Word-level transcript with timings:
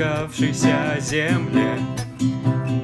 потрескавшейся 0.00 0.96
земле, 1.00 1.78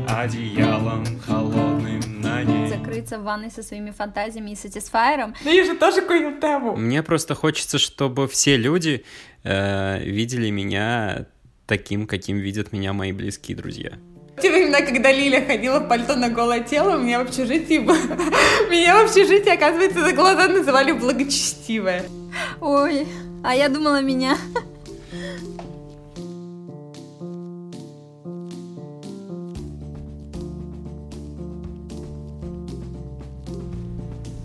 одеялом 0.06 1.04
холодным 1.26 2.20
на 2.20 2.42
ней. 2.42 2.68
Закрыться 2.68 3.18
в 3.18 3.22
ванной 3.22 3.50
со 3.50 3.62
своими 3.62 3.90
фантазиями 3.90 4.50
и 4.50 4.54
сатисфайером. 4.54 5.34
Да 5.42 5.50
я 5.50 5.64
же 5.64 5.74
тоже 5.76 6.02
какую 6.02 6.38
тему. 6.38 6.76
Мне 6.76 7.02
просто 7.02 7.34
хочется, 7.34 7.78
чтобы 7.78 8.28
все 8.28 8.56
люди 8.56 9.04
э, 9.44 9.98
видели 10.04 10.50
меня 10.50 11.26
таким, 11.66 12.06
каким 12.06 12.36
видят 12.36 12.72
меня 12.72 12.92
мои 12.92 13.12
близкие 13.12 13.56
друзья. 13.56 13.92
В 14.36 14.42
те 14.42 14.50
времена, 14.50 14.82
когда 14.82 15.10
Лиля 15.10 15.42
ходила 15.42 15.80
в 15.80 15.88
пальто 15.88 16.16
на 16.16 16.28
голое 16.28 16.60
тело, 16.60 16.96
у 16.96 17.02
меня 17.02 17.20
в 17.20 17.22
общежитии... 17.22 17.78
Меня 18.70 19.00
в 19.00 19.04
общежитии, 19.06 19.54
оказывается, 19.54 20.04
за 20.04 20.12
глаза 20.12 20.48
называли 20.48 20.92
благочестивая. 20.92 22.04
Ой, 22.60 23.06
а 23.42 23.54
я 23.54 23.70
думала 23.70 24.02
меня. 24.02 24.36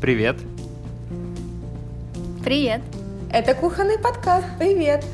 Привет. 0.01 0.37
Привет. 2.43 2.81
Это 3.31 3.53
кухонный 3.53 3.99
подкаст. 3.99 4.47
Привет. 4.57 5.05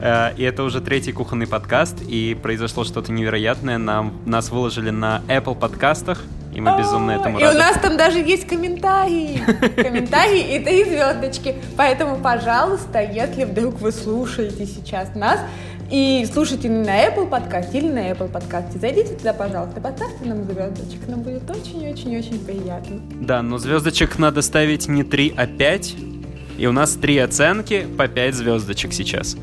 Э, 0.00 0.34
И 0.36 0.42
это 0.42 0.62
уже 0.62 0.80
третий 0.80 1.12
кухонный 1.12 1.46
подкаст, 1.46 2.02
и 2.06 2.36
произошло 2.40 2.84
что-то 2.84 3.12
невероятное. 3.12 3.78
Нам, 3.78 4.12
нас 4.26 4.50
выложили 4.50 4.90
на 4.90 5.22
Apple 5.28 5.58
подкастах, 5.58 6.22
и 6.54 6.60
мы 6.60 6.76
безумно 6.78 7.14
О, 7.14 7.20
этому 7.20 7.38
И 7.38 7.42
рады. 7.42 7.56
у 7.56 7.58
нас 7.58 7.78
там 7.80 7.96
даже 7.96 8.18
есть 8.18 8.46
комментарии. 8.46 9.40
Комментарии 9.76 10.56
и 10.56 10.58
три 10.62 10.84
звездочки. 10.84 11.54
Поэтому, 11.76 12.16
пожалуйста, 12.18 13.00
если 13.02 13.44
вдруг 13.44 13.80
вы 13.80 13.90
слушаете 13.90 14.66
сейчас 14.66 15.14
нас 15.14 15.40
и 15.90 16.26
слушаете 16.32 16.68
не 16.68 16.84
на 16.84 17.06
Apple 17.06 17.28
подкасте 17.28 17.78
или 17.78 17.88
на 17.88 18.10
Apple 18.10 18.28
подкасте, 18.28 18.78
зайдите 18.78 19.14
туда, 19.14 19.32
пожалуйста, 19.32 19.80
поставьте 19.80 20.24
нам 20.24 20.44
звездочек. 20.44 21.06
Нам 21.08 21.22
будет 21.22 21.48
очень-очень-очень 21.48 22.38
приятно. 22.44 23.00
Да, 23.20 23.42
но 23.42 23.58
звездочек 23.58 24.18
надо 24.18 24.42
ставить 24.42 24.88
не 24.88 25.04
3, 25.04 25.34
а 25.36 25.46
5. 25.46 25.94
И 26.58 26.66
у 26.66 26.72
нас 26.72 26.94
три 26.94 27.18
оценки 27.18 27.86
по 27.98 28.08
5 28.08 28.34
звездочек 28.34 28.92
сейчас. 28.92 29.36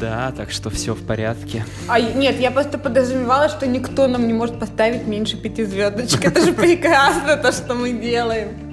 Да, 0.00 0.32
так 0.36 0.50
что 0.50 0.70
все 0.70 0.94
в 0.94 1.02
порядке. 1.06 1.64
А 1.88 2.00
нет, 2.00 2.40
я 2.40 2.50
просто 2.50 2.78
подразумевала, 2.78 3.48
что 3.48 3.66
никто 3.66 4.06
нам 4.08 4.26
не 4.26 4.32
может 4.32 4.58
поставить 4.58 5.06
меньше 5.06 5.36
пяти 5.36 5.64
звездочек. 5.64 6.24
Это 6.24 6.40
же 6.44 6.52
прекрасно, 6.52 7.36
то, 7.36 7.52
что 7.52 7.74
мы 7.74 7.92
делаем. 7.92 8.63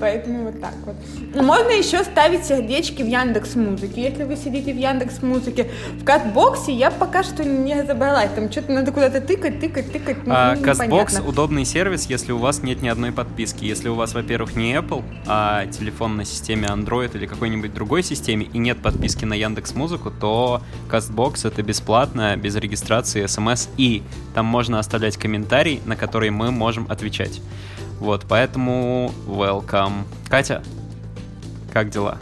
Поэтому 0.00 0.44
вот 0.44 0.60
так 0.60 0.74
вот. 0.84 0.96
Можно 1.34 1.70
еще 1.70 2.02
ставить 2.04 2.44
сердечки 2.44 3.02
в 3.02 3.06
Яндекс 3.06 3.54
Музыке. 3.54 4.02
Если 4.02 4.24
вы 4.24 4.36
сидите 4.36 4.72
в 4.72 4.76
Яндекс 4.76 5.22
Музыке 5.22 5.70
в 6.00 6.04
катбоксе, 6.04 6.72
я 6.72 6.90
пока 6.90 7.22
что 7.22 7.44
не 7.44 7.80
разобралась. 7.80 8.30
Там 8.34 8.50
что-то 8.50 8.72
надо 8.72 8.92
куда-то 8.92 9.20
тыкать, 9.20 9.60
тыкать, 9.60 9.92
тыкать. 9.92 10.26
ну, 10.26 10.34
А 10.34 10.56
ну, 10.56 11.28
удобный 11.28 11.64
сервис, 11.64 12.06
если 12.06 12.32
у 12.32 12.38
вас 12.38 12.62
нет 12.62 12.82
ни 12.82 12.88
одной 12.88 13.12
подписки. 13.12 13.64
Если 13.64 13.88
у 13.88 13.94
вас, 13.94 14.14
во-первых, 14.14 14.56
не 14.56 14.74
Apple, 14.74 15.04
а 15.26 15.66
телефон 15.66 16.16
на 16.16 16.24
системе 16.24 16.68
Android 16.68 17.14
или 17.16 17.26
какой-нибудь 17.26 17.74
другой 17.74 18.02
системе 18.02 18.46
и 18.52 18.58
нет 18.58 18.78
подписки 18.78 19.24
на 19.24 19.34
Яндекс 19.34 19.74
Музыку, 19.74 20.10
то 20.10 20.62
Castbox 20.90 21.46
это 21.46 21.62
бесплатно, 21.62 22.36
без 22.36 22.56
регистрации, 22.56 23.26
смс 23.26 23.68
и 23.76 24.02
там 24.34 24.46
можно 24.46 24.78
оставлять 24.78 25.16
комментарий, 25.16 25.80
на 25.84 25.96
который 25.96 26.30
мы 26.30 26.50
можем 26.50 26.86
отвечать. 26.88 27.40
Вот, 28.00 28.24
поэтому 28.26 29.12
welcome. 29.26 30.04
Катя, 30.28 30.62
как 31.70 31.90
дела? 31.90 32.16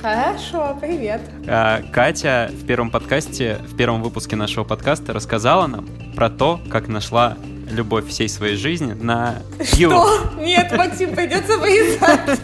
Хорошо, 0.00 0.78
привет. 0.80 1.20
А, 1.46 1.82
Катя 1.92 2.50
в 2.50 2.64
первом 2.64 2.90
подкасте, 2.90 3.58
в 3.68 3.76
первом 3.76 4.02
выпуске 4.02 4.34
нашего 4.34 4.64
подкаста 4.64 5.12
рассказала 5.12 5.66
нам 5.66 5.86
про 6.16 6.30
то, 6.30 6.58
как 6.70 6.88
нашла 6.88 7.36
любовь 7.70 8.08
всей 8.08 8.30
своей 8.30 8.56
жизни 8.56 8.94
на 8.94 9.42
Ю. 9.74 9.90
Что? 9.90 10.30
Нет, 10.38 10.72
Максим, 10.72 11.14
придется 11.14 11.58
вырезать. 11.58 12.40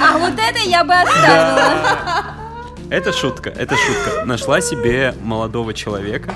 А 0.00 0.18
вот 0.18 0.32
это 0.34 0.68
я 0.68 0.82
бы 0.82 0.94
оставила. 0.94 2.42
Это 2.90 3.12
шутка, 3.12 3.50
это 3.50 3.76
шутка. 3.76 4.24
Нашла 4.24 4.60
себе 4.60 5.14
молодого 5.22 5.72
человека, 5.74 6.34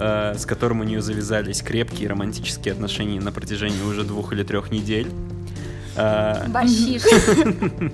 э, 0.00 0.34
с 0.36 0.46
которым 0.46 0.80
у 0.80 0.84
нее 0.84 1.02
завязались 1.02 1.62
крепкие 1.62 2.08
романтические 2.08 2.72
отношения 2.72 3.20
на 3.20 3.30
протяжении 3.30 3.82
уже 3.82 4.02
двух 4.02 4.32
или 4.32 4.42
трех 4.42 4.70
недель. 4.70 5.08
Э, 5.96 6.48
Бащиш. 6.48 7.02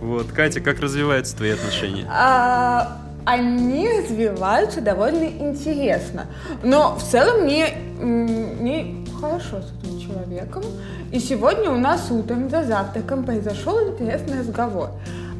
Вот, 0.00 0.26
Катя, 0.32 0.60
как 0.60 0.80
развиваются 0.80 1.34
твои 1.34 1.52
отношения? 1.52 2.06
А, 2.10 2.98
они 3.24 3.88
развиваются 3.88 4.82
довольно 4.82 5.24
интересно. 5.24 6.26
Но 6.62 6.96
в 6.96 7.02
целом 7.02 7.44
мне, 7.44 7.68
м, 7.98 8.26
мне 8.60 8.96
хорошо 9.18 9.62
с 9.62 9.72
этим 9.82 10.00
человеком. 10.00 10.62
И 11.10 11.18
сегодня 11.20 11.70
у 11.70 11.78
нас 11.78 12.10
утром 12.10 12.50
за 12.50 12.64
завтраком 12.64 13.24
произошел 13.24 13.80
интересный 13.88 14.40
разговор. 14.40 14.90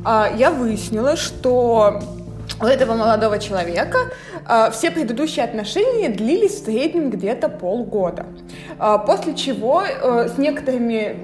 А, 0.03 0.31
я 0.35 0.51
выяснила, 0.51 1.17
что 1.17 2.01
у 2.61 2.67
этого 2.67 2.95
молодого 2.95 3.39
человека 3.39 3.99
а, 4.47 4.71
все 4.71 4.91
предыдущие 4.91 5.45
отношения 5.45 6.09
длились 6.09 6.61
в 6.61 6.65
среднем 6.65 7.11
где-то 7.11 7.49
полгода. 7.49 8.27
А, 8.79 8.99
после 8.99 9.35
чего 9.35 9.83
э, 9.83 10.29
с 10.29 10.39
некоторыми 10.39 11.17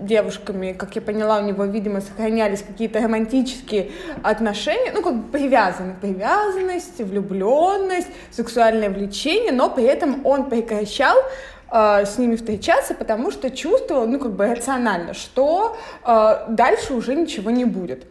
девушками, 0.00 0.72
как 0.72 0.94
я 0.96 1.02
поняла, 1.02 1.38
у 1.38 1.42
него, 1.42 1.64
видимо, 1.64 2.00
сохранялись 2.00 2.62
какие-то 2.62 3.00
романтические 3.00 3.90
отношения, 4.22 4.92
ну, 4.92 5.02
как 5.02 5.16
бы 5.16 5.32
привязанность, 5.32 6.00
привязанность, 6.00 7.00
влюбленность, 7.00 8.08
сексуальное 8.30 8.90
влечение, 8.90 9.52
но 9.52 9.70
при 9.70 9.84
этом 9.84 10.24
он 10.26 10.50
прекращал 10.50 11.16
э, 11.72 12.04
с 12.04 12.18
ними 12.18 12.36
встречаться, 12.36 12.94
потому 12.94 13.30
что 13.30 13.50
чувствовал, 13.50 14.06
ну, 14.06 14.18
как 14.18 14.32
бы 14.32 14.46
рационально, 14.46 15.14
что 15.14 15.76
э, 16.04 16.44
дальше 16.48 16.92
уже 16.92 17.14
ничего 17.14 17.50
не 17.50 17.64
будет. 17.64 18.06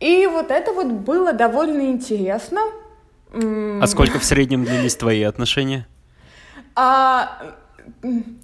И 0.00 0.26
вот 0.26 0.50
это 0.50 0.72
вот 0.72 0.86
было 0.86 1.32
довольно 1.32 1.90
интересно. 1.90 2.60
А 3.32 3.86
сколько 3.86 4.18
в 4.18 4.24
среднем 4.24 4.64
длились 4.64 4.96
твои 4.96 5.22
отношения? 5.22 5.86
а, 6.80 7.56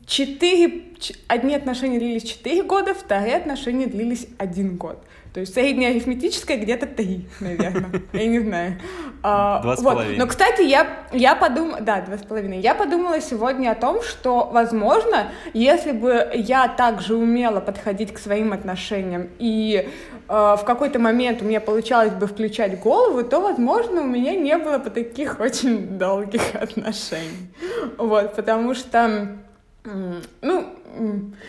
четыре, 0.07 0.87
одни 1.29 1.55
отношения 1.55 1.99
длились 2.01 2.25
4 2.25 2.65
года, 2.65 2.95
вторые 2.95 3.37
отношения 3.37 3.87
длились 3.87 4.27
один 4.39 4.77
год. 4.77 4.99
То 5.34 5.41
есть 5.41 5.53
средняя 5.53 5.91
арифметическая 5.91 6.56
где-то 6.59 6.87
три, 6.87 7.27
наверное. 7.41 8.00
Я 8.12 8.27
не 8.27 8.39
знаю. 8.39 8.81
А, 9.21 9.61
Два 9.62 9.77
с 9.77 9.83
половиной. 9.83 10.17
Но, 10.17 10.28
кстати, 10.28 10.62
я, 10.62 10.87
я 11.12 11.34
подумала... 11.34 11.81
Да, 11.81 12.03
два 12.03 12.19
с 12.19 12.22
половиной. 12.22 12.61
Я 12.61 12.77
подумала 12.77 13.21
сегодня 13.21 13.73
о 13.73 13.75
том, 13.75 14.00
что, 14.00 14.49
возможно, 14.53 15.33
если 15.53 15.91
бы 15.91 16.31
я 16.34 16.69
также 16.69 17.17
умела 17.17 17.59
подходить 17.59 18.15
к 18.15 18.19
своим 18.19 18.53
отношениям 18.53 19.28
и 19.41 19.89
э, 20.28 20.33
в 20.33 20.62
какой-то 20.65 21.00
момент 21.00 21.43
у 21.43 21.47
меня 21.47 21.61
получалось 21.61 22.12
бы 22.12 22.28
включать 22.28 22.78
голову, 22.78 23.25
то, 23.25 23.41
возможно, 23.41 24.03
у 24.03 24.06
меня 24.06 24.37
не 24.37 24.56
было 24.56 24.78
бы 24.78 24.91
таких 24.91 25.41
очень 25.41 25.99
долгих 25.99 26.55
отношений. 26.55 27.53
Вот, 27.99 28.37
потому 28.37 28.75
что, 28.75 29.37
ну, 29.83 30.75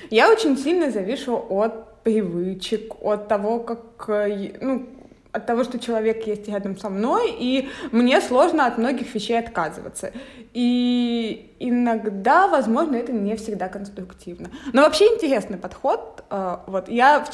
я 0.09 0.31
очень 0.31 0.57
сильно 0.57 0.90
завишу 0.90 1.45
от 1.50 1.94
привычек, 2.06 2.94
от 3.02 3.28
того, 3.28 3.60
как, 3.60 4.08
э, 4.10 4.54
ну, 4.62 4.86
от 5.32 5.46
того, 5.48 5.64
что 5.64 5.80
человек 5.80 6.28
есть 6.28 6.48
рядом 6.48 6.78
со 6.78 6.90
мной, 6.90 7.36
и 7.38 7.68
мне 7.92 8.22
сложно 8.22 8.68
от 8.68 8.78
многих 8.78 9.14
вещей 9.16 9.40
отказываться. 9.40 10.12
И 10.54 11.52
иногда, 11.60 12.48
возможно, 12.48 12.96
это 12.96 13.12
не 13.12 13.36
всегда 13.36 13.68
конструктивно. 13.68 14.50
Но 14.72 14.84
вообще 14.84 15.06
интересный 15.06 15.57
подход. 15.57 16.24
Э, 16.30 16.57
Вот 16.68 16.90
я 16.90 17.25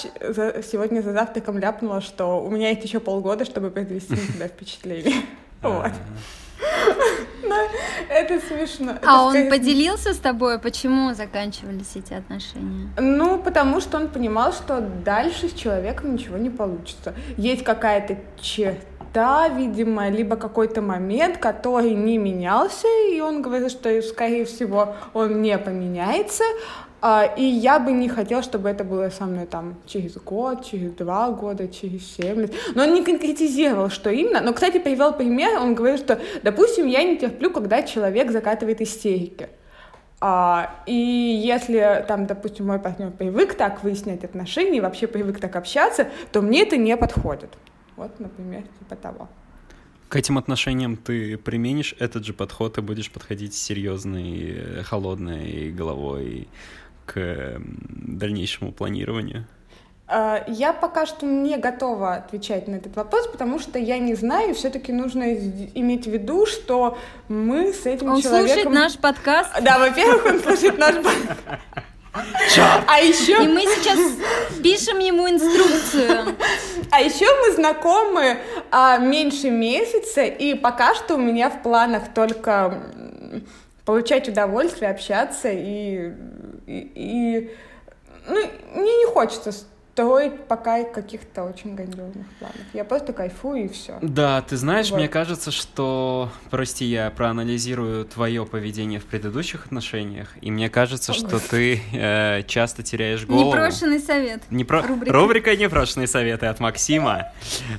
сегодня 0.72 1.02
за 1.02 1.12
завтраком 1.12 1.60
ляпнула, 1.60 2.00
что 2.00 2.42
у 2.42 2.50
меня 2.50 2.70
есть 2.70 2.84
еще 2.86 3.02
полгода, 3.02 3.44
чтобы 3.44 3.70
произвести 3.70 4.14
на 4.14 4.34
себя 4.34 4.48
впечатление. 4.48 5.16
Вот. 5.62 5.92
Но 7.52 8.16
Это 8.16 8.40
смешно. 8.40 8.94
А 9.06 9.24
он 9.26 9.50
поделился 9.50 10.14
с 10.14 10.18
тобой, 10.18 10.60
почему 10.60 11.14
заканчивались 11.14 11.96
эти 11.96 12.14
отношения? 12.14 12.90
Ну, 12.98 13.38
потому 13.38 13.82
что 13.82 13.98
он 13.98 14.08
понимал, 14.08 14.54
что 14.54 14.82
дальше 14.82 15.50
с 15.50 15.54
человеком 15.54 16.14
ничего 16.14 16.38
не 16.38 16.50
получится. 16.50 17.14
Есть 17.38 17.64
какая-то 17.64 18.18
черта, 18.40 19.50
видимо, 19.50 20.10
либо 20.10 20.36
какой-то 20.36 20.82
момент, 20.82 21.38
который 21.38 21.92
не 21.92 22.18
менялся, 22.18 22.88
и 23.12 23.20
он 23.20 23.42
говорил, 23.42 23.70
что, 23.70 24.02
скорее 24.02 24.46
всего, 24.46 24.96
он 25.14 25.42
не 25.42 25.58
поменяется. 25.58 26.44
А, 27.02 27.26
И 27.36 27.44
я 27.44 27.80
бы 27.80 27.92
не 27.92 28.08
хотела, 28.08 28.44
чтобы 28.44 28.70
это 28.70 28.84
было 28.84 29.10
со 29.10 29.26
мной 29.26 29.48
там 29.48 29.76
через 29.88 30.16
год, 30.18 30.64
через 30.64 30.92
два 30.92 31.32
года, 31.32 31.68
через 31.68 32.16
семь 32.16 32.42
лет. 32.42 32.54
Но 32.76 32.84
он 32.84 32.94
не 32.94 33.04
конкретизировал, 33.04 33.90
что 33.90 34.12
именно. 34.12 34.40
Но, 34.40 34.54
кстати, 34.54 34.78
привел 34.78 35.14
пример. 35.14 35.60
Он 35.60 35.74
говорил, 35.74 35.98
что, 35.98 36.20
допустим, 36.44 36.86
я 36.86 37.04
не 37.04 37.18
терплю, 37.18 37.50
когда 37.50 37.82
человек 37.82 38.32
закатывает 38.32 38.82
истерики. 38.82 39.50
А, 40.20 40.84
и 40.86 40.94
если 40.94 42.06
там, 42.08 42.28
допустим, 42.28 42.68
мой 42.68 42.78
партнер 42.78 43.10
привык 43.10 43.56
так 43.56 43.84
выяснять 43.84 44.24
отношения 44.24 44.78
и 44.78 44.82
вообще 44.82 45.08
привык 45.08 45.40
так 45.40 45.56
общаться, 45.56 46.08
то 46.32 46.42
мне 46.44 46.62
это 46.62 46.78
не 46.78 46.96
подходит. 46.96 47.50
Вот, 47.96 48.20
например, 48.20 48.62
типа 48.78 48.96
того. 48.96 49.30
К 50.08 50.18
этим 50.18 50.38
отношениям 50.38 50.98
ты 50.98 51.38
применишь 51.38 51.96
этот 51.98 52.26
же 52.26 52.34
подход 52.34 52.78
и 52.78 52.82
будешь 52.82 53.10
подходить 53.10 53.56
серьезной, 53.56 54.56
э, 54.56 54.84
холодной 54.84 55.72
головой 55.72 56.50
к 57.06 57.60
дальнейшему 57.60 58.72
планированию? 58.72 59.46
А, 60.14 60.44
я 60.48 60.74
пока 60.74 61.06
что 61.06 61.26
не 61.26 61.58
готова 61.58 62.16
отвечать 62.16 62.68
на 62.68 62.76
этот 62.76 62.96
вопрос, 62.98 63.28
потому 63.28 63.60
что 63.60 63.80
я 63.80 63.98
не 63.98 64.14
знаю, 64.14 64.54
все-таки 64.56 64.92
нужно 64.92 65.34
иметь 65.34 66.06
в 66.06 66.12
виду, 66.12 66.46
что 66.46 66.98
мы 67.30 67.72
с 67.72 67.86
этим 67.86 68.12
он 68.12 68.22
человеком... 68.22 68.42
Он 68.42 68.48
слушает 68.48 68.70
наш 68.72 68.98
подкаст? 68.98 69.50
Да, 69.62 69.80
во-первых, 69.80 70.26
он 70.26 70.40
слушает 70.42 70.78
наш 70.78 70.96
подкаст. 70.96 71.40
А 72.88 73.00
еще... 73.00 73.42
И 73.42 73.48
мы 73.48 73.62
сейчас 73.62 74.00
пишем 74.62 75.00
ему 75.00 75.30
инструкцию. 75.30 76.36
А 76.92 77.00
еще 77.00 77.26
мы 77.42 77.56
знакомы 77.56 78.38
а, 78.70 78.98
меньше 78.98 79.50
месяца, 79.50 80.24
и 80.24 80.56
пока 80.56 80.94
что 80.94 81.16
у 81.16 81.18
меня 81.18 81.50
в 81.50 81.64
планах 81.64 82.14
только 82.14 82.84
получать 83.86 84.28
удовольствие, 84.28 84.92
общаться 84.92 85.50
и... 85.50 86.12
и, 86.66 86.92
и 86.96 87.52
ну, 88.28 88.36
мне 88.76 88.98
не 88.98 89.06
хочется 89.08 89.52
строить 89.94 90.46
пока 90.46 90.84
каких-то 90.84 91.44
очень 91.44 91.76
грандиозных 91.76 92.26
планов. 92.40 92.58
Я 92.74 92.84
просто 92.86 93.12
кайфую 93.14 93.66
и 93.66 93.68
все. 93.68 93.98
Да, 94.02 94.42
ты 94.42 94.56
знаешь, 94.56 94.90
вот. 94.90 94.98
мне 94.98 95.10
кажется, 95.10 95.52
что, 95.52 96.30
прости, 96.50 96.86
я 96.86 97.10
проанализирую 97.12 98.06
твое 98.06 98.46
поведение 98.46 99.00
в 99.00 99.06
предыдущих 99.06 99.66
отношениях, 99.66 100.30
и 100.42 100.50
мне 100.50 100.70
кажется, 100.70 101.14
что 101.14 101.40
ты 101.40 101.82
э, 101.94 102.44
часто 102.48 102.84
теряешь 102.84 103.26
голову. 103.26 103.50
Непрошенный 103.50 104.00
совет. 104.00 104.42
Непро... 104.50 104.82
Рубрика. 104.82 105.14
Рубрика 105.14 105.56
«Непрошенные 105.56 106.08
советы» 106.08 106.46
от 106.46 106.60
Максима. 106.60 107.34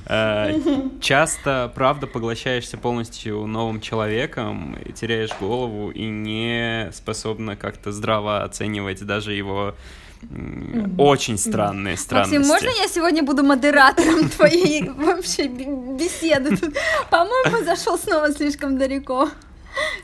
Э, 0.05 0.53
часто, 1.01 1.71
правда, 1.73 2.05
поглощаешься 2.05 2.77
полностью 2.77 3.45
новым 3.47 3.81
человеком, 3.81 4.77
теряешь 4.95 5.31
голову 5.39 5.89
и 5.89 6.05
не 6.05 6.91
способна 6.93 7.55
как-то 7.55 7.91
здраво 7.91 8.43
оценивать 8.43 9.03
даже 9.03 9.33
его 9.33 9.75
очень 10.97 11.37
странные 11.37 11.97
странности. 11.97 12.37
Максим, 12.37 12.47
можно 12.47 12.81
я 12.81 12.87
сегодня 12.87 13.23
буду 13.23 13.43
модератором 13.43 14.29
твоей 14.29 14.89
вообще 14.89 15.47
беседы? 15.47 16.57
По-моему, 17.09 17.63
зашел 17.63 17.97
снова 17.97 18.31
слишком 18.31 18.77
далеко. 18.77 19.29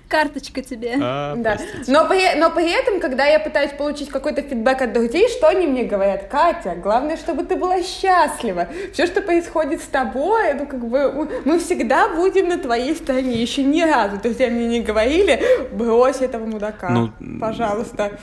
Карточка 0.07 0.63
тебе. 0.63 0.95
А, 0.99 1.35
да. 1.35 1.57
Но 1.87 2.07
при, 2.07 2.35
но 2.39 2.49
при 2.49 2.71
этом, 2.71 2.99
когда 2.99 3.25
я 3.25 3.39
пытаюсь 3.39 3.71
получить 3.71 4.09
какой-то 4.09 4.41
фидбэк 4.41 4.81
от 4.81 4.93
друзей, 4.93 5.29
что 5.29 5.47
они 5.47 5.67
мне 5.67 5.83
говорят? 5.83 6.27
Катя, 6.29 6.75
главное, 6.75 7.17
чтобы 7.17 7.43
ты 7.43 7.55
была 7.55 7.83
счастлива. 7.83 8.67
Все, 8.93 9.05
что 9.05 9.21
происходит 9.21 9.81
с 9.81 9.85
тобой, 9.85 10.55
ну, 10.55 10.65
как 10.65 10.83
бы, 10.83 11.29
мы 11.45 11.59
всегда 11.59 12.09
будем 12.09 12.49
на 12.49 12.57
твоей 12.57 12.95
стороне. 12.95 13.39
Еще 13.39 13.63
ни 13.63 13.83
разу 13.83 14.17
друзья 14.17 14.49
мне 14.49 14.65
не 14.65 14.81
говорили, 14.81 15.41
брось 15.71 16.21
этого 16.21 16.45
мудака, 16.45 16.89
ну, 16.89 17.11
пожалуйста. 17.39 18.17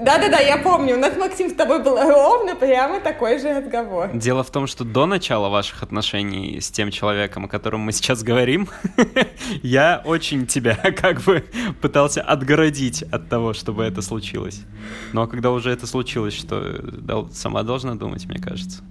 Да-да-да, 0.00 0.40
я 0.40 0.56
помню, 0.56 0.96
у 0.96 0.98
нас, 0.98 1.16
Максим, 1.16 1.48
с 1.48 1.52
тобой 1.52 1.82
был 1.82 1.96
ровно 1.96 2.56
прямо 2.56 3.00
такой 3.00 3.38
же 3.38 3.60
разговор. 3.60 4.10
Дело 4.12 4.42
в 4.42 4.50
том, 4.50 4.66
что 4.66 4.84
до 4.84 5.06
начала 5.06 5.48
ваших 5.48 5.82
отношений 5.82 6.60
с 6.60 6.70
тем 6.70 6.90
человеком, 6.90 7.44
о 7.44 7.48
котором 7.48 7.80
мы 7.80 7.92
сейчас 7.92 8.22
говорим, 8.22 8.68
я 9.62 10.02
очень 10.04 10.46
тебя 10.46 10.74
как 10.96 11.20
бы 11.22 11.44
пытался 11.80 12.22
отгородить 12.22 13.02
от 13.02 13.28
того, 13.28 13.52
чтобы 13.52 13.84
это 13.84 14.02
случилось. 14.02 14.62
Ну 15.12 15.22
а 15.22 15.28
когда 15.28 15.52
уже 15.52 15.70
это 15.70 15.86
случилось, 15.86 16.34
что 16.34 16.80
сама 17.32 17.62
должна 17.62 17.94
думать, 17.94 18.26
мне 18.26 18.38
кажется. 18.38 18.82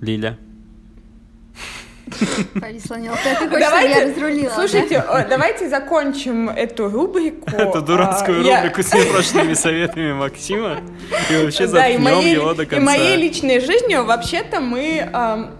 Лиля. 0.00 0.38
Повисла 2.60 2.96
неловко. 2.96 3.22
Ты 3.38 3.48
хочешь, 3.48 3.66
давайте, 3.66 3.98
я 3.98 4.06
разрулила, 4.06 4.50
Слушайте, 4.54 5.04
да? 5.06 5.26
давайте 5.28 5.68
закончим 5.68 6.48
эту 6.48 6.88
рубрику. 6.88 7.50
Эту 7.56 7.82
дурацкую 7.82 8.40
а, 8.40 8.56
рубрику 8.56 8.80
я... 8.80 8.84
с 8.84 8.94
непрошенными 8.94 9.54
советами 9.54 10.12
Максима. 10.12 10.80
И 11.30 11.42
вообще 11.42 11.66
да, 11.66 11.72
заткнем 11.72 12.02
моей, 12.02 12.34
его 12.34 12.54
до 12.54 12.66
конца. 12.66 12.76
И 12.76 12.80
моей 12.80 13.16
личной 13.16 13.60
жизнью 13.60 14.04
вообще-то 14.04 14.60
мы, 14.60 15.08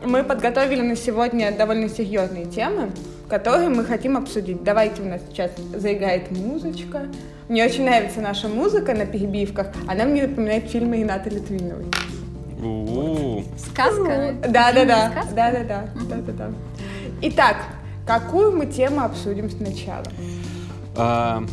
мы 0.05 0.23
подготовили 0.23 0.81
на 0.81 0.97
сегодня 0.97 1.53
довольно 1.53 1.89
серьезные 1.89 2.47
темы, 2.47 2.91
которые 3.29 3.69
мы 3.69 3.85
хотим 3.85 4.17
обсудить. 4.17 4.63
Давайте 4.63 5.03
у 5.03 5.07
нас 5.07 5.21
сейчас 5.31 5.51
заиграет 5.75 6.31
музычка. 6.31 7.09
Мне 7.49 7.65
очень 7.65 7.85
нравится 7.85 8.21
наша 8.21 8.49
музыка 8.49 8.95
на 8.95 9.07
перебивках. 9.07 9.69
Она 9.87 10.05
мне 10.05 10.27
напоминает 10.27 10.71
фильмы 10.71 10.99
Ренаты 10.99 11.31
Литвиновой. 11.31 11.87
Сказка? 13.57 14.35
Да, 14.49 14.73
да, 14.73 14.85
да. 14.85 15.25
Да, 15.35 15.53
да, 15.53 15.65
да. 15.65 15.89
Да, 16.09 16.17
да, 16.17 16.33
да. 16.33 16.51
Итак, 17.23 17.57
какую 18.07 18.57
мы 18.57 18.67
тему 18.67 19.03
обсудим 19.03 19.51
сначала? 19.51 20.05
А, 20.97 21.45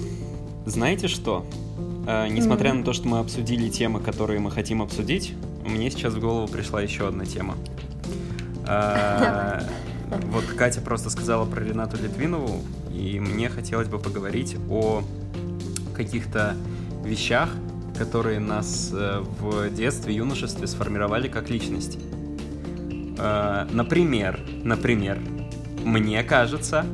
знаете 0.66 1.08
что? 1.08 1.46
А, 2.08 2.28
несмотря 2.28 2.72
mm-hmm. 2.72 2.80
на 2.80 2.84
то, 2.84 2.94
что 2.94 3.08
мы 3.08 3.20
обсудили 3.20 3.70
темы, 3.70 4.00
которые 4.00 4.40
мы 4.40 4.52
хотим 4.52 4.82
обсудить, 4.82 5.34
мне 5.64 5.90
сейчас 5.92 6.14
в 6.14 6.20
голову 6.20 6.48
пришла 6.48 6.82
еще 6.82 7.08
одна 7.08 7.26
тема. 7.26 7.56
А, 8.68 9.64
вот 10.32 10.46
Катя 10.46 10.82
просто 10.82 11.10
сказала 11.10 11.46
про 11.46 11.64
Ренату 11.64 11.98
Литвинову, 11.98 12.62
и 12.92 13.20
мне 13.20 13.50
хотелось 13.50 13.88
бы 13.88 14.00
поговорить 14.00 14.56
о 14.70 15.04
каких-то 15.96 16.56
вещах, 17.04 17.50
которые 17.98 18.40
нас 18.40 18.92
э, 18.94 19.24
в 19.40 19.70
детстве, 19.70 20.16
юношестве 20.16 20.68
сформировали 20.68 21.28
как 21.28 21.50
личности. 21.50 22.00
Э, 23.18 23.68
например, 23.72 24.40
например, 24.64 25.20
мне 25.84 26.24
кажется, 26.24 26.86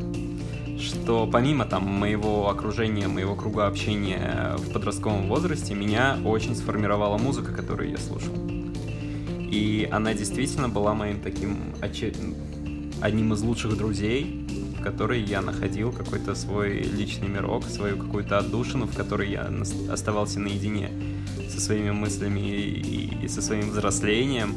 что 0.79 1.27
помимо 1.27 1.65
там 1.65 1.85
моего 1.85 2.49
окружения, 2.49 3.07
моего 3.07 3.35
круга 3.35 3.67
общения 3.67 4.55
в 4.57 4.73
подростковом 4.73 5.27
возрасте, 5.27 5.73
меня 5.73 6.17
очень 6.25 6.55
сформировала 6.55 7.17
музыка, 7.17 7.53
которую 7.53 7.91
я 7.91 7.97
слушал. 7.97 8.33
И 9.51 9.87
она 9.91 10.13
действительно 10.13 10.69
была 10.69 10.93
моим 10.93 11.19
таким 11.19 11.57
одним 13.01 13.33
из 13.33 13.41
лучших 13.41 13.77
друзей, 13.77 14.47
в 14.81 14.83
которой 14.83 15.21
я 15.21 15.41
находил 15.41 15.91
какой-то 15.91 16.33
свой 16.33 16.79
личный 16.79 17.27
мирок, 17.27 17.65
свою 17.65 17.97
какую-то 17.97 18.39
отдушину, 18.39 18.87
в 18.87 18.95
которой 18.95 19.29
я 19.29 19.47
оставался 19.91 20.39
наедине 20.39 20.89
со 21.49 21.61
своими 21.61 21.91
мыслями 21.91 22.39
и, 22.39 23.25
и 23.25 23.27
со 23.27 23.43
своим 23.43 23.69
взрослением. 23.69 24.55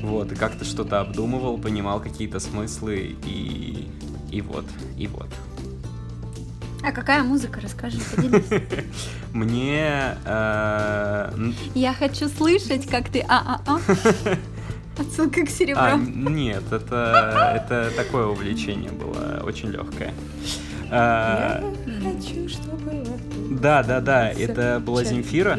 Вот, 0.00 0.32
и 0.32 0.34
как-то 0.34 0.64
что-то 0.64 1.00
обдумывал, 1.00 1.58
понимал 1.58 2.00
какие-то 2.00 2.40
смыслы, 2.40 3.14
и, 3.26 3.90
и 4.30 4.40
вот, 4.40 4.64
и 4.96 5.06
вот. 5.06 5.28
А 6.82 6.92
какая 6.92 7.22
музыка, 7.22 7.60
расскажи, 7.60 7.98
поделись. 8.16 8.44
Мне... 9.34 10.16
Э, 10.24 11.30
я 11.74 11.92
хочу 11.92 12.28
слышать, 12.30 12.88
как 12.88 13.10
ты 13.10 13.20
а-а-а. 13.20 13.80
Отсылка 15.00 15.46
к 15.46 15.50
серебру. 15.50 15.82
А, 15.82 15.96
нет, 15.96 16.64
это, 16.70 17.52
это 17.56 17.90
такое 17.96 18.26
увлечение 18.26 18.90
было, 18.90 19.42
очень 19.44 19.70
легкое. 19.70 20.12
А, 20.90 21.62
хочу, 22.02 22.48
чтобы 22.48 23.04
Да, 23.50 23.82
да, 23.82 24.00
да, 24.00 24.30
это 24.30 24.82
была 24.84 25.04
Земфира. 25.04 25.58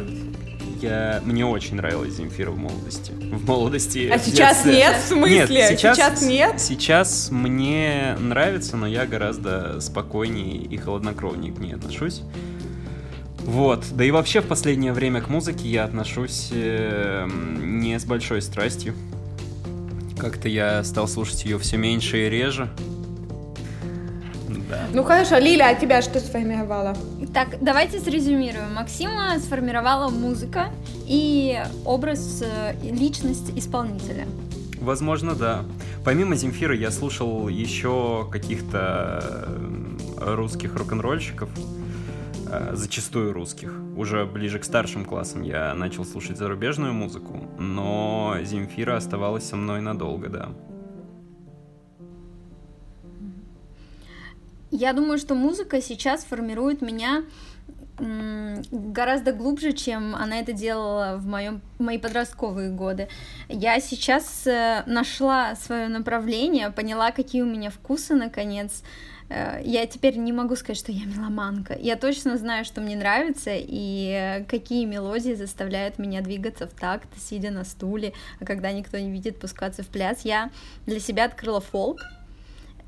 Я, 0.80 1.20
мне 1.24 1.46
очень 1.46 1.76
нравилась 1.76 2.14
Земфира 2.14 2.50
в 2.50 2.58
молодости. 2.58 3.12
В 3.12 3.46
молодости. 3.46 4.10
А 4.12 4.18
сейчас 4.18 4.64
нет, 4.64 4.96
в 4.96 5.08
смысле? 5.08 5.46
Нет, 5.46 5.78
сейчас, 5.78 5.96
сейчас 5.96 6.22
нет? 6.22 6.60
Сейчас 6.60 7.30
мне 7.30 8.16
нравится, 8.18 8.76
но 8.76 8.86
я 8.86 9.06
гораздо 9.06 9.80
спокойнее 9.80 10.56
и 10.56 10.76
холоднокровнее 10.76 11.52
к 11.52 11.58
ней 11.58 11.74
отношусь. 11.74 12.22
Вот, 13.44 13.84
да 13.92 14.04
и 14.04 14.10
вообще 14.10 14.40
в 14.40 14.46
последнее 14.46 14.92
время 14.92 15.20
к 15.20 15.28
музыке 15.28 15.68
я 15.68 15.84
отношусь 15.84 16.50
э, 16.52 17.28
не 17.60 17.98
с 17.98 18.04
большой 18.04 18.40
страстью. 18.40 18.94
Как-то 20.22 20.48
я 20.48 20.84
стал 20.84 21.08
слушать 21.08 21.44
ее 21.44 21.58
все 21.58 21.76
меньше 21.76 22.26
и 22.26 22.30
реже. 22.30 22.70
Да. 24.70 24.84
Ну 24.94 25.02
хорошо, 25.02 25.38
Лиля, 25.38 25.70
а 25.70 25.74
тебя 25.74 26.00
что 26.00 26.20
сформировало? 26.20 26.96
Так, 27.34 27.56
давайте 27.60 27.98
срезюмируем. 27.98 28.72
Максима 28.72 29.36
сформировала 29.40 30.10
музыка 30.10 30.66
и 31.08 31.60
образ, 31.84 32.40
э, 32.40 32.74
личность 32.84 33.50
исполнителя. 33.56 34.28
Возможно, 34.80 35.34
да. 35.34 35.64
Помимо 36.04 36.36
Земфира 36.36 36.76
я 36.76 36.92
слушал 36.92 37.48
еще 37.48 38.28
каких-то 38.30 39.48
э, 40.20 40.34
русских 40.36 40.76
рок-н-ролльщиков. 40.76 41.48
Э, 42.52 42.74
зачастую 42.74 43.32
русских. 43.32 43.72
Уже 43.96 44.26
ближе 44.26 44.58
к 44.58 44.64
старшим 44.64 45.06
классам 45.06 45.40
я 45.40 45.74
начал 45.74 46.04
слушать 46.04 46.36
зарубежную 46.36 46.92
музыку, 46.92 47.48
но 47.58 48.36
Земфира 48.42 48.96
оставалась 48.96 49.44
со 49.44 49.56
мной 49.56 49.80
надолго, 49.80 50.28
да. 50.28 50.50
Я 54.70 54.92
думаю, 54.92 55.18
что 55.18 55.34
музыка 55.34 55.80
сейчас 55.80 56.24
формирует 56.24 56.82
меня 56.82 57.24
гораздо 57.98 59.32
глубже, 59.32 59.72
чем 59.72 60.14
она 60.14 60.40
это 60.40 60.52
делала 60.52 61.16
в, 61.18 61.26
моем, 61.26 61.60
в 61.78 61.82
мои 61.82 61.98
подростковые 61.98 62.70
годы. 62.70 63.08
Я 63.48 63.80
сейчас 63.80 64.46
э, 64.46 64.82
нашла 64.86 65.54
свое 65.54 65.88
направление, 65.88 66.70
поняла, 66.70 67.12
какие 67.12 67.42
у 67.42 67.46
меня 67.46 67.70
вкусы, 67.70 68.14
наконец. 68.14 68.82
Э, 69.32 69.62
я 69.64 69.86
теперь 69.86 70.16
не 70.18 70.32
могу 70.32 70.56
сказать, 70.56 70.78
что 70.78 70.92
я 70.92 71.06
меломанка. 71.06 71.74
Я 71.78 71.96
точно 71.96 72.36
знаю, 72.36 72.64
что 72.64 72.80
мне 72.80 72.96
нравится, 72.96 73.50
и 73.54 74.44
какие 74.48 74.84
мелодии 74.84 75.34
заставляют 75.34 75.98
меня 75.98 76.20
двигаться 76.20 76.66
в 76.66 76.72
такт, 76.72 77.08
сидя 77.16 77.50
на 77.50 77.64
стуле, 77.64 78.12
а 78.40 78.44
когда 78.44 78.72
никто 78.72 78.98
не 78.98 79.10
видит, 79.10 79.40
пускаться 79.40 79.82
в 79.82 79.86
пляс. 79.86 80.24
Я 80.24 80.50
для 80.86 81.00
себя 81.00 81.24
открыла 81.24 81.60
фолк, 81.60 82.02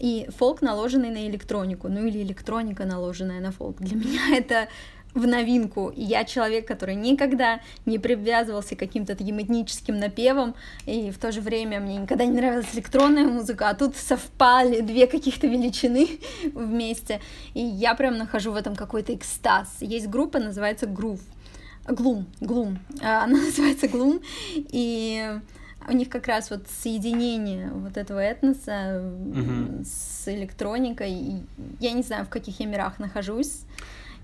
и 0.01 0.29
фолк, 0.37 0.61
наложенный 0.61 1.11
на 1.11 1.27
электронику, 1.29 1.89
ну 1.89 2.05
или 2.05 2.23
электроника, 2.23 2.85
наложенная 2.85 3.41
на 3.41 3.53
фолк. 3.53 3.79
Для 3.79 3.97
меня 3.97 4.21
это 4.37 4.69
в 5.15 5.27
новинку. 5.27 5.91
И 5.95 6.03
я 6.03 6.25
человек, 6.25 6.67
который 6.67 6.95
никогда 6.95 7.61
не 7.87 7.99
привязывался 7.99 8.77
к 8.77 8.81
каким-то 8.81 9.17
таким 9.17 9.41
этническим 9.41 9.99
напевам, 9.99 10.55
и 10.87 11.11
в 11.11 11.19
то 11.19 11.33
же 11.33 11.41
время 11.41 11.81
мне 11.81 11.97
никогда 11.97 12.25
не 12.25 12.33
нравилась 12.33 12.75
электронная 12.75 13.25
музыка, 13.25 13.71
а 13.71 13.75
тут 13.75 13.97
совпали 13.97 14.81
две 14.81 15.07
каких-то 15.07 15.47
величины 15.47 16.09
вместе, 16.55 17.21
и 17.55 17.61
я 17.61 17.95
прям 17.95 18.19
нахожу 18.19 18.53
в 18.53 18.57
этом 18.57 18.75
какой-то 18.75 19.15
экстаз. 19.15 19.77
Есть 19.81 20.09
группа, 20.09 20.39
называется 20.39 20.87
Groove. 20.87 21.21
Gloom, 21.87 22.25
Gloom. 22.41 22.79
Она 23.01 23.39
называется 23.39 23.87
Gloom, 23.87 24.23
и 24.57 25.39
у 25.87 25.93
них 25.93 26.09
как 26.09 26.27
раз 26.27 26.51
вот 26.51 26.67
соединение 26.69 27.71
вот 27.71 27.97
этого 27.97 28.19
этноса 28.19 29.03
mm-hmm. 29.03 29.85
с 29.85 30.29
электроникой. 30.29 31.43
Я 31.79 31.93
не 31.93 32.03
знаю, 32.03 32.25
в 32.25 32.31
каких 32.31 32.59
я 32.61 32.67
мирах 32.67 32.99
нахожусь. 32.99 33.61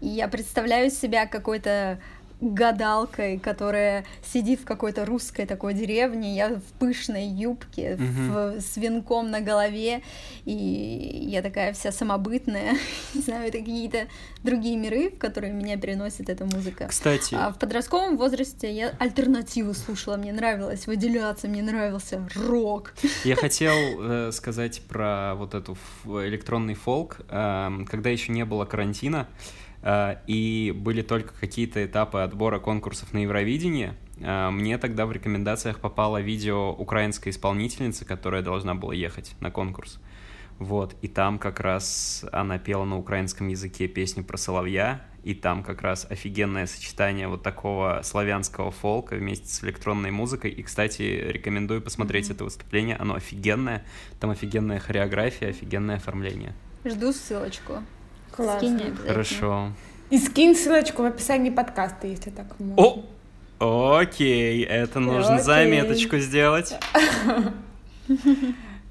И 0.01 0.09
я 0.09 0.29
представляю 0.29 0.91
себя 0.91 1.27
какой-то 1.27 1.99
гадалкой, 2.41 3.39
которая 3.39 4.05
сидит 4.25 4.61
в 4.61 4.65
какой-то 4.65 5.05
русской 5.05 5.47
такой 5.47 5.75
деревне, 5.75 6.35
я 6.35 6.49
в 6.49 6.63
пышной 6.79 7.27
юбке, 7.27 7.97
mm-hmm. 7.97 8.59
в, 8.59 8.61
с 8.61 8.77
венком 8.77 9.31
на 9.31 9.41
голове, 9.41 10.03
и 10.45 10.53
я 10.53 11.43
такая 11.43 11.73
вся 11.73 11.93
самобытная, 11.93 12.77
не 13.15 13.21
знаю, 13.21 13.49
это 13.49 13.59
какие-то 13.59 14.07
другие 14.43 14.77
миры, 14.77 15.11
в 15.11 15.19
которые 15.19 15.53
меня 15.53 15.77
переносит 15.77 16.31
эта 16.31 16.45
музыка. 16.45 16.87
Кстати. 16.89 17.35
А 17.35 17.51
в 17.51 17.59
подростковом 17.59 18.17
возрасте 18.17 18.73
я 18.73 18.95
альтернативу 18.99 19.75
слушала, 19.75 20.17
мне 20.17 20.33
нравилось 20.33 20.87
выделяться, 20.87 21.47
мне 21.47 21.63
нравился 21.63 22.27
рок. 22.35 22.95
Я 23.25 23.37
хотел 23.41 23.75
э, 23.75 24.33
сказать 24.33 24.81
про 24.89 25.35
вот 25.35 25.55
эту 25.55 25.77
электронный 26.07 26.75
фолк, 26.75 27.21
э, 27.29 27.71
когда 27.87 28.09
еще 28.09 28.33
не 28.33 28.45
было 28.45 28.65
карантина, 28.65 29.29
Э, 29.31 29.60
и 29.83 30.75
были 30.77 31.03
только 31.03 31.33
какие-то 31.33 31.85
этапы 31.85 32.19
отбора 32.19 32.59
конкурсов 32.59 33.13
на 33.13 33.19
Евровидение, 33.19 33.95
э, 34.19 34.51
мне 34.51 34.77
тогда 34.77 35.07
в 35.07 35.13
рекомендациях 35.13 35.81
попало 35.81 36.21
видео 36.21 36.71
украинской 36.71 37.31
исполнительницы, 37.31 38.05
которая 38.05 38.43
должна 38.43 38.75
была 38.75 38.95
ехать 38.95 39.35
на 39.41 39.51
конкурс. 39.51 39.99
Вот, 40.59 40.95
и 41.01 41.09
там 41.09 41.39
как 41.39 41.61
раз 41.61 42.27
она 42.33 42.59
пела 42.59 42.85
на 42.85 42.99
украинском 42.99 43.49
языке 43.49 43.89
песню 43.89 44.23
про 44.23 44.37
соловья, 44.37 45.03
и 45.23 45.35
там 45.35 45.63
как 45.63 45.81
раз 45.81 46.07
офигенное 46.11 46.67
сочетание 46.67 47.29
вот 47.29 47.43
такого 47.43 48.01
славянского 48.05 48.71
фолка 48.71 49.15
вместе 49.15 49.49
с 49.49 49.65
электронной 49.65 50.11
музыкой. 50.11 50.51
И, 50.51 50.63
кстати, 50.63 51.03
рекомендую 51.03 51.81
посмотреть 51.81 52.29
mm-hmm. 52.29 52.35
это 52.35 52.45
выступление, 52.45 52.97
оно 52.97 53.15
офигенное, 53.15 53.85
там 54.19 54.31
офигенная 54.31 54.79
хореография, 54.79 55.49
офигенное 55.49 55.97
оформление. 55.97 56.55
Жду 56.85 57.13
ссылочку. 57.13 57.83
Классно. 58.35 58.79
Скинь 58.79 58.97
Хорошо. 59.07 59.73
И 60.11 60.19
скинь 60.19 60.55
ссылочку 60.57 61.03
в 61.03 61.07
описании 61.07 61.51
подкаста, 61.51 62.07
если 62.07 62.31
так 62.31 62.59
можно. 62.59 62.77
О! 62.77 63.05
Окей, 63.99 64.65
это 64.65 65.01
нужно 65.01 65.35
Окей. 65.35 65.45
заметочку 65.45 66.19
сделать. 66.19 66.75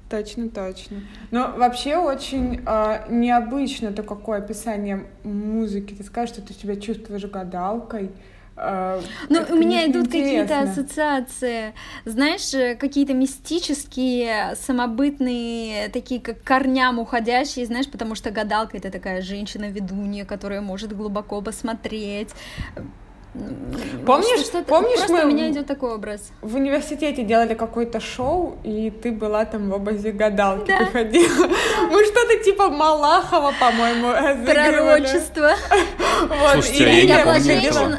Точно, 0.08 0.48
точно. 0.48 1.02
Но 1.30 1.54
вообще 1.56 1.96
очень 1.96 2.62
э, 2.66 3.04
необычно 3.10 3.92
то, 3.92 4.02
какое 4.02 4.38
описание 4.38 5.06
музыки. 5.22 5.94
Ты 5.94 6.02
скажешь, 6.02 6.34
что 6.34 6.42
ты 6.42 6.52
себя 6.52 6.74
чувствуешь 6.74 7.24
гадалкой. 7.26 8.10
А, 8.62 9.00
ну, 9.30 9.40
у 9.48 9.54
меня 9.54 9.86
идут 9.86 10.06
какие-то 10.08 10.60
ассоциации, 10.60 11.72
знаешь, 12.04 12.52
э, 12.52 12.74
какие-то 12.74 13.14
мистические, 13.14 14.54
самобытные, 14.54 15.88
такие 15.88 16.20
как 16.20 16.42
корням 16.42 16.98
уходящие, 16.98 17.64
знаешь, 17.64 17.90
потому 17.90 18.14
что 18.14 18.30
гадалка 18.30 18.76
это 18.76 18.90
такая 18.90 19.22
женщина-ведунья, 19.22 20.26
которая 20.26 20.60
может 20.60 20.94
глубоко 20.94 21.40
посмотреть. 21.40 22.30
Помнишь, 24.04 24.40
что 24.40 24.62
помнишь, 24.62 24.98
просто 24.98 25.14
мы 25.14 25.24
у 25.24 25.28
меня 25.28 25.50
идет 25.50 25.66
такой 25.66 25.94
образ. 25.94 26.30
В 26.42 26.56
университете 26.56 27.22
делали 27.22 27.54
какое-то 27.54 27.98
шоу, 27.98 28.58
и 28.62 28.90
ты 28.90 29.10
была 29.10 29.46
там 29.46 29.70
в 29.70 29.74
образе 29.74 30.12
гадалки, 30.12 30.66
да. 30.66 30.78
приходила. 30.78 31.46
Мы 31.90 32.04
что-то 32.04 32.44
типа 32.44 32.68
Малахова, 32.68 33.54
по-моему, 33.58 34.44
Пророчество. 34.44 35.52
Вот. 36.20 36.64
Слушайте, 36.64 36.84
а 36.84 36.90
я 36.90 37.62
не 37.62 37.72
помню 37.72 37.98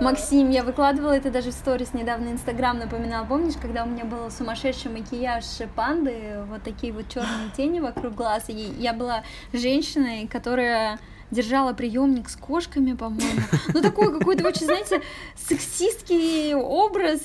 Максим, 0.00 0.50
я 0.50 0.64
выкладывала 0.64 1.12
это 1.12 1.30
даже 1.30 1.50
в 1.50 1.54
сторис 1.54 1.92
недавно, 1.92 2.30
Инстаграм 2.30 2.78
напоминал. 2.78 3.26
Помнишь, 3.26 3.54
когда 3.60 3.84
у 3.84 3.86
меня 3.86 4.06
был 4.06 4.30
сумасшедший 4.30 4.90
макияж 4.90 5.44
панды, 5.76 6.42
вот 6.48 6.62
такие 6.62 6.92
вот 6.92 7.08
черные 7.08 7.50
тени 7.56 7.80
вокруг 7.80 8.14
глаз, 8.14 8.44
и 8.48 8.52
я 8.52 8.94
была 8.94 9.24
женщиной, 9.52 10.26
которая 10.26 10.98
держала 11.30 11.72
приемник 11.74 12.28
с 12.28 12.36
кошками, 12.36 12.94
по-моему. 12.94 13.40
Ну, 13.72 13.82
такой 13.82 14.12
какой-то 14.18 14.48
очень, 14.48 14.66
знаете, 14.66 15.02
сексистский 15.36 16.54
образ, 16.54 17.20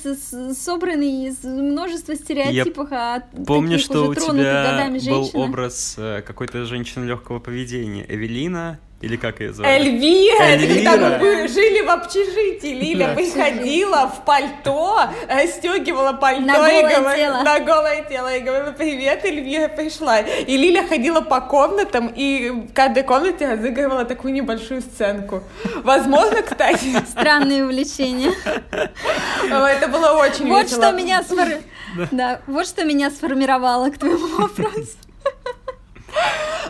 собранный 0.56 1.28
из 1.28 1.42
множества 1.44 2.14
стереотипов 2.14 2.90
Я 2.90 3.16
о 3.16 3.20
помню, 3.44 3.78
что 3.78 4.08
у 4.08 4.14
тебя 4.14 4.90
был 5.10 5.30
образ 5.34 5.96
э, 5.98 6.22
какой-то 6.22 6.64
женщины 6.66 7.04
легкого 7.04 7.40
поведения. 7.40 8.04
Эвелина, 8.08 8.78
или 9.02 9.16
как 9.16 9.40
ее 9.40 9.52
звали? 9.52 9.74
Эльвира! 9.74 10.42
Эльвира. 10.42 10.90
Там 10.90 11.20
мы 11.20 11.48
жили 11.48 11.82
в 11.82 11.90
общежитии. 11.90 12.74
Лиля 12.74 13.14
выходила 13.14 14.08
в 14.08 14.24
пальто, 14.24 15.00
стегивала 15.48 16.14
пальто 16.14 16.40
на 16.46 16.54
и 16.54 16.56
голое 16.56 16.96
говорила, 16.96 17.14
тело. 17.14 17.42
на 17.42 17.60
голое 17.60 18.04
тело 18.04 18.34
и 18.34 18.40
говорила, 18.40 18.72
привет, 18.72 19.24
Эльвира 19.24 19.68
пришла. 19.68 20.20
И 20.20 20.56
Лиля 20.56 20.82
ходила 20.86 21.20
по 21.20 21.42
комнатам 21.42 22.08
и 22.08 22.48
в 22.50 22.72
каждой 22.72 23.02
комнате 23.02 23.46
разыгрывала 23.46 24.06
такую 24.06 24.32
небольшую 24.32 24.80
сценку. 24.80 25.42
Возможно, 25.82 26.42
кстати... 26.42 26.96
Странные 27.06 27.64
увлечения. 27.64 28.32
Это 29.44 29.88
было 29.88 30.12
очень 30.12 30.48
вот 30.48 30.64
весело. 30.64 30.84
Что 30.84 30.92
меня 30.92 31.22
сфор... 31.22 31.46
да, 32.12 32.40
вот 32.46 32.66
что 32.66 32.84
меня 32.84 33.10
сформировало 33.10 33.90
к 33.90 33.98
твоему 33.98 34.26
вопросу. 34.38 34.96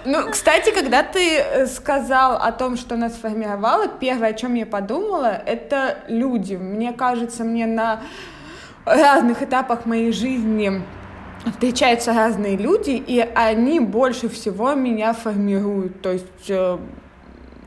Ну, 0.05 0.31
кстати, 0.31 0.73
когда 0.73 1.03
ты 1.03 1.39
э, 1.39 1.67
сказал 1.67 2.37
о 2.37 2.53
том, 2.53 2.77
что 2.77 2.97
нас 2.97 3.15
сформировало, 3.15 3.89
первое, 3.89 4.29
о 4.29 4.33
чем 4.35 4.55
я 4.55 4.65
подумала, 4.65 5.43
это 5.47 5.99
люди. 6.07 6.55
Мне 6.55 6.93
кажется, 6.93 7.43
мне 7.43 7.67
на 7.67 8.03
разных 8.85 9.43
этапах 9.43 9.85
моей 9.85 10.13
жизни 10.13 10.83
встречаются 11.45 12.13
разные 12.13 12.57
люди, 12.57 12.91
и 12.91 13.19
они 13.35 13.81
больше 13.81 14.29
всего 14.29 14.75
меня 14.75 15.13
формируют. 15.13 16.03
То 16.03 16.13
есть 16.13 16.51
э, 16.51 16.79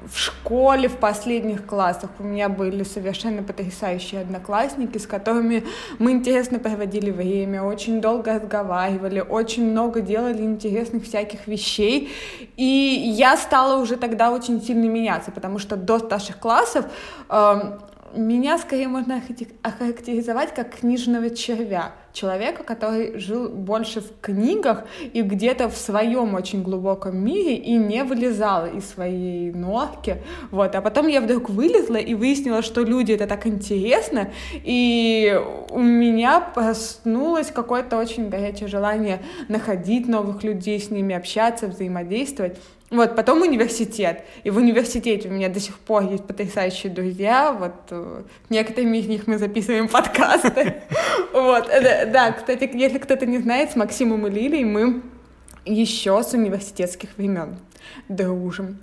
в 0.06 0.18
школе, 0.18 0.88
в 0.88 0.98
последних 0.98 1.66
классах 1.66 2.10
у 2.20 2.24
меня 2.24 2.50
были 2.50 2.84
совершенно 2.84 3.44
потрясающие 3.44 4.22
одноклассники, 4.22 4.98
с 4.98 5.06
которыми 5.06 5.66
мы 6.00 6.12
интересно 6.12 6.60
проводили 6.60 7.12
время, 7.12 7.64
очень 7.64 8.02
долго 8.02 8.36
разговаривали, 8.36 9.20
очень 9.20 9.70
много 9.70 10.02
делали 10.02 10.42
интересных 10.42 11.04
всяких 11.04 11.48
вещей. 11.48 12.10
И 12.56 12.64
я 12.64 13.36
стала 13.38 13.82
уже 13.82 13.98
тогда 13.98 14.32
очень 14.32 14.62
сильно 14.62 14.86
меняться, 14.86 15.32
потому 15.32 15.60
что 15.60 15.76
до 15.76 16.00
старших 16.00 16.40
классов 16.40 16.86
э, 17.30 17.78
меня 18.16 18.58
скорее 18.58 18.88
можно 18.88 19.22
охарактеризовать 19.64 20.54
как 20.54 20.76
книжного 20.76 21.30
червя, 21.30 21.94
человека, 22.14 22.64
который 22.64 23.18
жил 23.20 23.50
больше 23.50 24.02
в 24.02 24.20
книгах 24.22 24.86
и 25.14 25.22
где-то 25.22 25.70
в 25.70 25.78
своем 25.78 26.34
очень 26.34 26.64
глубоком 26.64 27.18
мире 27.18 27.56
и 27.56 27.76
не 27.76 28.04
вылезал 28.04 28.66
из 28.66 28.90
своей 28.90 29.52
норки. 29.52 30.18
Вот. 30.52 30.76
А 30.76 30.82
потом 30.82 31.08
я 31.08 31.22
вдруг 31.22 31.50
вылезла 31.50 31.98
и 31.98 32.16
выяснила, 32.16 32.62
что 32.62 32.82
люди— 32.82 33.12
это 33.14 33.28
так 33.28 33.48
интересно, 33.48 34.32
и 34.54 35.40
у 35.70 35.80
меня 35.80 36.40
проснулось 36.42 37.52
какое-то 37.52 37.98
очень 37.98 38.30
горячее 38.30 38.68
желание 38.68 39.20
находить 39.48 40.08
новых 40.08 40.44
людей, 40.44 40.80
с 40.80 40.90
ними 40.90 41.16
общаться, 41.16 41.68
взаимодействовать. 41.68 42.58
Вот, 42.92 43.16
потом 43.16 43.44
университет. 43.44 44.24
И 44.44 44.50
в 44.50 44.58
университете 44.58 45.30
у 45.30 45.32
меня 45.32 45.50
до 45.50 45.60
сих 45.60 45.78
пор 45.78 46.04
есть 46.10 46.26
потрясающие 46.26 46.92
друзья. 46.92 47.54
Вот, 47.54 47.74
э, 47.92 48.24
некоторыми 48.50 48.98
из 48.98 49.08
них 49.08 49.28
мы 49.28 49.38
записываем 49.38 49.88
подкасты. 49.90 50.82
Вот, 51.32 51.70
да, 52.12 52.32
кстати, 52.32 52.70
если 52.74 52.98
кто-то 52.98 53.28
не 53.28 53.38
знает, 53.38 53.72
с 53.72 53.76
Максимом 53.76 54.26
и 54.26 54.32
Лилией 54.32 54.66
мы 54.66 55.04
еще 55.66 56.24
с 56.24 56.34
университетских 56.34 57.10
времен 57.18 57.58
дружим. 58.08 58.80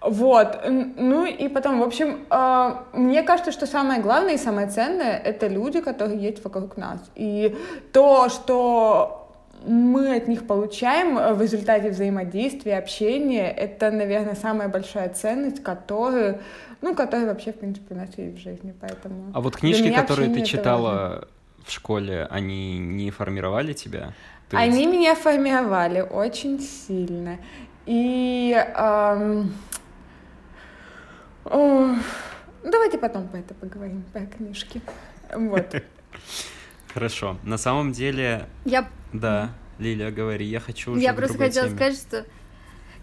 Вот, 0.00 0.60
ну 0.68 1.24
и 1.24 1.48
потом, 1.48 1.80
в 1.80 1.82
общем, 1.82 2.26
э, 2.30 2.74
мне 2.92 3.22
кажется, 3.22 3.50
что 3.50 3.66
самое 3.66 4.00
главное 4.00 4.34
и 4.34 4.38
самое 4.38 4.68
ценное— 4.68 5.18
это 5.24 5.48
люди, 5.48 5.80
которые 5.80 6.20
есть 6.20 6.44
вокруг 6.44 6.76
нас. 6.76 7.00
И 7.16 7.56
то, 7.92 8.28
что 8.28 9.27
мы 9.66 10.16
от 10.16 10.28
них 10.28 10.46
получаем 10.46 11.36
в 11.36 11.42
результате 11.42 11.90
взаимодействия, 11.90 12.78
общения, 12.78 13.50
это, 13.50 13.90
наверное, 13.90 14.34
самая 14.34 14.68
большая 14.68 15.08
ценность, 15.08 15.62
которую, 15.62 16.40
ну, 16.80 16.94
которая 16.94 17.26
вообще, 17.26 17.52
в 17.52 17.58
принципе, 17.58 17.94
у 17.94 17.98
нас 17.98 18.10
есть 18.16 18.38
в 18.38 18.40
жизни, 18.40 18.74
поэтому... 18.80 19.32
А 19.34 19.40
вот 19.40 19.56
книжки, 19.56 19.92
которые 19.92 20.32
ты 20.32 20.42
читала 20.42 21.28
в 21.64 21.72
школе, 21.72 22.26
они 22.30 22.78
не 22.78 23.10
формировали 23.10 23.72
тебя? 23.72 24.12
Ты 24.48 24.56
они 24.56 24.86
ведь... 24.86 24.94
меня 24.94 25.14
формировали 25.14 26.00
очень 26.00 26.60
сильно. 26.60 27.38
И... 27.86 28.54
Эм 28.76 29.52
о, 31.50 31.94
давайте 32.62 32.98
потом 32.98 33.26
по 33.28 33.36
это 33.36 33.54
поговорим, 33.54 34.04
по 34.12 34.20
книжке. 34.20 34.80
Вот. 35.34 35.74
Хорошо. 36.92 37.36
На 37.44 37.58
самом 37.58 37.92
деле... 37.92 38.46
Я... 38.64 38.88
Да, 39.12 39.50
Лилия, 39.78 40.10
говори, 40.10 40.46
я 40.46 40.60
хочу 40.60 40.92
уже 40.92 41.00
Я 41.00 41.14
просто 41.14 41.38
хотела 41.38 41.66
теме. 41.68 41.76
сказать, 41.76 41.98
что 41.98 42.24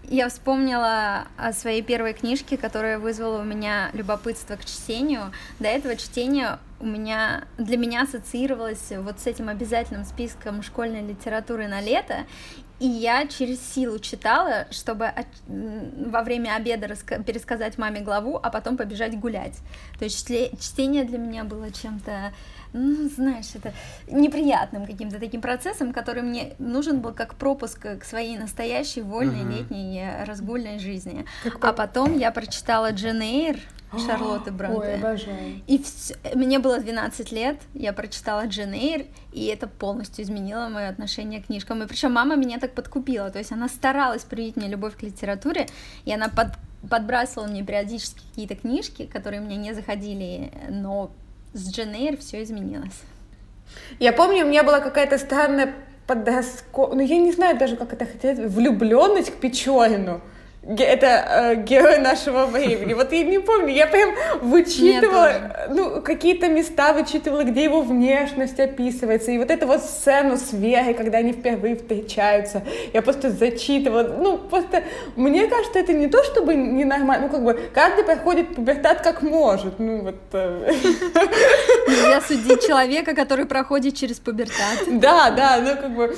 я 0.08 0.30
вспомнила 0.30 1.28
о 1.38 1.54
своей 1.54 1.82
первой 1.82 2.14
книжке, 2.14 2.58
которая 2.58 3.00
вызвала 3.00 3.42
у 3.42 3.44
меня 3.44 3.90
любопытство 3.94 4.56
к 4.56 4.66
чтению. 4.66 5.32
До 5.60 5.68
этого 5.68 5.96
чтение 5.96 6.60
у 6.80 6.86
меня 6.86 7.46
для 7.58 7.78
меня 7.78 8.04
ассоциировалось 8.04 8.92
вот 8.98 9.20
с 9.20 9.28
этим 9.28 9.50
обязательным 9.50 10.06
списком 10.06 10.62
школьной 10.62 11.02
литературы 11.02 11.68
на 11.68 11.82
лето, 11.82 12.26
и 12.80 12.86
я 12.86 13.26
через 13.26 13.62
силу 13.62 14.00
читала, 14.00 14.68
чтобы 14.70 15.10
во 15.48 16.24
время 16.24 16.56
обеда 16.56 16.94
пересказать 17.26 17.78
маме 17.78 18.02
главу, 18.02 18.38
а 18.42 18.50
потом 18.50 18.76
побежать 18.76 19.18
гулять. 19.18 19.58
То 19.98 20.04
есть 20.04 20.28
чтение 20.60 21.06
для 21.06 21.18
меня 21.18 21.46
было 21.46 21.72
чем-то, 21.72 22.34
ну, 22.76 23.10
знаешь, 23.10 23.56
это 23.56 23.74
неприятным 24.08 24.86
каким-то 24.86 25.18
таким 25.20 25.42
процессом, 25.42 25.94
который 25.94 26.24
мне 26.24 26.56
нужен 26.60 27.00
был 27.00 27.14
как 27.14 27.36
пропуск 27.36 27.80
к 28.00 28.04
своей 28.04 28.38
настоящей 28.38 29.02
вольной 29.02 29.44
uh-huh. 29.44 29.58
летней 29.58 30.00
э, 30.02 30.24
разгульной 30.26 30.80
жизни. 30.80 31.26
Как 31.44 31.64
а 31.64 31.74
потом 31.74 32.18
я 32.18 32.32
прочитала 32.32 32.92
Джен 32.92 33.22
Эйр, 33.22 33.58
Шарлотты 33.98 34.52
Бронте. 34.52 34.88
Ой, 34.88 34.96
обожаю. 34.96 35.62
И 35.68 35.78
вс... 35.82 36.14
мне 36.34 36.60
было 36.60 36.80
12 36.80 37.32
лет, 37.32 37.62
я 37.74 37.94
прочитала 37.94 38.46
Джен 38.46 38.74
Эйр, 38.74 39.06
и 39.32 39.46
это 39.46 39.68
полностью 39.68 40.26
изменило 40.26 40.68
мое 40.68 40.90
отношение 40.90 41.42
к 41.42 41.46
книжкам. 41.46 41.82
И 41.82 41.88
причем 41.88 42.12
мама 42.12 42.36
меня 42.36 42.60
так 42.60 42.74
подкупила, 42.74 43.30
то 43.30 43.40
есть 43.40 43.54
она 43.54 43.70
старалась 43.70 44.24
привить 44.24 44.58
мне 44.58 44.68
любовь 44.68 44.98
к 44.98 45.04
литературе, 45.04 45.68
и 46.04 46.14
она 46.14 46.28
под... 46.28 46.48
подбрасывала 46.90 47.48
мне 47.48 47.64
периодически 47.64 48.20
какие-то 48.30 48.56
книжки, 48.56 49.06
которые 49.06 49.40
мне 49.40 49.56
не 49.56 49.74
заходили, 49.74 50.52
но 50.70 51.12
с 51.56 51.72
Джен 51.72 51.96
Эйр 51.96 52.18
все 52.18 52.44
изменилось. 52.44 53.02
Я 54.00 54.12
помню, 54.12 54.46
у 54.46 54.50
меня 54.50 54.64
была 54.64 54.82
какая-то 54.82 55.18
странная 55.18 55.74
подростковая, 56.06 56.96
ну 56.96 57.02
я 57.02 57.18
не 57.18 57.32
знаю 57.32 57.58
даже, 57.58 57.78
как 57.78 57.94
это 57.94 58.06
хотеть, 58.06 58.38
влюбленность 58.38 59.32
к 59.32 59.36
Печорину 59.36 60.22
это 60.68 61.06
э, 61.08 61.56
герой 61.56 62.00
нашего 62.00 62.46
времени. 62.46 62.94
Вот 62.94 63.12
я 63.12 63.24
не 63.24 63.40
помню, 63.40 63.74
я 63.74 63.88
прям 63.88 64.16
вычитывала, 64.42 65.68
ну, 65.70 66.02
какие-то 66.02 66.48
места 66.48 66.94
вычитывала, 66.94 67.44
где 67.44 67.64
его 67.64 67.82
внешность 67.82 68.60
описывается. 68.60 69.32
И 69.32 69.38
вот 69.38 69.52
эту 69.52 69.68
вот 69.68 69.82
сцену 69.84 70.38
с 70.38 70.54
Верой, 70.54 70.94
когда 70.94 71.20
они 71.20 71.34
впервые 71.34 71.76
встречаются, 71.76 72.64
я 72.94 73.02
просто 73.02 73.30
зачитывала. 73.30 74.04
Ну, 74.04 74.38
просто, 74.38 74.84
мне 75.16 75.48
кажется, 75.48 75.80
это 75.80 75.94
не 75.94 76.08
то, 76.08 76.24
чтобы 76.24 76.56
ненормально, 76.56 77.28
ну, 77.28 77.32
как 77.32 77.44
бы, 77.44 77.60
каждый 77.74 78.04
проходит 78.04 78.56
пубертат 78.56 79.02
как 79.02 79.22
может. 79.22 79.80
Ну, 79.80 80.02
вот... 80.02 80.16
Нельзя 81.88 82.22
судить 82.22 82.66
человека, 82.66 83.16
который 83.16 83.46
проходит 83.46 83.96
через 83.96 84.20
пубертат. 84.20 84.80
Да, 84.88 85.32
да, 85.32 85.60
ну, 85.60 85.76
как 85.76 85.96
бы, 85.96 86.16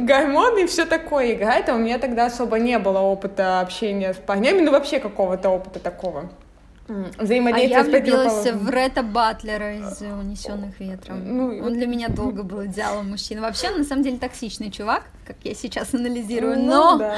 гормоны 0.00 0.64
и 0.64 0.66
все 0.66 0.84
такое 0.84 1.34
играет, 1.34 1.68
а 1.68 1.74
у 1.74 1.78
меня 1.78 1.98
тогда 1.98 2.26
особо 2.26 2.58
не 2.58 2.78
было 2.78 2.98
опыта 2.98 3.60
общения 3.60 4.14
с 4.14 4.16
парнями, 4.16 4.60
ну 4.60 4.70
вообще 4.70 5.00
какого-то 5.00 5.48
опыта 5.50 5.80
такого 5.80 6.30
взаимодействия 7.18 7.76
а 7.76 7.78
я 7.78 7.84
влюбилась 7.84 8.46
в 8.46 8.68
Ретта 8.68 9.02
Батлера 9.02 9.76
из 9.76 10.00
«Унесенных 10.02 10.78
ветром». 10.80 11.22
Ну, 11.24 11.64
он 11.64 11.74
для 11.74 11.86
меня 11.86 12.08
долго 12.08 12.42
был 12.42 12.64
идеалом 12.66 13.10
мужчин. 13.10 13.40
Вообще, 13.40 13.70
на 13.70 13.84
самом 13.84 14.02
деле, 14.02 14.18
токсичный 14.18 14.70
чувак, 14.70 15.04
как 15.26 15.36
я 15.44 15.54
сейчас 15.54 15.94
анализирую, 15.94 16.58
ну, 16.58 16.66
но... 16.66 16.98
Да. 16.98 17.16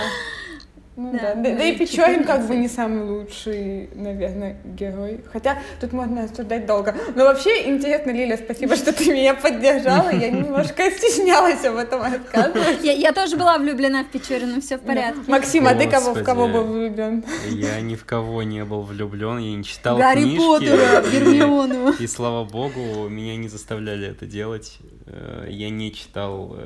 Ну 0.95 1.11
да, 1.13 1.19
да, 1.19 1.35
да, 1.37 1.57
да 1.57 1.65
и 1.65 1.77
Печорин 1.79 2.25
как 2.25 2.47
бы 2.47 2.55
не 2.55 2.69
самый 2.69 3.05
лучший, 3.05 3.89
наверное, 3.95 4.59
герой. 4.65 5.21
Хотя 5.33 5.59
тут 5.81 5.95
можно 5.95 6.25
обсуждать 6.25 6.67
долго. 6.67 6.95
Но 7.15 7.25
вообще 7.25 7.71
интересно, 7.71 8.11
Лиля, 8.11 8.37
спасибо, 8.37 8.77
что 8.77 8.93
ты 8.93 9.11
меня 9.11 9.33
поддержала. 9.35 10.11
Я 10.11 10.31
немножко 10.31 10.91
стеснялась 10.91 11.65
об 11.65 11.77
этом 11.77 12.03
рассказывать. 12.03 12.83
Я, 12.83 12.93
я 12.93 13.13
тоже 13.13 13.37
была 13.37 13.59
влюблена 13.59 14.05
в 14.05 14.09
Печорина, 14.09 14.61
все 14.61 14.77
в 14.77 14.81
порядке. 14.81 15.21
Максим, 15.29 15.67
а 15.67 15.75
ты 15.75 15.89
кого, 15.89 16.15
в 16.15 16.23
кого 16.23 16.49
был 16.49 16.65
влюблен? 16.65 17.25
Я 17.49 17.81
ни 17.81 17.95
в 17.95 18.05
кого 18.05 18.43
не 18.43 18.65
был 18.65 18.83
влюблен, 18.83 19.39
я 19.39 19.57
не 19.57 19.65
читал 19.65 19.97
Гарри 19.97 20.23
книжки. 20.23 20.39
Поттера, 20.39 21.03
Гермиону. 21.11 21.93
И, 21.93 22.07
слава 22.07 22.45
богу, 22.45 23.09
меня 23.09 23.37
не 23.37 23.49
заставляли 23.49 24.09
это 24.09 24.27
делать. 24.27 24.79
Э, 25.07 25.47
я 25.49 25.71
не 25.71 25.93
читал 25.93 26.57
э, 26.59 26.65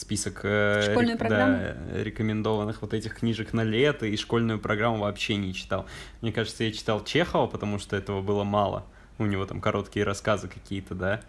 список 0.00 0.40
э, 0.44 0.94
рек, 0.96 1.18
да, 1.18 1.76
рекомендованных 1.94 2.82
вот 2.82 2.94
этих 2.94 3.16
книжек 3.16 3.52
на 3.52 3.62
лето, 3.62 4.06
и 4.06 4.16
школьную 4.16 4.58
программу 4.58 4.98
вообще 4.98 5.36
не 5.36 5.52
читал. 5.54 5.86
Мне 6.20 6.32
кажется, 6.32 6.64
я 6.64 6.72
читал 6.72 7.04
Чехова, 7.04 7.46
потому 7.46 7.78
что 7.78 7.96
этого 7.96 8.22
было 8.22 8.44
мало. 8.44 8.84
У 9.18 9.26
него 9.26 9.46
там 9.46 9.60
короткие 9.60 10.04
рассказы 10.04 10.46
какие-то, 10.46 10.94
да. 10.94 11.20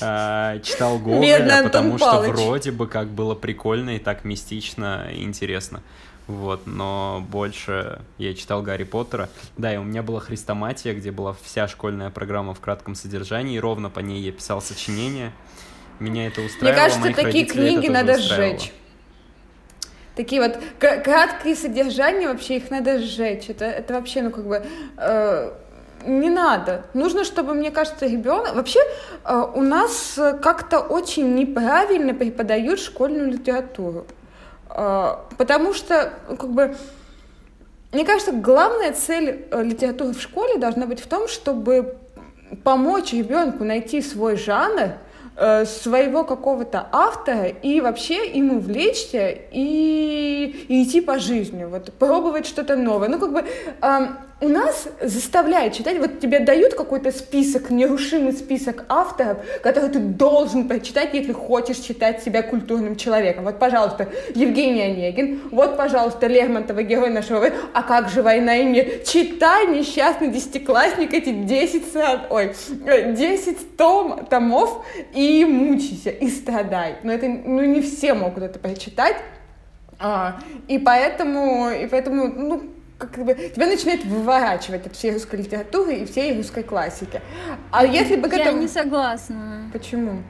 А, 0.00 0.58
читал 0.60 0.98
Гоголя, 0.98 1.62
потому 1.62 1.98
что 1.98 2.22
вроде 2.22 2.72
бы 2.72 2.86
как 2.86 3.08
было 3.08 3.34
прикольно 3.34 3.96
и 3.96 3.98
так 3.98 4.24
мистично 4.24 5.08
и 5.12 5.22
интересно. 5.22 5.82
Вот, 6.26 6.66
но 6.66 7.22
больше 7.28 8.00
я 8.16 8.32
читал 8.32 8.62
Гарри 8.62 8.84
Поттера. 8.84 9.28
Да, 9.58 9.74
и 9.74 9.76
у 9.76 9.82
меня 9.82 10.02
была 10.02 10.20
Христоматия, 10.20 10.94
где 10.94 11.10
была 11.10 11.36
вся 11.42 11.68
школьная 11.68 12.08
программа 12.08 12.54
в 12.54 12.60
кратком 12.60 12.94
содержании, 12.94 13.56
и 13.56 13.60
ровно 13.60 13.90
по 13.90 14.00
ней 14.00 14.22
я 14.22 14.32
писал 14.32 14.62
сочинения. 14.62 15.32
Меня 16.00 16.26
это 16.26 16.40
устраивало. 16.42 16.72
Мне 16.72 16.88
кажется, 16.88 17.22
такие 17.22 17.46
книги 17.46 17.88
надо 17.88 18.18
сжечь. 18.18 18.72
Такие 20.16 20.40
вот 20.40 20.58
краткие 20.78 21.56
содержания, 21.56 22.28
вообще 22.28 22.58
их 22.58 22.70
надо 22.70 23.00
сжечь. 23.00 23.48
Это, 23.48 23.64
это 23.64 23.94
вообще, 23.94 24.22
ну, 24.22 24.30
как 24.30 24.46
бы... 24.46 24.64
Э, 24.96 25.52
не 26.06 26.30
надо. 26.30 26.84
Нужно, 26.94 27.24
чтобы, 27.24 27.54
мне 27.54 27.72
кажется, 27.72 28.06
ребенок... 28.06 28.54
Вообще 28.54 28.78
э, 29.24 29.44
у 29.54 29.60
нас 29.60 30.18
как-то 30.40 30.78
очень 30.78 31.34
неправильно 31.34 32.14
преподают 32.14 32.78
школьную 32.78 33.32
литературу. 33.32 34.06
Э, 34.70 35.16
потому 35.36 35.74
что, 35.74 36.12
ну, 36.28 36.36
как 36.36 36.50
бы... 36.50 36.76
Мне 37.90 38.04
кажется, 38.04 38.32
главная 38.32 38.92
цель 38.92 39.46
э, 39.50 39.62
литературы 39.64 40.12
в 40.12 40.20
школе 40.20 40.58
должна 40.58 40.86
быть 40.86 41.00
в 41.00 41.08
том, 41.08 41.26
чтобы 41.26 41.96
помочь 42.62 43.12
ребенку 43.12 43.64
найти 43.64 44.00
свой 44.00 44.36
жанр, 44.36 44.92
Э, 45.36 45.64
своего 45.64 46.22
какого-то 46.22 46.86
автора 46.92 47.48
и 47.48 47.80
вообще 47.80 48.24
им 48.28 48.56
увлечься 48.56 49.30
и, 49.50 50.66
и 50.68 50.84
идти 50.84 51.00
по 51.00 51.18
жизни, 51.18 51.64
вот 51.64 51.92
пробовать 51.94 52.46
что-то 52.46 52.76
новое. 52.76 53.08
Ну, 53.08 53.18
как 53.18 53.32
бы 53.32 53.44
эм, 53.82 54.16
у 54.40 54.48
нас 54.48 54.88
заставляют 55.00 55.74
читать, 55.74 55.98
вот 55.98 56.20
тебе 56.20 56.40
дают 56.40 56.74
какой-то 56.74 57.10
список, 57.10 57.70
нерушимый 57.70 58.32
список 58.32 58.84
авторов, 58.88 59.38
который 59.62 59.90
ты 59.90 59.98
должен 59.98 60.68
прочитать, 60.68 61.14
если 61.14 61.32
хочешь 61.32 61.78
считать 61.78 62.22
себя 62.22 62.42
культурным 62.42 62.96
человеком. 62.96 63.44
Вот, 63.44 63.58
пожалуйста, 63.58 64.08
Евгений 64.34 64.82
Онегин, 64.82 65.40
вот, 65.50 65.76
пожалуйста, 65.76 66.26
Лермонтова, 66.26 66.82
герой 66.82 67.10
нашего 67.10 67.40
времени, 67.40 67.60
а 67.72 67.82
как 67.82 68.08
же 68.08 68.22
«Война 68.22 68.56
и 68.56 68.64
мир»? 68.64 68.86
Читай, 69.04 69.66
несчастный 69.66 70.28
десятиклассник, 70.28 71.12
эти 71.12 71.32
10, 71.32 71.82
ой, 72.30 72.54
10 73.16 73.76
том, 73.76 74.26
томов 74.26 74.84
и 75.14 75.23
мучайся, 75.44 76.10
и 76.10 76.28
страдай. 76.28 76.96
Но 77.02 77.12
это, 77.12 77.28
ну, 77.28 77.64
не 77.64 77.80
все 77.80 78.14
могут 78.14 78.42
это 78.42 78.58
прочитать, 78.58 79.16
а, 79.98 80.40
и 80.68 80.78
поэтому, 80.78 81.70
и 81.70 81.86
поэтому, 81.86 82.28
ну, 82.28 82.62
как 82.98 83.24
бы 83.24 83.34
тебя 83.34 83.66
начинает 83.66 84.04
выворачивать 84.04 84.86
от 84.86 84.94
всей 84.94 85.12
русской 85.12 85.36
литературы 85.36 85.94
и 85.96 86.04
всей 86.04 86.36
русской 86.36 86.62
классики. 86.62 87.20
А 87.70 87.84
если 87.84 88.16
бы 88.16 88.28
к 88.28 88.34
этому... 88.34 88.56
Я 88.56 88.62
не 88.62 88.68
согласна. 88.68 89.70
Почему? 89.72 90.22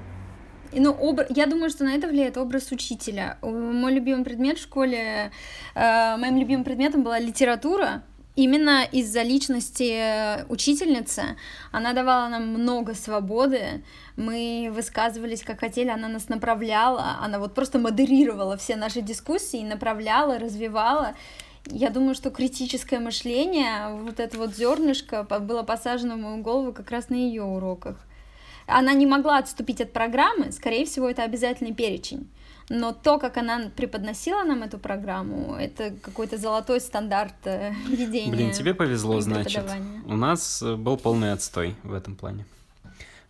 Ну, 0.73 0.91
об... 0.91 1.21
Я 1.29 1.47
думаю, 1.47 1.71
что 1.71 1.85
на 1.85 1.95
это 1.95 2.09
влияет 2.09 2.37
образ 2.37 2.73
учителя. 2.73 3.39
Мой 3.43 3.93
любимый 3.93 4.25
предмет 4.25 4.59
в 4.59 4.63
школе, 4.63 5.31
э, 5.75 6.17
моим 6.17 6.37
любимым 6.37 6.65
предметом 6.65 7.03
была 7.03 7.19
литература, 7.19 8.03
именно 8.37 8.85
из-за 8.85 9.23
личности 9.23 10.45
учительницы. 10.49 11.37
Она 11.73 11.93
давала 11.93 12.29
нам 12.29 12.49
много 12.49 12.95
свободы, 12.95 13.83
мы 14.17 14.71
высказывались 14.73 15.43
как 15.43 15.61
хотели, 15.61 15.89
она 15.89 16.09
нас 16.09 16.29
направляла, 16.29 17.19
она 17.23 17.39
вот 17.39 17.55
просто 17.55 17.79
модерировала 17.79 18.57
все 18.57 18.77
наши 18.77 19.01
дискуссии, 19.01 19.63
направляла, 19.63 20.39
развивала. 20.39 21.15
я 21.67 21.91
думаю, 21.91 22.15
что 22.15 22.31
критическое 22.31 22.99
мышление, 22.99 23.95
вот 24.03 24.21
это 24.21 24.37
вот 24.37 24.55
зернышко 24.55 25.23
было 25.23 25.63
посажено 25.63 26.17
в 26.17 26.19
мою 26.19 26.43
голову 26.43 26.73
как 26.73 26.91
раз 26.91 27.09
на 27.09 27.15
ее 27.15 27.43
уроках. 27.43 27.97
Она 28.67 28.95
не 28.95 29.07
могла 29.07 29.39
отступить 29.39 29.81
от 29.81 29.93
программы, 29.93 30.51
скорее 30.51 30.87
всего, 30.87 31.09
это 31.09 31.23
обязательный 31.23 31.75
перечень. 31.75 32.29
Но 32.69 32.93
то, 32.93 33.19
как 33.19 33.37
она 33.37 33.71
преподносила 33.77 34.43
нам 34.45 34.63
эту 34.63 34.79
программу, 34.79 35.55
это 35.55 35.91
какой-то 36.03 36.39
золотой 36.39 36.81
стандарт 36.81 37.35
э, 37.45 37.73
ведения. 37.89 38.33
Блин, 38.33 38.53
тебе 38.53 38.75
повезло, 38.75 39.21
значит. 39.21 39.65
У 40.07 40.17
нас 40.17 40.63
э, 40.63 40.75
был 40.77 40.97
полный 40.97 41.33
отстой 41.33 41.75
в 41.83 41.93
этом 41.93 42.17
плане. 42.17 42.47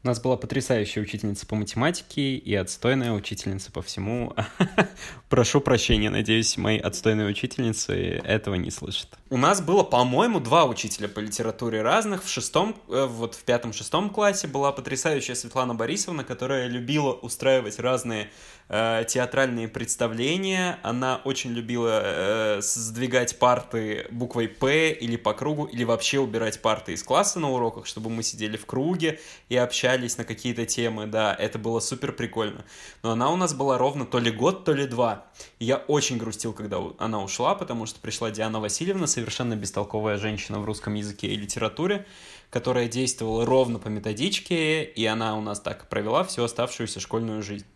У 0.04 0.06
нас 0.06 0.20
была 0.20 0.36
потрясающая 0.36 1.02
учительница 1.02 1.46
по 1.46 1.54
математике 1.54 2.36
и 2.36 2.54
отстойная 2.54 3.12
учительница 3.12 3.72
по 3.72 3.80
всему. 3.80 4.34
Прошу 5.30 5.62
прощения, 5.62 6.10
надеюсь, 6.10 6.58
мои 6.58 6.78
отстойные 6.78 7.26
учительницы 7.26 8.20
этого 8.22 8.56
не 8.56 8.70
слышат. 8.70 9.08
У 9.30 9.38
нас 9.38 9.62
было, 9.62 9.82
по-моему, 9.82 10.40
два 10.40 10.66
учителя 10.66 11.08
по 11.08 11.20
литературе 11.20 11.80
разных. 11.80 12.22
В 12.22 12.28
шестом, 12.28 12.76
э, 12.90 13.06
вот 13.08 13.34
в 13.34 13.44
пятом-шестом 13.44 14.10
классе 14.10 14.46
была 14.46 14.72
потрясающая 14.72 15.34
Светлана 15.34 15.74
Борисовна, 15.74 16.22
которая 16.22 16.68
любила 16.68 17.14
устраивать 17.14 17.78
разные 17.78 18.28
э, 18.68 19.06
театральные 19.08 19.68
представления. 19.68 20.78
Она 20.82 21.22
очень 21.24 21.52
любила 21.52 22.02
э, 22.04 22.60
сдвигать 22.60 23.38
парты 23.38 24.06
буквой 24.10 24.48
«П» 24.48 24.90
или 24.92 25.16
по 25.16 25.32
кругу, 25.32 25.64
или 25.64 25.82
вообще 25.82 26.18
убирать 26.18 26.60
парты 26.60 26.92
из 26.92 27.02
класса 27.02 27.40
на 27.40 27.50
уроках, 27.50 27.86
чтобы 27.86 28.10
мы 28.10 28.22
сидели 28.22 28.58
в 28.58 28.66
круге 28.66 29.18
и 29.48 29.56
общались 29.56 29.93
на 30.18 30.24
какие-то 30.24 30.66
темы. 30.66 31.06
Да, 31.06 31.34
это 31.34 31.58
было 31.58 31.80
супер 31.80 32.12
прикольно. 32.12 32.64
Но 33.02 33.12
она 33.12 33.30
у 33.30 33.36
нас 33.36 33.54
была 33.54 33.78
ровно 33.78 34.06
то 34.06 34.18
ли 34.18 34.30
год, 34.30 34.64
то 34.64 34.72
ли 34.72 34.86
два. 34.86 35.26
И 35.58 35.64
я 35.64 35.76
очень 35.76 36.18
грустил, 36.18 36.52
когда 36.52 36.78
она 36.98 37.22
ушла, 37.22 37.54
потому 37.54 37.86
что 37.86 38.00
пришла 38.00 38.30
Диана 38.30 38.60
Васильевна, 38.60 39.06
совершенно 39.06 39.56
бестолковая 39.56 40.18
женщина 40.18 40.60
в 40.60 40.64
русском 40.64 40.94
языке 40.94 41.28
и 41.28 41.36
литературе, 41.36 42.06
которая 42.50 42.88
действовала 42.88 43.44
ровно 43.44 43.78
по 43.78 43.88
методичке, 43.88 44.84
и 44.84 45.04
она 45.06 45.36
у 45.36 45.40
нас 45.40 45.60
так 45.60 45.88
провела 45.88 46.24
всю 46.24 46.44
оставшуюся 46.44 47.00
школьную 47.00 47.42
жизнь. 47.42 47.66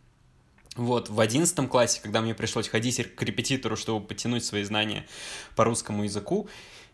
Вот, 0.78 1.08
в 1.10 1.18
одиннадцатом 1.18 1.66
классе, 1.66 2.00
когда 2.00 2.20
мне 2.20 2.34
пришлось 2.34 2.68
ходить 2.68 3.14
к 3.16 3.22
репетитору, 3.22 3.76
чтобы 3.76 4.06
потянуть 4.06 4.44
свои 4.44 4.62
знания 4.62 5.04
по 5.56 5.64
русскому 5.64 6.04
языку, 6.04 6.48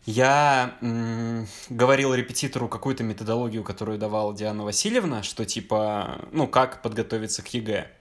я 0.07 0.75
м- 0.81 1.47
говорил 1.69 2.13
репетитору 2.15 2.67
какую-то 2.67 3.03
методологию, 3.03 3.63
которую 3.63 3.99
давала 3.99 4.35
Диана 4.35 4.63
Васильевна, 4.63 5.21
что 5.21 5.45
типа, 5.45 6.19
ну, 6.31 6.47
как 6.47 6.81
подготовиться 6.81 7.43
к 7.43 7.53
ЕГЭ. 7.53 7.91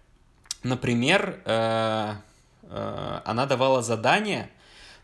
Например, 0.63 1.43
э- 1.45 2.15
э- 2.63 3.21
она 3.27 3.45
давала 3.45 3.83
задания, 3.83 4.51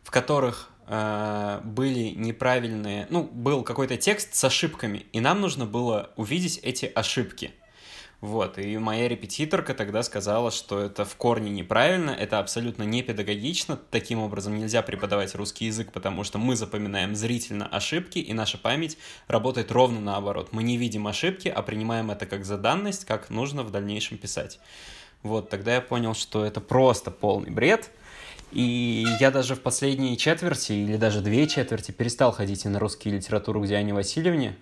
в 0.02 0.10
которых 0.10 0.70
э- 0.86 1.60
были 1.62 2.14
неправильные, 2.16 3.06
ну, 3.10 3.24
был 3.24 3.64
какой-то 3.64 3.98
текст 3.98 4.34
с 4.34 4.44
ошибками, 4.44 5.04
и 5.12 5.20
нам 5.20 5.42
нужно 5.42 5.66
было 5.66 6.10
увидеть 6.16 6.58
эти 6.62 6.86
ошибки– 6.86 7.52
вот, 8.20 8.58
и 8.58 8.76
моя 8.76 9.08
репетиторка 9.08 9.72
тогда 9.72 10.02
сказала, 10.02 10.50
что 10.50 10.78
это 10.78 11.06
в 11.06 11.16
корне 11.16 11.50
неправильно, 11.50 12.10
это 12.10 12.38
абсолютно 12.38 12.82
не 12.82 13.02
педагогично, 13.02 13.78
таким 13.90 14.18
образом 14.18 14.58
нельзя 14.58 14.82
преподавать 14.82 15.34
русский 15.34 15.66
язык, 15.66 15.90
потому 15.90 16.22
что 16.22 16.38
мы 16.38 16.54
запоминаем 16.54 17.14
зрительно 17.14 17.66
ошибки, 17.66 18.18
и 18.18 18.34
наша 18.34 18.58
память 18.58 18.98
работает 19.26 19.72
ровно 19.72 20.00
наоборот. 20.00 20.50
Мы 20.52 20.62
не 20.62 20.76
видим 20.76 21.06
ошибки, 21.06 21.48
а 21.48 21.62
принимаем 21.62 22.10
это 22.10 22.26
как 22.26 22.44
за 22.44 22.58
данность, 22.58 23.06
как 23.06 23.30
нужно 23.30 23.62
в 23.62 23.70
дальнейшем 23.70 24.18
писать. 24.18 24.60
Вот, 25.22 25.48
тогда 25.48 25.76
я 25.76 25.80
понял, 25.80 26.14
что 26.14 26.44
это 26.44 26.60
просто 26.60 27.10
полный 27.10 27.50
бред, 27.50 27.90
и 28.52 29.06
я 29.18 29.30
даже 29.30 29.54
в 29.54 29.62
последние 29.62 30.18
четверти, 30.18 30.72
или 30.72 30.98
даже 30.98 31.22
две 31.22 31.46
четверти, 31.46 31.90
перестал 31.90 32.32
ходить 32.32 32.66
и 32.66 32.68
на 32.68 32.78
русскую 32.78 33.14
литературу 33.14 33.62
к 33.62 33.66
Диане 33.66 33.94
Васильевне, 33.94 34.58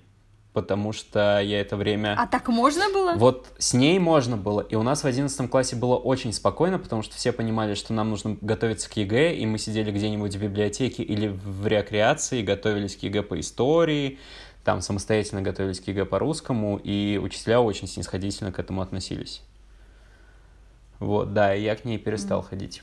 потому 0.52 0.92
что 0.92 1.40
я 1.40 1.60
это 1.60 1.76
время... 1.76 2.14
А 2.18 2.26
так 2.26 2.48
можно 2.48 2.90
было? 2.92 3.14
Вот 3.14 3.46
с 3.58 3.74
ней 3.74 3.98
можно 3.98 4.36
было, 4.36 4.60
и 4.60 4.74
у 4.74 4.82
нас 4.82 5.02
в 5.02 5.06
одиннадцатом 5.06 5.48
классе 5.48 5.76
было 5.76 5.96
очень 5.96 6.32
спокойно, 6.32 6.78
потому 6.78 7.02
что 7.02 7.16
все 7.16 7.32
понимали, 7.32 7.74
что 7.74 7.92
нам 7.92 8.10
нужно 8.10 8.36
готовиться 8.40 8.90
к 8.90 8.96
ЕГЭ, 8.96 9.34
и 9.34 9.46
мы 9.46 9.58
сидели 9.58 9.90
где-нибудь 9.90 10.34
в 10.34 10.42
библиотеке 10.42 11.02
или 11.02 11.28
в 11.28 11.66
рекреации, 11.66 12.42
готовились 12.42 12.96
к 12.96 13.02
ЕГЭ 13.02 13.22
по 13.22 13.38
истории, 13.38 14.18
там 14.64 14.80
самостоятельно 14.80 15.42
готовились 15.42 15.80
к 15.80 15.88
ЕГЭ 15.88 16.04
по 16.04 16.18
русскому, 16.18 16.80
и 16.82 17.18
учителя 17.22 17.60
очень 17.60 17.86
снисходительно 17.86 18.52
к 18.52 18.58
этому 18.58 18.82
относились. 18.82 19.42
Вот, 20.98 21.32
да, 21.32 21.54
и 21.54 21.62
я 21.62 21.76
к 21.76 21.84
ней 21.84 21.98
перестал 21.98 22.40
м-м 22.40 22.48
ходить. 22.48 22.82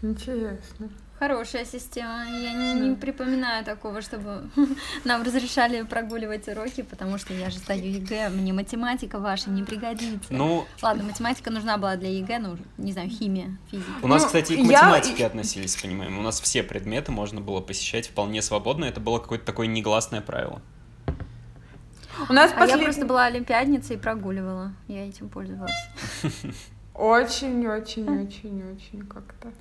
Интересно. 0.00 0.88
Хорошая 1.22 1.64
система. 1.64 2.24
Я 2.24 2.52
не, 2.52 2.74
не 2.80 2.96
припоминаю 2.96 3.64
такого, 3.64 4.02
чтобы 4.02 4.50
нам 5.04 5.22
разрешали 5.22 5.82
прогуливать 5.82 6.48
уроки, 6.48 6.82
потому 6.82 7.16
что 7.16 7.32
я 7.32 7.48
же 7.48 7.58
сдаю 7.58 7.84
ЕГЭ, 7.84 8.30
мне 8.30 8.52
математика 8.52 9.20
ваша 9.20 9.50
не 9.50 9.62
пригодится. 9.62 10.18
Ну, 10.30 10.66
ладно, 10.82 11.04
математика 11.04 11.52
нужна 11.52 11.78
была 11.78 11.94
для 11.94 12.08
ЕГЭ, 12.08 12.40
но 12.40 12.58
не 12.76 12.92
знаю, 12.92 13.08
химия, 13.08 13.56
физика. 13.70 13.88
У 14.02 14.08
нас, 14.08 14.22
ну, 14.22 14.26
кстати, 14.26 14.54
и 14.54 14.56
к 14.56 14.66
математике 14.66 15.20
я... 15.20 15.28
относились, 15.28 15.76
понимаем. 15.76 16.18
У 16.18 16.22
нас 16.22 16.40
все 16.40 16.64
предметы 16.64 17.12
можно 17.12 17.40
было 17.40 17.60
посещать 17.60 18.08
вполне 18.08 18.42
свободно. 18.42 18.84
Это 18.84 18.98
было 18.98 19.20
какое-то 19.20 19.44
такое 19.44 19.68
негласное 19.68 20.22
правило. 20.22 20.60
У 22.28 22.32
нас 22.32 22.50
а 22.50 22.54
послед... 22.58 22.78
я 22.78 22.84
просто 22.84 23.06
была 23.06 23.26
олимпиадницей 23.26 23.94
и 23.94 23.98
прогуливала. 24.00 24.72
Я 24.88 25.08
этим 25.08 25.28
пользовалась. 25.28 25.70
Очень-очень-очень-очень 26.94 29.06
как-то. 29.06 29.52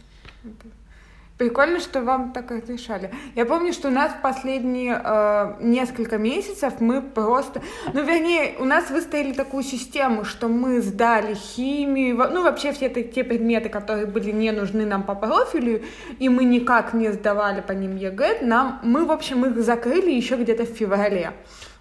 Прикольно, 1.42 1.80
что 1.80 2.02
вам 2.02 2.34
так 2.34 2.52
разрешали. 2.52 3.10
Я 3.36 3.48
помню, 3.48 3.74
что 3.74 3.88
у 3.88 3.92
нас 3.92 4.12
в 4.12 4.22
последние 4.22 5.02
э, 5.04 5.56
несколько 5.60 6.20
месяцев 6.20 6.74
мы 6.80 7.02
просто... 7.02 7.64
Ну, 7.94 8.04
вернее, 8.04 8.58
у 8.60 8.64
нас 8.64 8.92
выставили 8.92 9.34
такую 9.34 9.64
систему, 9.64 10.24
что 10.24 10.48
мы 10.48 10.82
сдали 10.82 11.34
химию, 11.34 12.16
ну, 12.32 12.44
вообще 12.44 12.74
все 12.74 12.86
это, 12.86 13.02
те 13.02 13.24
предметы, 13.24 13.70
которые 13.70 14.06
были 14.06 14.30
не 14.30 14.52
нужны 14.52 14.86
нам 14.86 15.02
по 15.02 15.16
профилю, 15.16 15.82
и 16.20 16.30
мы 16.30 16.44
никак 16.44 16.94
не 16.94 17.12
сдавали 17.12 17.62
по 17.62 17.72
ним 17.72 17.96
ЕГЭ, 17.96 18.42
нам, 18.44 18.80
мы, 18.84 19.06
в 19.06 19.12
общем, 19.12 19.44
их 19.44 19.64
закрыли 19.64 20.12
еще 20.12 20.36
где-то 20.36 20.66
в 20.66 20.70
феврале. 20.70 21.32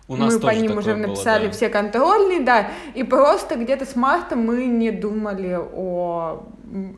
У 0.09 0.17
нас 0.17 0.35
мы 0.35 0.41
по 0.41 0.51
ним 0.55 0.79
уже 0.79 0.97
написали 0.97 1.43
было, 1.43 1.51
да. 1.51 1.57
все 1.57 1.69
контрольные, 1.69 2.41
да, 2.41 2.69
и 2.95 3.05
просто 3.05 3.57
где-то 3.57 3.85
с 3.85 3.95
марта 3.95 4.37
мы 4.37 4.65
не 4.65 4.91
думали 4.91 5.57
о, 5.57 6.47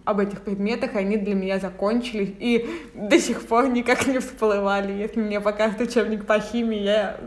об 0.05 0.21
этих 0.21 0.43
предметах, 0.43 0.97
они 0.97 1.17
для 1.17 1.35
меня 1.35 1.59
закончились, 1.59 2.35
и 2.39 2.69
до 2.95 3.19
сих 3.19 3.47
пор 3.47 3.69
никак 3.69 4.07
не 4.07 4.19
всплывали. 4.19 4.93
Если 4.93 5.21
мне 5.21 5.41
покажут 5.41 5.81
учебник 5.81 6.27
по 6.27 6.39
химии, 6.39 6.81
я 6.81 7.19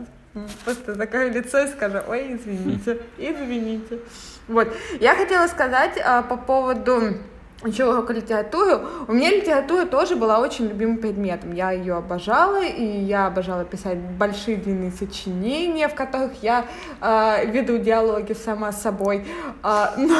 просто 0.64 0.94
закрою 0.94 1.32
лицо 1.32 1.58
и 1.60 1.68
скажу, 1.68 1.98
ой, 2.08 2.34
извините, 2.34 3.00
извините. 3.18 3.98
Вот, 4.48 4.68
я 5.00 5.14
хотела 5.14 5.46
сказать 5.48 5.98
а, 6.04 6.22
по 6.22 6.36
поводу 6.36 7.14
учила 7.66 7.92
урок 7.92 8.10
литературы, 8.10 8.80
у 9.08 9.12
меня 9.12 9.30
литература 9.30 9.86
тоже 9.86 10.16
была 10.16 10.38
очень 10.38 10.66
любимым 10.66 10.98
предметом. 10.98 11.52
Я 11.52 11.72
ее 11.72 11.94
обожала, 11.96 12.64
и 12.64 12.84
я 12.84 13.26
обожала 13.26 13.64
писать 13.64 13.98
большие 13.98 14.56
длинные 14.56 14.90
сочинения, 14.90 15.88
в 15.88 15.94
которых 15.94 16.42
я 16.42 16.64
э, 17.00 17.46
веду 17.46 17.78
диалоги 17.78 18.32
сама 18.32 18.72
с 18.72 18.82
собой. 18.82 19.26
Э, 19.62 19.86
но, 19.96 20.16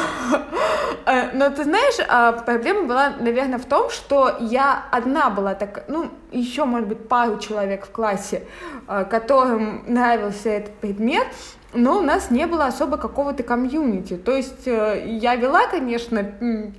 э, 1.05 1.31
но 1.33 1.49
ты 1.49 1.63
знаешь, 1.63 1.99
э, 1.99 2.43
проблема 2.45 2.83
была, 2.83 3.13
наверное, 3.19 3.59
в 3.59 3.65
том, 3.65 3.89
что 3.89 4.35
я 4.39 4.85
одна 4.91 5.29
была 5.29 5.55
так, 5.55 5.85
ну, 5.87 6.09
еще, 6.31 6.65
может 6.65 6.87
быть, 6.87 7.07
пару 7.07 7.39
человек 7.39 7.85
в 7.85 7.91
классе, 7.91 8.43
э, 8.87 9.05
которым 9.05 9.83
нравился 9.87 10.49
этот 10.49 10.73
предмет, 10.75 11.27
но 11.73 11.99
у 11.99 12.01
нас 12.01 12.31
не 12.31 12.47
было 12.47 12.65
особо 12.65 12.97
какого-то 12.97 13.43
комьюнити. 13.43 14.15
То 14.17 14.35
есть 14.35 14.67
э, 14.67 15.05
я 15.21 15.35
вела, 15.35 15.67
конечно, 15.67 16.23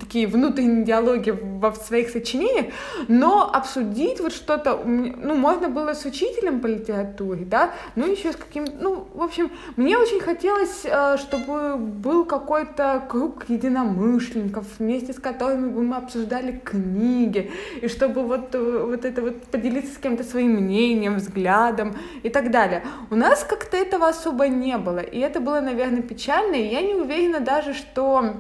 такие 0.01 0.27
внутренние 0.27 0.85
диалоги 0.85 1.31
во 1.31 1.75
своих 1.75 2.11
сочинениях, 2.11 2.67
но 3.07 3.51
обсудить 3.53 4.21
вот 4.21 4.33
что-то, 4.33 4.81
ну, 4.85 5.35
можно 5.35 5.69
было 5.69 5.95
с 5.95 6.05
учителем 6.05 6.61
по 6.61 6.67
литературе, 6.67 7.45
да, 7.45 7.73
ну, 7.97 8.11
еще 8.11 8.33
с 8.33 8.37
каким 8.37 8.65
ну, 8.81 9.07
в 9.15 9.23
общем, 9.23 9.51
мне 9.77 9.99
очень 9.99 10.21
хотелось, 10.21 10.83
э, 10.85 11.17
чтобы 11.19 11.77
был 11.77 12.25
какой-то 12.25 13.05
круг 13.09 13.45
единомышленников, 13.49 14.65
вместе 14.79 15.13
с 15.13 15.17
которыми 15.17 15.69
бы 15.69 15.83
мы 15.83 15.97
обсуждали 15.97 16.61
книги, 16.65 17.51
и 17.83 17.89
чтобы 17.89 18.23
вот, 18.23 18.55
э, 18.55 18.85
вот 18.87 19.05
это 19.05 19.23
вот 19.23 19.43
поделиться 19.43 19.95
с 19.95 19.99
кем-то 19.99 20.25
своим 20.25 20.53
мнением, 20.53 21.17
взглядом 21.17 21.95
и 22.23 22.31
так 22.31 22.51
далее. 22.51 22.83
У 23.11 23.17
нас 23.17 23.45
как-то 23.45 23.77
этого 23.77 24.09
особо 24.09 24.49
не 24.49 24.78
было. 24.79 25.01
И 25.01 25.19
это 25.19 25.41
было, 25.41 25.61
наверное, 25.61 26.03
печально. 26.03 26.55
И 26.55 26.67
я 26.67 26.83
не 26.83 26.95
уверена 26.95 27.41
даже, 27.41 27.75
что 27.75 28.35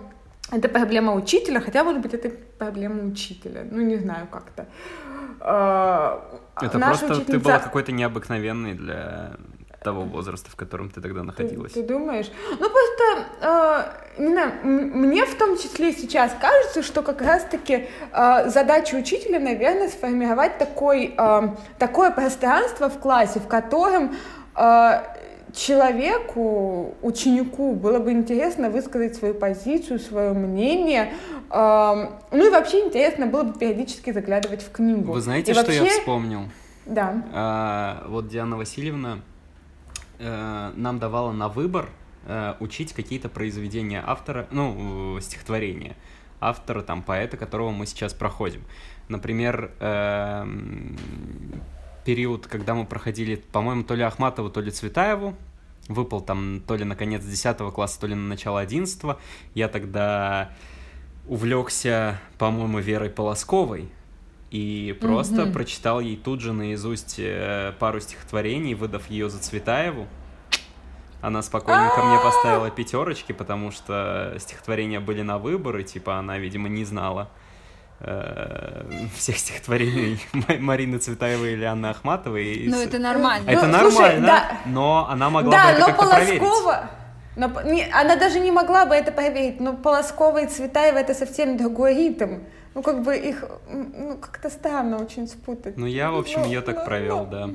это 0.50 0.68
проблема 0.68 1.14
учителя, 1.14 1.60
хотя, 1.60 1.84
может 1.84 2.00
быть, 2.00 2.14
это 2.14 2.30
проблема 2.58 3.04
учителя. 3.04 3.66
Ну, 3.70 3.80
не 3.80 3.96
знаю, 3.96 4.26
как-то. 4.30 4.66
А, 5.40 6.40
это 6.60 6.78
Наша 6.78 6.90
просто 6.90 7.06
учительница... 7.06 7.32
ты 7.32 7.38
была 7.38 7.58
какой-то 7.58 7.92
необыкновенный 7.92 8.74
для 8.74 9.32
того 9.82 10.02
возраста, 10.02 10.50
в 10.50 10.56
котором 10.56 10.90
ты 10.90 11.00
тогда 11.00 11.22
находилась. 11.22 11.72
Ты, 11.72 11.82
ты 11.82 11.88
думаешь? 11.88 12.30
Ну 12.50 12.68
просто, 12.68 13.92
э, 14.16 14.22
не 14.22 14.32
знаю, 14.32 14.52
мне 14.64 15.24
в 15.24 15.34
том 15.36 15.56
числе 15.56 15.92
сейчас 15.92 16.32
кажется, 16.40 16.82
что 16.82 17.02
как 17.02 17.22
раз-таки 17.22 17.88
э, 18.12 18.48
задача 18.48 18.96
учителя, 18.96 19.38
наверное, 19.38 19.88
сформировать 19.88 20.58
такой, 20.58 21.14
э, 21.16 21.48
такое 21.78 22.10
пространство 22.10 22.88
в 22.88 22.98
классе, 22.98 23.38
в 23.38 23.46
котором 23.46 24.16
э, 24.56 25.02
человеку, 25.54 26.94
ученику 27.02 27.74
было 27.74 27.98
бы 27.98 28.12
интересно 28.12 28.70
высказать 28.70 29.16
свою 29.16 29.34
позицию, 29.34 29.98
свое 29.98 30.32
мнение. 30.32 31.12
Э, 31.50 32.10
ну 32.30 32.46
и 32.46 32.50
вообще 32.50 32.86
интересно 32.86 33.26
было 33.26 33.44
бы 33.44 33.58
периодически 33.58 34.12
заглядывать 34.12 34.62
в 34.62 34.70
книгу. 34.70 35.12
Вы 35.12 35.20
знаете, 35.20 35.52
и 35.52 35.54
что 35.54 35.64
вообще... 35.64 35.84
я 35.84 35.90
вспомнил? 35.90 36.42
Да. 36.86 37.22
А, 37.32 38.04
вот 38.08 38.28
Диана 38.28 38.56
Васильевна 38.56 39.20
э, 40.18 40.72
нам 40.74 40.98
давала 40.98 41.32
на 41.32 41.48
выбор 41.48 41.90
э, 42.26 42.54
учить 42.60 42.92
какие-то 42.92 43.28
произведения 43.28 44.02
автора, 44.04 44.46
ну, 44.50 45.18
стихотворения 45.20 45.96
автора, 46.40 46.82
там, 46.82 47.02
поэта, 47.02 47.36
которого 47.36 47.70
мы 47.70 47.86
сейчас 47.86 48.14
проходим. 48.14 48.62
Например, 49.08 49.70
э, 49.80 50.46
период, 52.08 52.46
когда 52.46 52.72
мы 52.72 52.86
проходили, 52.86 53.36
по-моему, 53.52 53.82
то 53.82 53.94
ли 53.94 54.02
Ахматову, 54.02 54.48
то 54.48 54.62
ли 54.62 54.70
Цветаеву, 54.70 55.36
выпал 55.88 56.22
там 56.22 56.62
то 56.66 56.74
ли 56.74 56.82
на 56.84 56.96
конец 56.96 57.22
10 57.22 57.58
класса, 57.74 58.00
то 58.00 58.06
ли 58.06 58.14
на 58.14 58.26
начало 58.28 58.60
11 58.60 59.18
я 59.54 59.68
тогда 59.68 60.52
увлекся, 61.26 62.18
по-моему, 62.38 62.78
Верой 62.78 63.10
Полосковой, 63.10 63.90
и 64.50 64.96
просто 64.98 65.42
mm-hmm. 65.42 65.52
прочитал 65.52 66.00
ей 66.00 66.16
тут 66.16 66.40
же 66.40 66.54
наизусть 66.54 67.16
э, 67.18 67.74
пару 67.78 68.00
стихотворений, 68.00 68.72
выдав 68.72 69.10
ее 69.10 69.28
за 69.28 69.38
Цветаеву. 69.38 70.06
Она 71.20 71.42
спокойненько 71.42 72.02
мне 72.02 72.18
поставила 72.24 72.70
пятерочки, 72.70 73.32
потому 73.32 73.70
что 73.70 74.34
стихотворения 74.38 75.00
были 75.00 75.20
на 75.20 75.36
выбор, 75.36 75.76
и 75.76 75.84
типа 75.84 76.16
она, 76.16 76.38
видимо, 76.38 76.70
не 76.70 76.86
знала 76.86 77.28
всех 78.00 79.38
стихотворений 79.38 80.20
Марины 80.60 80.98
Цветаевой 80.98 81.54
или 81.54 81.64
Анны 81.64 81.86
Ахматовой. 81.86 82.66
Ну, 82.68 82.80
это 82.80 82.98
нормально. 82.98 83.50
Это 83.50 83.66
ну, 83.66 83.72
нормально, 83.72 83.90
слушай, 83.90 84.20
да. 84.20 84.60
но 84.66 85.08
она 85.10 85.30
могла 85.30 85.50
да, 85.50 85.64
бы 85.64 85.70
это 85.70 85.80
но 85.80 85.86
как-то 85.86 86.06
проверить. 86.14 86.42
Но, 87.36 87.48
не, 87.62 87.88
она 87.92 88.16
даже 88.16 88.40
не 88.40 88.50
могла 88.50 88.84
бы 88.84 88.94
это 88.94 89.12
проверить, 89.12 89.60
но 89.60 89.74
Полоскова 89.74 90.38
и 90.38 90.46
Цветаева 90.46 90.98
это 90.98 91.14
совсем 91.14 91.56
другой 91.56 91.94
ритм. 91.94 92.40
Ну, 92.74 92.82
как 92.82 93.02
бы 93.02 93.16
их, 93.16 93.44
ну, 93.68 94.18
как-то 94.18 94.50
странно 94.50 94.98
очень 94.98 95.26
спутать. 95.26 95.76
Ну, 95.76 95.86
я, 95.86 96.10
в 96.10 96.18
общем, 96.18 96.40
Ну, 96.40 96.46
ее 96.46 96.60
так 96.60 96.78
ну, 96.78 96.84
провел, 96.84 97.24
ну. 97.24 97.30
да. 97.30 97.50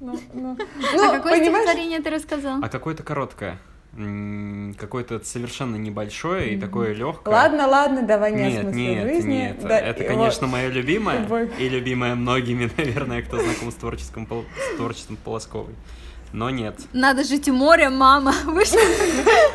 Ну, 0.00 0.20
ну. 0.32 0.56
А 0.60 0.96
Ну, 0.96 1.10
какое 1.12 1.38
понимаешь? 1.38 1.64
стихотворение 1.64 2.00
ты 2.00 2.10
рассказал? 2.10 2.58
А 2.62 2.68
какое-то 2.68 3.02
короткое. 3.02 3.58
Какое-то 4.76 5.24
совершенно 5.24 5.76
небольшое 5.76 6.54
и 6.54 6.58
такое 6.58 6.94
легкое. 6.94 7.32
Ладно, 7.32 7.68
ладно, 7.68 8.02
давай 8.02 8.32
не 8.32 8.42
о 8.42 8.50
Нет, 8.50 8.62
смысле 8.62 8.94
нет, 8.94 9.08
жизни. 9.08 9.32
нет. 9.32 9.60
Да, 9.62 9.78
это, 9.78 10.02
и 10.02 10.06
конечно, 10.08 10.48
мое 10.48 10.68
любимое. 10.68 11.20
Любовь. 11.20 11.50
И 11.60 11.68
любимое 11.68 12.16
многими, 12.16 12.68
наверное, 12.76 13.22
кто 13.22 13.40
знаком 13.40 13.70
с 13.70 13.74
творческим, 13.74 14.26
с 14.26 14.76
творчеством 14.76 15.16
Полосковой. 15.16 15.74
Но 16.34 16.50
нет. 16.50 16.74
Надо 16.92 17.22
жить 17.22 17.48
у 17.48 17.52
моря, 17.52 17.90
мама. 17.90 18.34
Вы 18.44 18.64
что? 18.64 18.78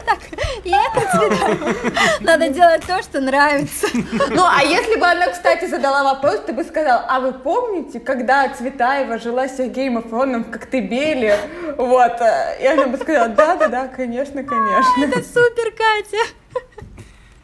Так, 0.06 0.20
и 0.64 0.70
это 0.70 1.12
Цветаева. 1.12 1.76
Надо 2.22 2.48
делать 2.48 2.84
то, 2.88 3.04
что 3.04 3.20
нравится. 3.20 3.88
Ну, 4.30 4.46
а 4.46 4.64
если 4.64 4.96
бы 4.96 5.06
она, 5.06 5.28
кстати, 5.28 5.66
задала 5.66 6.04
вопрос, 6.14 6.40
ты 6.46 6.54
бы 6.54 6.64
сказал, 6.64 7.04
а 7.10 7.20
вы 7.20 7.34
помните, 7.34 8.00
когда 8.00 8.48
Цветаева 8.48 9.18
жила 9.20 9.50
с 9.50 9.58
Сергеем 9.58 9.98
Афроном 9.98 10.46
в 10.46 10.52
Коктебеле? 10.52 11.38
Вот. 11.78 12.22
э, 12.22 12.58
И 12.62 12.66
она 12.66 12.88
бы 12.88 12.98
сказала, 12.98 13.28
да-да-да, 13.28 13.88
конечно, 13.90 14.42
конечно. 14.44 15.04
Это 15.04 15.22
супер, 15.22 15.72
Катя. 15.72 16.24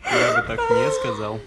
Я 0.05 0.41
бы 0.41 0.47
так 0.47 0.59
не 0.69 0.91
сказал. 1.01 1.39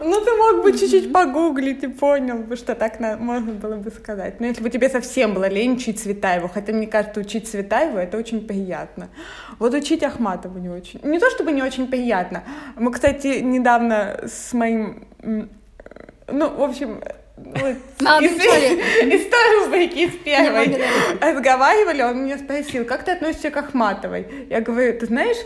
Ну, 0.00 0.20
ты 0.24 0.32
мог 0.32 0.62
бы 0.62 0.72
чуть-чуть 0.72 1.12
погуглить 1.12 1.82
и 1.82 1.88
понял 1.88 2.38
бы, 2.38 2.56
что 2.56 2.74
так 2.74 3.00
на- 3.00 3.16
можно 3.16 3.52
было 3.52 3.76
бы 3.76 3.90
сказать. 3.90 4.40
Но 4.40 4.46
если 4.46 4.62
бы 4.62 4.70
тебе 4.70 4.88
совсем 4.88 5.34
было 5.34 5.48
лень 5.48 5.74
учить 5.74 6.00
Цветаеву, 6.00 6.48
хотя 6.48 6.72
мне 6.72 6.86
кажется, 6.86 7.20
учить 7.20 7.48
Цветаеву 7.48 7.98
это 7.98 8.16
очень 8.16 8.46
приятно. 8.46 9.08
Вот 9.58 9.74
учить 9.74 10.02
Ахматову 10.02 10.58
не 10.58 10.68
очень. 10.68 11.00
Не 11.02 11.18
то 11.18 11.30
чтобы 11.30 11.52
не 11.52 11.62
очень 11.62 11.86
приятно. 11.88 12.44
Мы, 12.76 12.92
кстати, 12.92 13.40
недавно 13.40 14.20
с 14.26 14.52
моим... 14.52 15.06
Ну, 16.30 16.50
в 16.50 16.62
общем, 16.62 17.02
вот, 17.36 17.76
Молодым 18.00 18.34
из, 18.34 19.14
из 19.14 19.30
той 19.30 19.64
рубрики, 19.64 19.98
из 19.98 20.12
первой, 20.24 20.78
разговаривали, 21.20 22.02
он 22.02 22.24
меня 22.24 22.38
спросил, 22.38 22.84
как 22.84 23.04
ты 23.04 23.12
относишься 23.12 23.50
к 23.50 23.56
Ахматовой? 23.56 24.46
Я 24.50 24.60
говорю, 24.60 24.98
ты 24.98 25.06
знаешь, 25.06 25.36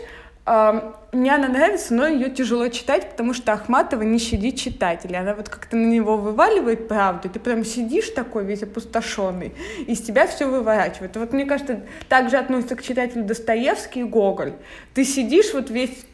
мне 0.45 1.33
она 1.33 1.47
нравится, 1.47 1.93
но 1.93 2.05
ее 2.05 2.29
тяжело 2.29 2.67
читать, 2.67 3.11
потому 3.11 3.33
что 3.33 3.53
Ахматова 3.53 4.01
не 4.01 4.19
щадит 4.19 4.57
читателя. 4.57 5.19
Она 5.19 5.35
вот 5.35 5.47
как-то 5.47 5.77
на 5.77 5.87
него 5.87 6.17
вываливает 6.17 6.89
правду, 6.89 7.29
ты 7.29 7.39
прям 7.39 7.63
сидишь 7.63 8.09
такой 8.09 8.43
весь 8.43 8.61
опустошенный, 8.61 9.53
из 9.87 10.01
тебя 10.01 10.27
все 10.27 10.49
выворачивает. 10.49 11.15
Вот 11.15 11.31
мне 11.31 11.45
кажется, 11.45 11.83
так 12.09 12.29
же 12.29 12.37
относится 12.37 12.75
к 12.75 12.81
читателю 12.81 13.23
Достоевский 13.23 14.01
и 14.01 14.03
Гоголь. 14.03 14.53
Ты 14.93 15.05
сидишь 15.05 15.53
вот 15.53 15.69
весь 15.69 16.05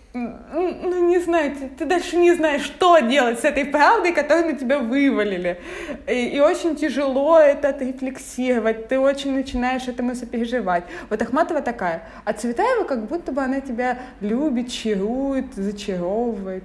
ну, 0.52 1.08
не 1.08 1.20
знаю, 1.20 1.56
ты, 1.56 1.70
ты 1.70 1.86
дальше 1.86 2.18
не 2.18 2.34
знаешь, 2.34 2.64
что 2.64 3.00
делать 3.00 3.40
с 3.40 3.44
этой 3.44 3.66
правдой, 3.66 4.14
которую 4.14 4.54
на 4.54 4.58
тебя 4.58 4.80
вывалили. 4.80 5.60
И, 6.08 6.30
и 6.36 6.40
очень 6.40 6.76
тяжело 6.76 7.40
это 7.40 7.70
отрефлексировать, 7.70 8.88
ты 8.88 9.00
очень 9.00 9.34
начинаешь 9.34 9.88
этому 9.88 10.16
сопереживать. 10.16 10.84
Вот 11.10 11.22
Ахматова 11.22 11.62
такая, 11.62 12.10
а 12.26 12.34
Цветаева 12.34 12.84
как 12.86 13.06
будто 13.08 13.32
бы 13.32 13.42
она 13.42 13.62
тебя 13.62 14.00
любит, 14.22 14.72
чарует, 14.72 15.54
зачаровывает. 15.56 16.64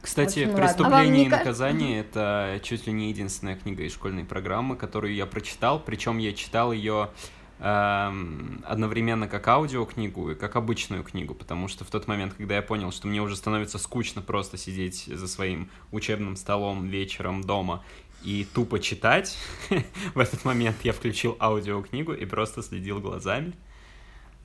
Кстати, 0.00 0.40
Очень. 0.40 0.52
А 0.52 0.56
«Преступление 0.56 1.08
не 1.08 1.26
и 1.26 1.28
ка- 1.28 1.38
наказание»— 1.38 2.00
это 2.02 2.60
чуть 2.62 2.86
ли 2.86 2.92
не 2.92 3.10
единственная 3.10 3.56
книга 3.56 3.82
из 3.82 3.92
школьной 3.92 4.24
программы, 4.24 4.76
которую 4.76 5.14
я 5.14 5.26
прочитал, 5.26 5.80
причем 5.80 6.18
я 6.18 6.32
читал 6.32 6.72
ее 6.72 7.10
эм, 7.10 7.10
одновременно 7.58 9.26
как 9.26 9.48
аудиокнигу 9.48 10.30
и 10.30 10.34
как 10.34 10.54
обычную 10.56 11.02
книгу, 11.02 11.34
потому 11.34 11.66
что 11.68 11.84
в 11.84 11.90
тот 11.90 12.06
момент, 12.06 12.34
когда 12.34 12.56
я 12.56 12.62
понял, 12.62 12.92
что 12.92 13.08
мне 13.08 13.20
уже 13.20 13.34
становится 13.34 13.78
скучно 13.78 14.22
просто 14.22 14.56
сидеть 14.56 15.06
за 15.06 15.26
своим 15.26 15.68
учебным 15.90 16.36
столом 16.36 16.86
вечером 16.86 17.42
дома 17.42 17.84
и 18.22 18.46
тупо 18.52 18.78
читать, 18.78 19.36
в 20.14 20.18
этот 20.18 20.44
момент 20.44 20.76
я 20.84 20.92
включил 20.92 21.36
аудиокнигу 21.40 22.12
и 22.12 22.24
просто 22.26 22.62
следил 22.62 23.00
глазами. 23.00 23.54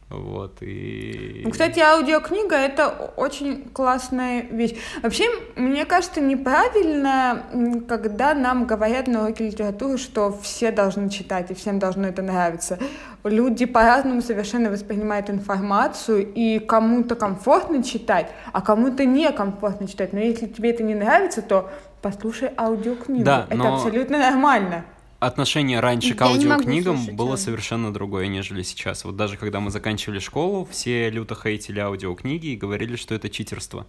Вот, 0.09 0.57
и... 0.61 1.41
Ну, 1.43 1.51
Кстати, 1.51 1.79
аудиокнига— 1.79 2.55
это 2.57 2.89
очень 3.17 3.69
классная 3.69 4.43
вещь. 4.43 4.75
Вообще, 5.01 5.25
мне 5.55 5.85
кажется, 5.85 6.21
неправильно, 6.21 7.43
когда 7.87 8.33
нам 8.33 8.65
говорят 8.65 9.07
на 9.07 9.23
уроке 9.23 9.45
литературы, 9.45 9.97
что 9.97 10.37
все 10.41 10.71
должны 10.71 11.09
читать 11.09 11.49
и 11.49 11.53
всем 11.53 11.79
должно 11.79 12.07
это 12.07 12.21
нравиться. 12.21 12.77
Люди 13.23 13.65
по-разному 13.65 14.21
совершенно 14.21 14.69
воспринимают 14.69 15.29
информацию, 15.29 16.31
и 16.33 16.59
кому-то 16.59 17.15
комфортно 17.15 17.81
читать, 17.83 18.27
а 18.51 18.61
кому-то 18.61 19.05
некомфортно 19.05 19.87
читать. 19.87 20.13
Но 20.13 20.19
если 20.19 20.45
тебе 20.45 20.71
это 20.71 20.83
не 20.83 20.93
нравится, 20.93 21.41
то 21.41 21.71
послушай 22.01 22.51
аудиокнигу. 22.57 23.23
Да, 23.23 23.47
это 23.49 23.57
но- 23.57 23.75
абсолютно 23.75 24.19
нормально. 24.19 24.85
Отношение 25.25 25.79
раньше 25.79 26.15
к 26.15 26.21
Я 26.21 26.27
аудиокнигам 26.27 27.15
было 27.15 27.35
совершенно 27.35 27.93
другое, 27.93 28.27
нежели 28.27 28.61
сейчас. 28.63 29.05
Вот 29.05 29.15
даже 29.15 29.37
когда 29.37 29.59
мы 29.59 29.71
заканчивали 29.71 30.19
школу, 30.19 30.65
все 30.69 31.09
люто 31.09 31.35
хейтили 31.35 31.79
аудиокниги 31.79 32.47
и 32.47 32.55
говорили, 32.55 32.95
что 32.95 33.15
это 33.15 33.29
читерство. 33.29 33.85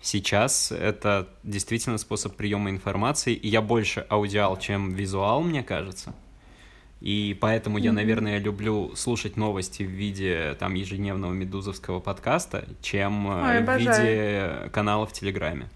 Сейчас 0.00 0.70
это 0.70 1.28
действительно 1.42 1.96
способ 1.96 2.36
приема 2.36 2.70
информации, 2.70 3.34
и 3.34 3.48
я 3.48 3.62
больше 3.62 4.04
аудиал, 4.10 4.58
чем 4.58 4.92
визуал, 4.92 5.42
мне 5.42 5.62
кажется. 5.62 6.14
И 7.00 7.36
поэтому 7.40 7.78
я, 7.78 7.92
наверное, 7.92 8.38
люблю 8.38 8.92
слушать 8.96 9.36
новости 9.36 9.82
в 9.82 9.90
виде 9.90 10.56
там 10.58 10.74
ежедневного 10.74 11.32
медузовского 11.32 12.00
подкаста, 12.00 12.66
чем 12.80 13.28
э, 13.28 13.30
Ой, 13.30 13.58
в 13.60 13.62
обожаю. 13.62 14.06
виде 14.06 14.70
канала 14.70 15.06
в 15.06 15.12
Телеграме. 15.12 15.68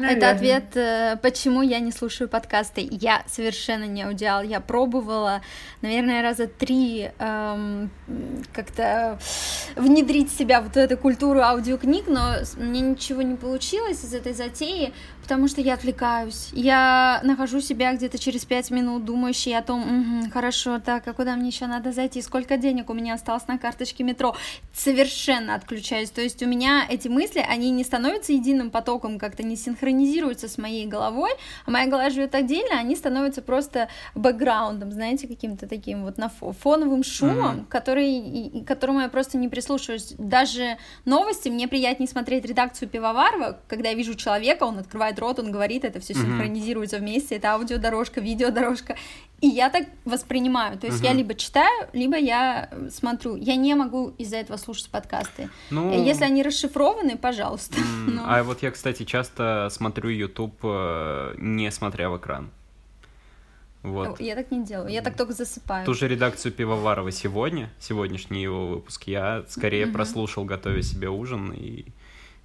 Это 0.00 0.20
Наверное. 0.20 0.32
ответ, 0.32 0.76
э, 0.76 1.16
почему 1.22 1.62
я 1.62 1.80
не 1.80 1.92
слушаю 1.92 2.28
подкасты. 2.28 2.86
Я 2.90 3.22
совершенно 3.26 3.84
не 3.84 4.02
аудиал. 4.02 4.42
Я 4.42 4.60
пробовала, 4.60 5.42
наверное, 5.82 6.22
раза 6.22 6.46
три 6.46 7.10
эм, 7.18 7.90
как-то 8.52 9.18
внедрить 9.76 10.32
себя 10.32 10.60
в 10.60 10.76
эту 10.76 10.96
культуру 10.96 11.40
аудиокниг, 11.40 12.06
но 12.06 12.36
мне 12.56 12.80
ничего 12.80 13.22
не 13.22 13.36
получилось 13.36 14.04
из 14.04 14.14
этой 14.14 14.32
затеи, 14.34 14.92
потому 15.28 15.46
что 15.46 15.60
я 15.60 15.74
отвлекаюсь. 15.74 16.48
Я 16.54 17.20
нахожу 17.22 17.60
себя 17.60 17.92
где-то 17.92 18.18
через 18.18 18.46
пять 18.46 18.70
минут, 18.70 19.04
думающей 19.04 19.54
о 19.54 19.60
том, 19.60 19.80
«Мгм, 19.80 20.30
хорошо, 20.30 20.78
так, 20.78 21.06
а 21.06 21.12
куда 21.12 21.36
мне 21.36 21.48
еще 21.48 21.66
надо 21.66 21.92
зайти, 21.92 22.22
сколько 22.22 22.56
денег 22.56 22.88
у 22.88 22.94
меня 22.94 23.12
осталось 23.12 23.46
на 23.46 23.58
карточке 23.58 24.04
метро. 24.04 24.34
Совершенно 24.72 25.54
отключаюсь. 25.54 26.08
То 26.08 26.22
есть 26.22 26.42
у 26.42 26.46
меня 26.46 26.86
эти 26.88 27.08
мысли, 27.08 27.44
они 27.46 27.70
не 27.70 27.84
становятся 27.84 28.32
единым 28.32 28.70
потоком, 28.70 29.18
как-то 29.18 29.42
не 29.42 29.56
синхронизируются 29.56 30.48
с 30.48 30.56
моей 30.56 30.86
головой, 30.86 31.32
а 31.66 31.70
моя 31.70 31.86
голова 31.86 32.08
живет 32.08 32.34
отдельно, 32.34 32.78
они 32.78 32.96
становятся 32.96 33.42
просто 33.42 33.88
бэкграундом, 34.14 34.92
знаете, 34.92 35.28
каким-то 35.28 35.68
таким 35.68 36.04
вот 36.04 36.16
на 36.16 36.30
фоновым 36.30 37.04
шумом, 37.04 37.56
mm-hmm. 37.58 37.66
который, 37.68 38.64
которому 38.66 39.00
я 39.00 39.10
просто 39.10 39.36
не 39.36 39.48
прислушиваюсь. 39.48 40.14
Даже 40.16 40.78
новости 41.04 41.50
мне 41.50 41.68
приятнее 41.68 42.08
смотреть 42.08 42.46
редакцию 42.46 42.88
Пивоварова, 42.88 43.60
когда 43.68 43.90
я 43.90 43.94
вижу 43.94 44.14
человека, 44.14 44.62
он 44.62 44.78
открывает 44.78 45.17
рот, 45.18 45.38
он 45.38 45.50
говорит, 45.50 45.84
это 45.84 46.00
все 46.00 46.12
mm-hmm. 46.12 46.22
синхронизируется 46.22 46.98
вместе, 46.98 47.36
это 47.36 47.52
аудиодорожка, 47.52 48.20
видеодорожка, 48.20 48.96
и 49.40 49.46
я 49.46 49.70
так 49.70 49.86
воспринимаю. 50.04 50.78
То 50.78 50.88
есть 50.88 51.00
uh-huh. 51.00 51.06
я 51.06 51.12
либо 51.12 51.34
читаю, 51.34 51.88
либо 51.92 52.16
я 52.16 52.68
смотрю. 52.90 53.36
Я 53.36 53.54
не 53.54 53.74
могу 53.74 54.12
из-за 54.18 54.36
этого 54.36 54.56
слушать 54.56 54.90
подкасты. 54.90 55.48
Ну... 55.70 56.04
Если 56.04 56.24
они 56.24 56.42
расшифрованы, 56.42 57.16
пожалуйста. 57.16 57.78
Mm, 57.78 58.10
Но... 58.14 58.24
А 58.26 58.42
вот 58.42 58.62
я, 58.62 58.72
кстати, 58.72 59.04
часто 59.04 59.68
смотрю 59.70 60.10
YouTube, 60.10 60.58
э, 60.64 61.34
не 61.38 61.70
смотря 61.70 62.10
в 62.10 62.16
экран. 62.16 62.50
Вот. 63.84 64.20
Я 64.20 64.34
так 64.34 64.50
не 64.50 64.64
делаю, 64.64 64.90
я 64.90 65.02
так 65.02 65.16
только 65.16 65.32
засыпаю. 65.32 65.86
Ту 65.86 65.94
же 65.94 66.08
редакцию 66.08 66.52
Пивоварова 66.52 67.12
сегодня, 67.12 67.70
сегодняшний 67.78 68.42
его 68.42 68.66
выпуск, 68.66 69.04
я 69.04 69.44
скорее 69.48 69.86
uh-huh. 69.86 69.92
прослушал, 69.92 70.44
готовя 70.44 70.82
себе 70.82 71.08
ужин, 71.08 71.52
и 71.52 71.86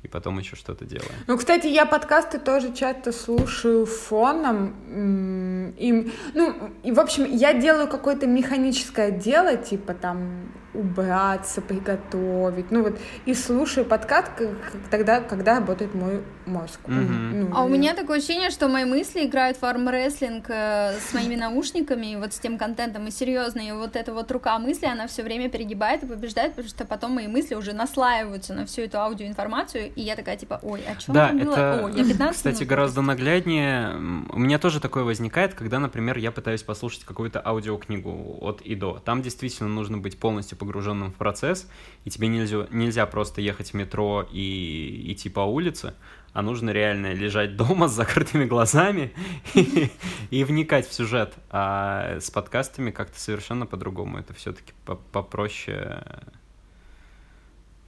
и 0.04 0.08
потом 0.08 0.38
еще 0.38 0.56
что-то 0.56 0.86
делаем. 0.86 1.12
Ну, 1.28 1.38
кстати, 1.38 1.68
я 1.68 1.86
подкасты 1.86 2.38
тоже 2.38 2.74
часто 2.74 3.12
слушаю 3.12 3.86
фоном. 3.86 5.74
И, 5.78 6.12
ну, 6.34 6.56
и, 6.84 6.92
в 6.92 7.00
общем, 7.00 7.26
я 7.26 7.54
делаю 7.54 7.88
какое-то 7.88 8.28
механическое 8.28 9.12
дело, 9.12 9.56
типа 9.56 9.94
там 9.94 10.52
убраться, 10.74 11.62
приготовить. 11.62 12.72
Ну 12.72 12.84
вот, 12.84 13.00
и 13.26 13.34
слушаю 13.34 13.86
подкаст 13.86 14.32
как, 14.38 14.50
тогда, 14.90 15.22
когда 15.22 15.56
работает 15.56 15.94
мой 15.94 16.22
мозг. 16.46 16.80
Mm-hmm. 16.86 17.50
Ну, 17.50 17.50
а 17.56 17.64
и... 17.64 17.66
у 17.66 17.70
меня 17.70 17.94
такое 17.94 18.18
ощущение, 18.18 18.50
что 18.50 18.68
мои 18.68 18.86
мысли 18.86 19.26
играют 19.26 19.58
в 19.58 19.64
армрестлинг 19.64 20.46
э, 20.50 20.98
с 21.00 21.14
моими 21.14 21.36
наушниками, 21.36 22.16
вот 22.20 22.34
с 22.34 22.40
тем 22.40 22.58
контентом, 22.58 23.08
и 23.08 23.12
серьезно, 23.12 23.62
и 23.62 23.72
вот 23.72 23.96
эта 23.96 24.14
вот 24.14 24.32
рука 24.32 24.58
мысли, 24.60 24.86
она 24.86 25.08
все 25.08 25.24
время 25.24 25.50
перегибает 25.50 26.04
и 26.04 26.06
побеждает, 26.06 26.52
потому 26.52 26.70
что 26.70 26.86
потом 26.86 27.12
мои 27.12 27.28
мысли 27.28 27.56
уже 27.56 27.74
наслаиваются 27.74 28.54
на 28.54 28.66
всю 28.66 28.82
эту 28.82 29.00
аудиоинформацию, 29.00 29.94
и 29.94 30.02
я 30.02 30.16
такая 30.16 30.38
типа, 30.38 30.60
ой, 30.64 30.82
о 30.82 30.96
чем 30.96 31.14
да, 31.16 31.28
там 31.28 31.40
было? 31.40 31.54
Это, 31.54 31.86
О, 31.86 31.90
я 31.90 32.04
15 32.04 32.36
кстати, 32.36 32.56
минут 32.56 32.70
гораздо 32.70 33.02
нагляднее. 33.02 33.96
У 34.30 34.40
меня 34.40 34.60
тоже 34.60 34.80
такое 34.80 35.04
возникает, 35.04 35.54
когда, 35.54 35.80
например, 35.80 36.18
я 36.18 36.32
пытаюсь 36.32 36.64
послушать 36.64 37.04
какую-то 37.04 37.42
аудиокнигу 37.46 38.40
от 38.42 38.62
и 38.62 38.76
до. 38.76 39.00
Там 39.00 39.22
действительно 39.22 39.70
нужно 39.70 39.98
быть 39.98 40.20
полностью 40.20 40.58
погруженным 40.64 41.12
в 41.12 41.16
процесс, 41.16 41.70
и 42.06 42.10
тебе 42.10 42.30
нельзя, 42.30 42.68
нельзя 42.72 43.06
просто 43.06 43.42
ехать 43.42 43.72
в 43.72 43.74
метро 43.74 44.26
и 44.32 45.12
идти 45.12 45.30
по 45.30 45.42
улице, 45.42 45.94
а 46.32 46.42
нужно 46.42 46.70
реально 46.70 47.14
лежать 47.14 47.56
дома 47.58 47.88
с 47.90 47.92
закрытыми 47.92 48.46
глазами 48.46 49.12
и, 49.54 49.92
и 50.32 50.44
вникать 50.44 50.88
в 50.88 50.94
сюжет. 50.94 51.34
А 51.50 52.18
с 52.20 52.32
подкастами 52.32 52.92
как-то 52.92 53.20
совершенно 53.20 53.66
по-другому. 53.66 54.18
Это 54.18 54.34
все-таки 54.34 54.74
попроще, 55.12 56.02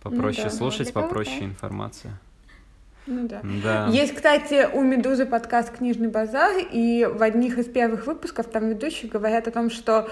попроще 0.03 0.45
ну, 0.45 0.51
да, 0.51 0.57
слушать, 0.57 0.93
попроще 0.93 1.39
да. 1.39 1.45
информация. 1.45 2.19
Ну 3.07 3.27
да. 3.27 3.41
да. 3.63 3.87
Есть, 3.91 4.15
кстати, 4.15 4.67
у 4.73 4.81
Медузы 4.81 5.27
подкаст 5.27 5.77
«Книжный 5.77 6.07
базар», 6.07 6.53
и 6.71 7.05
в 7.05 7.21
одних 7.21 7.59
из 7.59 7.67
первых 7.67 8.07
выпусков 8.07 8.47
там 8.47 8.67
ведущие 8.69 9.11
говорят 9.11 9.47
о 9.47 9.51
том, 9.51 9.69
что 9.69 10.09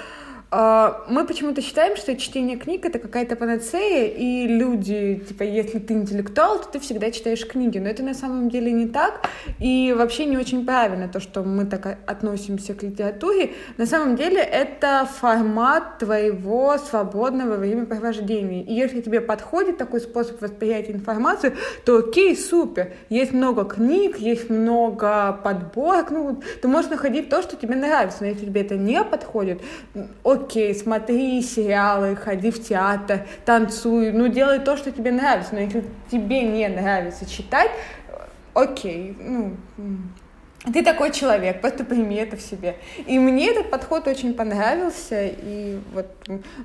мы 1.09 1.25
почему-то 1.25 1.61
считаем, 1.61 1.95
что 1.95 2.15
чтение 2.15 2.57
книг— 2.57 2.85
это 2.85 2.99
какая-то 2.99 3.35
панацея, 3.35 4.05
и 4.05 4.45
люди, 4.47 5.23
типа, 5.27 5.43
если 5.43 5.79
ты 5.79 5.95
интеллектуал, 5.95 6.59
то 6.59 6.67
ты 6.73 6.79
всегда 6.79 7.09
читаешь 7.09 7.45
книги. 7.47 7.79
Но 7.79 7.89
это 7.89 8.03
на 8.03 8.13
самом 8.13 8.49
деле 8.49 8.71
не 8.71 8.87
так, 8.87 9.21
и 9.59 9.95
вообще 9.97 10.25
не 10.25 10.37
очень 10.37 10.63
правильно 10.65 11.07
то, 11.07 11.19
что 11.19 11.41
мы 11.41 11.65
так 11.65 11.97
относимся 12.05 12.75
к 12.75 12.83
литературе. 12.83 13.51
На 13.77 13.87
самом 13.87 14.15
деле 14.15 14.41
это 14.41 15.07
формат 15.19 15.97
твоего 15.97 16.77
свободного 16.77 17.55
времяпровождения. 17.55 18.63
И 18.63 18.73
если 18.73 19.01
тебе 19.01 19.21
подходит 19.21 19.77
такой 19.77 20.01
способ 20.01 20.39
восприятия 20.41 20.91
информации, 20.91 21.53
то 21.85 21.97
окей, 21.97 22.37
супер. 22.37 22.93
Есть 23.09 23.33
много 23.33 23.65
книг, 23.65 24.17
есть 24.19 24.51
много 24.51 25.39
подборок, 25.43 26.11
ну, 26.11 26.41
ты 26.61 26.67
можешь 26.67 26.91
находить 26.91 27.29
то, 27.29 27.41
что 27.41 27.55
тебе 27.55 27.75
нравится. 27.75 28.19
Но 28.21 28.27
если 28.27 28.45
тебе 28.45 28.61
это 28.61 28.75
не 28.75 29.03
подходит, 29.03 29.61
окей, 30.23 30.42
окей, 30.43 30.75
смотри 30.75 31.41
сериалы, 31.41 32.15
ходи 32.15 32.51
в 32.51 32.61
театр, 32.63 33.25
танцуй, 33.45 34.11
ну 34.11 34.27
делай 34.27 34.59
то, 34.59 34.77
что 34.77 34.91
тебе 34.91 35.11
нравится, 35.11 35.55
но 35.55 35.61
если 35.61 35.83
тебе 36.11 36.43
не 36.43 36.67
нравится 36.67 37.29
читать, 37.29 37.71
окей, 38.53 39.17
ну, 39.19 39.55
ты 40.71 40.83
такой 40.83 41.11
человек, 41.11 41.61
просто 41.61 41.83
прими 41.83 42.15
это 42.15 42.37
в 42.37 42.41
себе. 42.41 42.75
И 43.05 43.19
мне 43.19 43.49
этот 43.49 43.69
подход 43.69 44.07
очень 44.07 44.33
понравился, 44.33 45.27
и 45.27 45.79
вот 45.93 46.07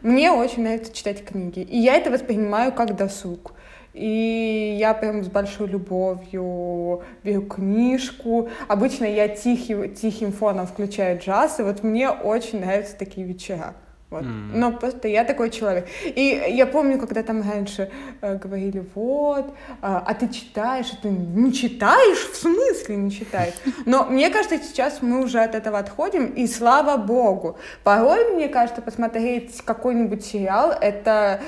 мне 0.02 0.30
очень 0.30 0.62
нравится 0.62 0.92
читать 0.92 1.24
книги. 1.24 1.60
И 1.60 1.78
я 1.78 1.96
это 1.96 2.10
воспринимаю 2.10 2.72
как 2.72 2.96
досуг. 2.96 3.52
И 3.98 4.76
я 4.78 4.94
прям 4.94 5.24
с 5.24 5.28
большой 5.28 5.66
любовью 5.68 7.02
беру 7.24 7.42
книжку. 7.42 8.48
Обычно 8.68 9.04
я 9.04 9.28
тихий, 9.28 9.88
тихим 9.88 10.32
фоном 10.32 10.66
включаю 10.66 11.18
джаз, 11.20 11.58
и 11.58 11.62
вот 11.62 11.82
мне 11.82 12.10
очень 12.10 12.60
нравятся 12.60 12.96
такие 12.96 13.26
вечера. 13.26 13.74
Вот. 14.10 14.22
Mm. 14.22 14.50
Но 14.54 14.72
просто 14.72 15.06
я 15.08 15.24
такой 15.24 15.50
человек. 15.50 15.86
И 16.04 16.42
я 16.48 16.66
помню, 16.66 16.98
когда 16.98 17.22
там 17.22 17.42
раньше 17.42 17.90
э, 18.22 18.36
говорили, 18.36 18.82
вот, 18.94 19.52
а, 19.82 20.02
а 20.06 20.14
ты 20.14 20.28
читаешь, 20.28 20.86
а 20.92 20.96
ты 21.02 21.08
не 21.10 21.52
читаешь? 21.52 22.30
В 22.30 22.36
смысле 22.36 22.96
не 22.96 23.10
читаешь? 23.10 23.54
Но 23.84 24.04
мне 24.04 24.30
кажется, 24.30 24.58
сейчас 24.58 25.02
мы 25.02 25.22
уже 25.22 25.40
от 25.40 25.54
этого 25.54 25.78
отходим, 25.78 26.26
и 26.26 26.46
слава 26.46 26.96
богу. 26.96 27.58
Порой, 27.84 28.32
мне 28.32 28.48
кажется, 28.48 28.80
посмотреть 28.80 29.60
какой-нибудь 29.62 30.24
сериал, 30.24 30.72
это 30.80 31.42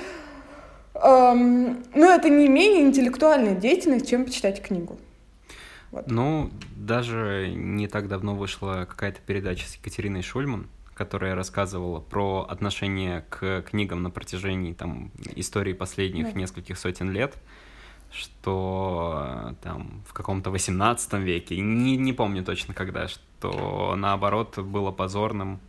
Эм, 1.02 1.82
ну, 1.94 2.10
это 2.10 2.28
не 2.28 2.48
менее 2.48 2.82
интеллектуальная 2.82 3.54
деятельность, 3.54 4.08
чем 4.08 4.24
почитать 4.24 4.62
книгу. 4.62 4.98
Вот. 5.90 6.06
Ну, 6.06 6.50
даже 6.76 7.50
не 7.54 7.88
так 7.88 8.08
давно 8.08 8.34
вышла 8.34 8.86
какая-то 8.88 9.20
передача 9.20 9.66
с 9.66 9.74
Екатериной 9.76 10.22
Шульман, 10.22 10.68
которая 10.94 11.34
рассказывала 11.34 12.00
про 12.00 12.46
отношение 12.48 13.24
к 13.30 13.62
книгам 13.62 14.02
на 14.02 14.10
протяжении 14.10 14.72
там, 14.74 15.10
истории 15.34 15.72
последних 15.72 16.34
да. 16.34 16.38
нескольких 16.38 16.78
сотен 16.78 17.10
лет, 17.10 17.34
что 18.12 19.54
там 19.62 20.02
в 20.06 20.12
каком-то 20.12 20.50
18 20.50 21.14
веке, 21.14 21.58
не, 21.60 21.96
не 21.96 22.12
помню 22.12 22.44
точно 22.44 22.74
когда, 22.74 23.08
что 23.08 23.94
наоборот 23.96 24.58
было 24.58 24.90
позорным 24.90 25.60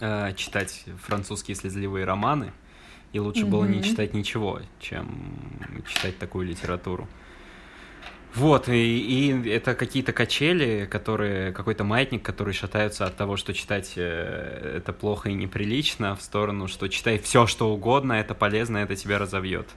э, 0.00 0.32
читать 0.34 0.86
французские 1.02 1.54
слезливые 1.54 2.04
романы, 2.06 2.52
и 3.16 3.18
лучше 3.18 3.44
mm-hmm. 3.44 3.48
было 3.48 3.64
не 3.64 3.82
читать 3.82 4.12
ничего, 4.12 4.60
чем 4.78 5.08
читать 5.88 6.18
такую 6.18 6.46
литературу. 6.46 7.08
Вот, 8.34 8.68
и, 8.68 8.74
и 8.74 9.48
это 9.48 9.74
какие-то 9.74 10.12
качели, 10.12 10.84
которые, 10.84 11.52
какой-то 11.52 11.84
маятник, 11.84 12.22
который 12.22 12.52
шатаются 12.52 13.06
от 13.06 13.16
того, 13.16 13.38
что 13.38 13.54
читать 13.54 13.94
э, 13.96 14.74
это 14.76 14.92
плохо 14.92 15.30
и 15.30 15.34
неприлично, 15.34 16.14
в 16.14 16.20
сторону, 16.20 16.68
что 16.68 16.88
читай 16.88 17.18
все, 17.18 17.46
что 17.46 17.72
угодно, 17.72 18.12
это 18.12 18.34
полезно, 18.34 18.76
это 18.76 18.94
тебя 18.94 19.18
разовьет. 19.18 19.70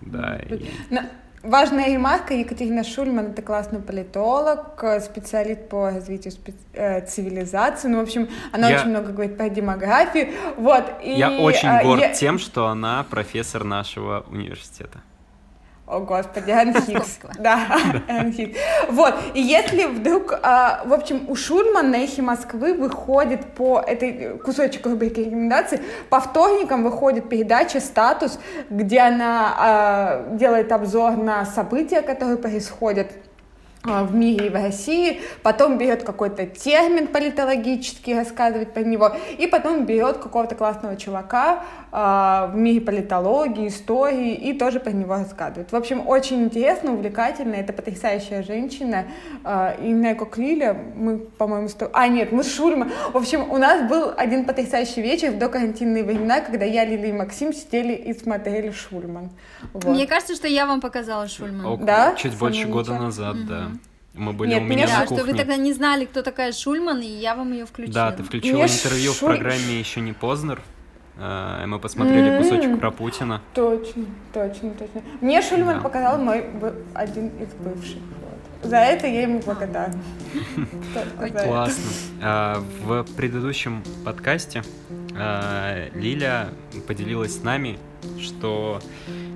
Да. 0.00 0.36
И... 0.38 0.68
Важная 1.46 1.86
ремарка, 1.92 2.34
Екатерина 2.34 2.82
Шульман— 2.82 3.26
это 3.30 3.40
классный 3.40 3.78
политолог, 3.78 4.82
специалист 5.00 5.68
по 5.68 5.90
развитию 5.90 6.32
специ... 6.32 6.58
Э, 6.72 7.06
цивилизации. 7.06 7.88
Ну, 7.88 7.98
в 7.98 8.02
общем, 8.02 8.28
она 8.52 8.68
я... 8.68 8.80
очень 8.80 8.90
много 8.90 9.12
говорит 9.12 9.36
про 9.36 9.48
демографию. 9.48 10.32
Вот, 10.56 10.84
и, 11.02 11.12
я 11.12 11.30
очень 11.30 11.68
а, 11.68 11.84
горд 11.84 12.00
я... 12.00 12.12
тем, 12.12 12.38
что 12.38 12.66
она 12.66 13.04
профессор 13.08 13.62
нашего 13.62 14.24
университета. 14.28 15.02
О, 15.86 16.00
господи, 16.00 16.50
Анхикс. 16.50 17.18
Да, 17.38 17.60
Анхикс. 18.08 18.58
Вот, 18.90 19.14
и 19.34 19.40
если 19.40 19.84
вдруг, 19.84 20.36
а, 20.42 20.82
в 20.84 20.92
общем, 20.92 21.26
у 21.28 21.36
Шульман 21.36 21.92
на 21.92 21.96
эхе 21.96 22.22
Москвы 22.22 22.74
выходит 22.74 23.44
по 23.54 23.78
этой 23.78 24.36
кусочек 24.38 24.84
рубрики 24.84 25.20
рекомендаций, 25.20 25.80
по 26.10 26.18
вторникам 26.18 26.82
выходит 26.82 27.28
передача 27.28 27.78
«Статус», 27.78 28.40
где 28.68 28.98
она 28.98 29.54
а, 29.56 30.26
делает 30.32 30.72
обзор 30.72 31.16
на 31.16 31.44
события, 31.44 32.02
которые 32.02 32.38
происходят 32.38 33.12
а, 33.88 34.02
в 34.02 34.14
мире 34.14 34.46
и 34.46 34.50
в 34.50 34.54
России, 34.54 35.20
потом 35.42 35.78
берет 35.78 36.02
какой-то 36.02 36.46
термин 36.46 37.06
политологический, 37.06 38.16
рассказывает 38.16 38.74
про 38.74 38.82
него, 38.82 39.12
и 39.38 39.46
потом 39.46 39.84
берет 39.84 40.18
какого-то 40.18 40.56
классного 40.56 40.96
чувака 40.96 41.62
э, 41.85 41.85
в 41.96 42.52
мире 42.56 42.82
политологии, 42.82 43.68
истории, 43.68 44.34
и 44.34 44.52
тоже 44.52 44.80
про 44.80 44.90
него 44.90 45.14
рассказывает. 45.14 45.72
В 45.72 45.76
общем, 45.76 46.06
очень 46.06 46.44
интересно, 46.44 46.92
увлекательно, 46.92 47.54
это 47.54 47.72
потрясающая 47.72 48.42
женщина, 48.42 49.06
э, 49.44 49.76
и 49.82 49.88
Неко 49.88 50.26
Клиля, 50.26 50.76
мы, 50.94 51.16
по-моему, 51.16 51.68
сто... 51.68 51.88
а 51.94 52.06
нет, 52.08 52.32
мы 52.32 52.44
с 52.44 52.54
Шульман. 52.54 52.92
В 53.12 53.16
общем, 53.16 53.50
у 53.50 53.56
нас 53.56 53.88
был 53.88 54.12
один 54.14 54.44
потрясающий 54.44 55.00
вечер 55.00 55.30
в 55.30 55.38
докарантинные 55.38 56.04
времена, 56.04 56.42
когда 56.42 56.66
я, 56.66 56.84
Лили 56.84 57.08
и 57.08 57.12
Максим 57.12 57.54
сидели 57.54 57.94
и 57.94 58.12
смотрели 58.12 58.72
Шульман. 58.72 59.30
Вот. 59.72 59.86
Мне 59.86 60.06
кажется, 60.06 60.34
что 60.34 60.46
я 60.48 60.66
вам 60.66 60.82
показала 60.82 61.26
Шульман. 61.28 61.64
О, 61.64 61.76
да? 61.78 62.14
Чуть 62.16 62.36
больше 62.36 62.66
года 62.66 62.92
назад, 62.98 63.36
угу. 63.36 63.44
да. 63.48 63.68
Мы 64.12 64.32
были 64.32 64.50
Нет, 64.50 64.62
у 64.62 64.64
меня 64.64 64.84
меня 64.84 64.86
Да, 64.86 65.00
на 65.00 65.06
что 65.06 65.14
вы 65.14 65.20
кухне. 65.20 65.38
тогда 65.38 65.56
не 65.56 65.72
знали, 65.72 66.04
кто 66.04 66.22
такая 66.22 66.52
Шульман, 66.52 67.00
и 67.00 67.06
я 67.06 67.34
вам 67.34 67.52
ее 67.52 67.64
включила. 67.64 67.94
Да, 67.94 68.12
ты 68.12 68.22
включила 68.22 68.64
Мне 68.64 68.66
интервью 68.66 69.12
в 69.12 69.16
Шуль- 69.16 69.36
программе 69.36 69.78
«Еще 69.78 70.00
не 70.00 70.12
Познер». 70.12 70.60
Э, 71.18 71.64
Мы 71.66 71.78
посмотрели 71.78 72.38
кусочек 72.38 72.78
про 72.80 72.90
Путина. 72.90 73.40
Точно, 73.54 74.04
точно, 74.32 74.70
точно. 74.70 75.02
Мне 75.20 75.42
Шульман 75.42 75.76
Да. 75.76 75.80
показал 75.82 76.18
мой 76.18 76.44
один 76.94 77.28
из 77.28 77.52
бывших. 77.54 77.98
Вот. 77.98 78.70
За 78.70 78.76
это 78.76 79.06
я 79.06 79.22
ему 79.22 79.40
благодарна. 79.40 80.00
Классно. 81.44 81.84
А, 82.22 82.62
В 82.84 83.04
предыдущем 83.16 83.82
подкасте 84.04 84.62
а, 85.16 85.88
Лиля 85.94 86.48
поделилась 86.86 87.38
с 87.38 87.42
нами, 87.42 87.78
что 88.20 88.80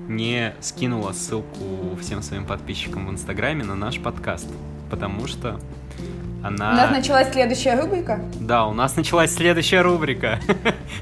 не 0.07 0.53
скинула 0.59 1.11
ссылку 1.13 1.95
всем 1.99 2.21
своим 2.21 2.45
подписчикам 2.45 3.07
в 3.07 3.11
Инстаграме 3.11 3.63
на 3.63 3.75
наш 3.75 3.99
подкаст, 3.99 4.47
потому 4.89 5.27
что 5.27 5.59
У 6.43 6.49
нас 6.49 6.87
она... 6.87 6.91
началась 6.91 7.31
следующая 7.31 7.79
рубрика. 7.79 8.19
Да, 8.39 8.65
у 8.65 8.73
нас 8.73 8.95
началась 8.95 9.33
следующая 9.33 9.81
рубрика. 9.81 10.39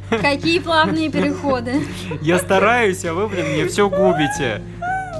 Какие 0.09 0.59
плавные 0.59 1.09
переходы. 1.11 1.81
Я 2.21 2.39
стараюсь, 2.39 3.05
а 3.05 3.13
вы, 3.13 3.27
блин, 3.27 3.45
мне 3.53 3.65
все 3.67 3.89
губите. 3.89 4.61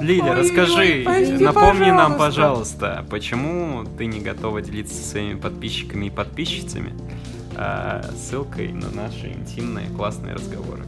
Лиля, 0.00 0.30
Ой, 0.32 0.36
расскажи, 0.40 0.76
ой, 0.78 1.02
прости, 1.04 1.32
напомни 1.44 1.90
нам, 1.90 2.16
пожалуйста. 2.16 2.78
пожалуйста, 2.78 3.06
почему 3.10 3.84
ты 3.98 4.06
не 4.06 4.20
готова 4.20 4.62
делиться 4.62 4.94
со 4.94 5.10
своими 5.10 5.34
подписчиками 5.38 6.06
и 6.06 6.10
подписчицами 6.10 6.94
а, 7.54 8.02
ссылкой 8.16 8.72
на 8.72 8.90
наши 8.90 9.26
интимные 9.28 9.88
классные 9.90 10.34
разговоры. 10.34 10.84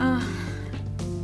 А, 0.00 0.18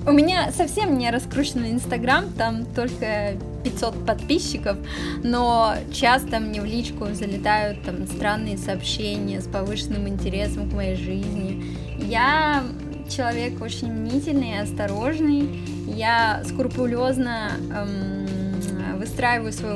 У 0.07 0.13
меня 0.13 0.53
совсем 0.53 0.97
не 0.97 1.11
раскрученный 1.11 1.73
Инстаграм, 1.73 2.27
там 2.37 2.65
только 2.65 3.35
500 3.65 4.07
подписчиков, 4.07 4.77
но 5.23 5.75
часто 5.93 6.39
мне 6.39 6.61
в 6.61 6.65
личку 6.65 7.07
залетают 7.13 7.83
там 7.83 8.07
странные 8.07 8.59
сообщения 8.59 9.41
с 9.41 9.47
повышенным 9.47 10.07
интересом 10.09 10.71
к 10.71 10.75
моей 10.75 10.97
жизни. 10.97 11.65
Я 11.99 12.65
человек 13.09 13.61
очень 13.61 13.93
мнительный 13.93 14.53
и 14.53 14.59
осторожный, 14.59 15.49
я 15.87 16.43
скрупулезно 16.45 17.53
эм, 17.73 18.99
выстраиваю 18.99 19.53
свое 19.53 19.75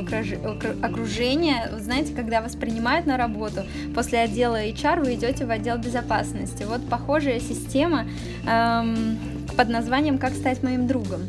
окружение. 0.81 1.69
Вот 1.71 1.81
знаете, 1.81 2.13
когда 2.13 2.41
вас 2.41 2.55
принимают 2.55 3.05
на 3.05 3.17
работу, 3.17 3.63
после 3.93 4.19
отдела 4.19 4.63
HR 4.63 5.03
вы 5.03 5.15
идете 5.15 5.45
в 5.45 5.51
отдел 5.51 5.77
безопасности. 5.77 6.63
Вот 6.63 6.87
похожая 6.89 7.39
система 7.39 8.05
эм, 8.47 9.19
под 9.55 9.69
названием 9.69 10.17
«Как 10.17 10.33
стать 10.33 10.63
моим 10.63 10.87
другом». 10.87 11.21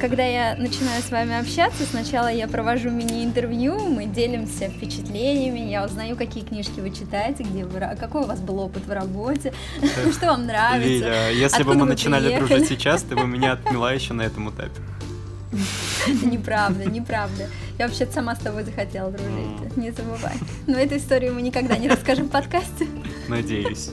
Когда 0.00 0.24
я 0.24 0.54
начинаю 0.56 1.02
с 1.02 1.10
вами 1.10 1.38
общаться, 1.38 1.84
сначала 1.90 2.28
я 2.28 2.48
провожу 2.48 2.90
мини-интервью, 2.90 3.78
мы 3.88 4.06
делимся 4.06 4.68
впечатлениями, 4.68 5.70
я 5.70 5.84
узнаю, 5.84 6.16
какие 6.16 6.44
книжки 6.44 6.80
вы 6.80 6.90
читаете, 6.90 7.42
где 7.44 7.64
вы, 7.64 7.80
какой 7.98 8.22
у 8.22 8.26
вас 8.26 8.40
был 8.40 8.58
опыт 8.60 8.86
в 8.86 8.92
работе, 8.92 9.52
что 10.12 10.26
вам 10.26 10.46
нравится. 10.46 10.88
Лиля, 10.88 11.30
если 11.30 11.62
бы 11.62 11.74
мы 11.74 11.86
начинали 11.86 12.36
дружить 12.36 12.68
сейчас, 12.68 13.02
ты 13.02 13.16
бы 13.16 13.26
меня 13.26 13.52
отмела 13.52 13.94
еще 13.94 14.14
на 14.14 14.22
этом 14.22 14.50
этапе. 14.50 14.80
Неправда, 16.24 16.84
неправда. 16.84 17.48
Я 17.78 17.86
вообще-то 17.86 18.12
сама 18.12 18.34
с 18.34 18.38
тобой 18.38 18.64
захотела 18.64 19.10
дружить, 19.10 19.76
не 19.76 19.90
забывай. 19.90 20.34
Но 20.66 20.78
эту 20.78 20.96
историю 20.96 21.34
мы 21.34 21.42
никогда 21.42 21.76
не 21.76 21.88
расскажем 21.88 22.26
в 22.26 22.30
подкасте. 22.30 22.86
Надеюсь. 23.28 23.90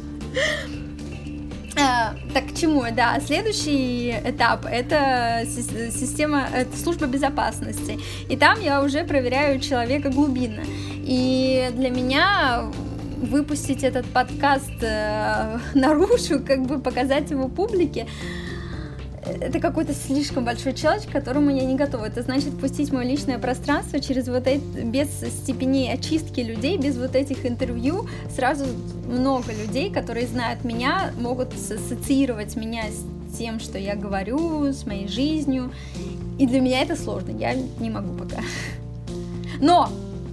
А, 1.81 2.13
так 2.33 2.47
к 2.47 2.55
чему? 2.55 2.83
Да, 2.95 3.19
следующий 3.25 4.11
этап 4.11 4.65
это 4.65 5.43
си- 5.45 5.91
система, 5.91 6.47
это 6.53 6.77
служба 6.77 7.07
безопасности. 7.07 7.99
И 8.29 8.37
там 8.37 8.59
я 8.61 8.83
уже 8.83 9.03
проверяю 9.03 9.59
человека 9.59 10.09
глубинно. 10.09 10.63
И 11.03 11.69
для 11.73 11.89
меня 11.89 12.65
выпустить 13.17 13.83
этот 13.83 14.05
подкаст 14.05 14.71
э, 14.81 15.57
наружу, 15.73 16.39
как 16.45 16.65
бы 16.65 16.79
показать 16.79 17.31
его 17.31 17.47
публике, 17.47 18.07
это 19.25 19.59
какой-то 19.59 19.93
слишком 19.93 20.45
большой 20.45 20.73
челлендж, 20.73 21.05
к 21.05 21.11
которому 21.11 21.51
я 21.51 21.63
не 21.63 21.75
готова. 21.75 22.05
Это 22.05 22.23
значит 22.23 22.57
пустить 22.59 22.91
мое 22.91 23.05
личное 23.05 23.37
пространство 23.37 23.99
через 23.99 24.27
вот 24.27 24.47
эти, 24.47 24.61
без 24.83 25.07
степеней 25.41 25.93
очистки 25.93 26.39
людей, 26.39 26.77
без 26.77 26.97
вот 26.97 27.15
этих 27.15 27.45
интервью. 27.45 28.07
Сразу 28.35 28.65
много 29.07 29.53
людей, 29.53 29.91
которые 29.91 30.27
знают 30.27 30.63
меня, 30.63 31.11
могут 31.19 31.53
ассоциировать 31.53 32.55
меня 32.55 32.85
с 32.85 33.37
тем, 33.37 33.59
что 33.59 33.77
я 33.77 33.95
говорю, 33.95 34.65
с 34.65 34.85
моей 34.85 35.07
жизнью. 35.07 35.71
И 36.39 36.47
для 36.47 36.59
меня 36.59 36.81
это 36.81 36.95
сложно, 36.95 37.31
я 37.37 37.53
не 37.53 37.89
могу 37.89 38.17
пока. 38.17 38.41
Но 39.59 39.89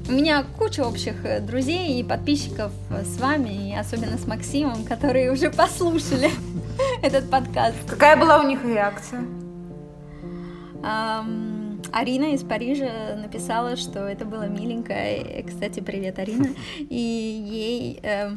у 0.09 0.13
меня 0.13 0.45
куча 0.57 0.81
общих 0.81 1.23
э, 1.25 1.41
друзей 1.41 2.01
и 2.01 2.03
подписчиков 2.03 2.73
э, 2.89 3.05
с 3.05 3.21
вами, 3.21 3.71
и 3.71 3.75
особенно 3.75 4.17
с 4.17 4.27
Максимом, 4.27 4.85
которые 4.85 5.31
уже 5.31 5.51
послушали 5.51 6.31
этот 7.03 7.31
подкаст. 7.31 7.77
Какая 7.89 8.17
была 8.17 8.41
у 8.41 8.47
них 8.47 8.65
реакция? 8.65 9.25
Арина 11.91 12.35
из 12.35 12.43
Парижа 12.43 13.17
написала, 13.17 13.77
что 13.77 14.01
это 14.01 14.25
было 14.25 14.47
миленько. 14.47 14.93
И, 14.93 15.43
Кстати, 15.43 15.81
привет, 15.81 16.19
Арина. 16.19 16.49
И 16.79 16.97
ей... 16.97 18.01
э, 18.03 18.31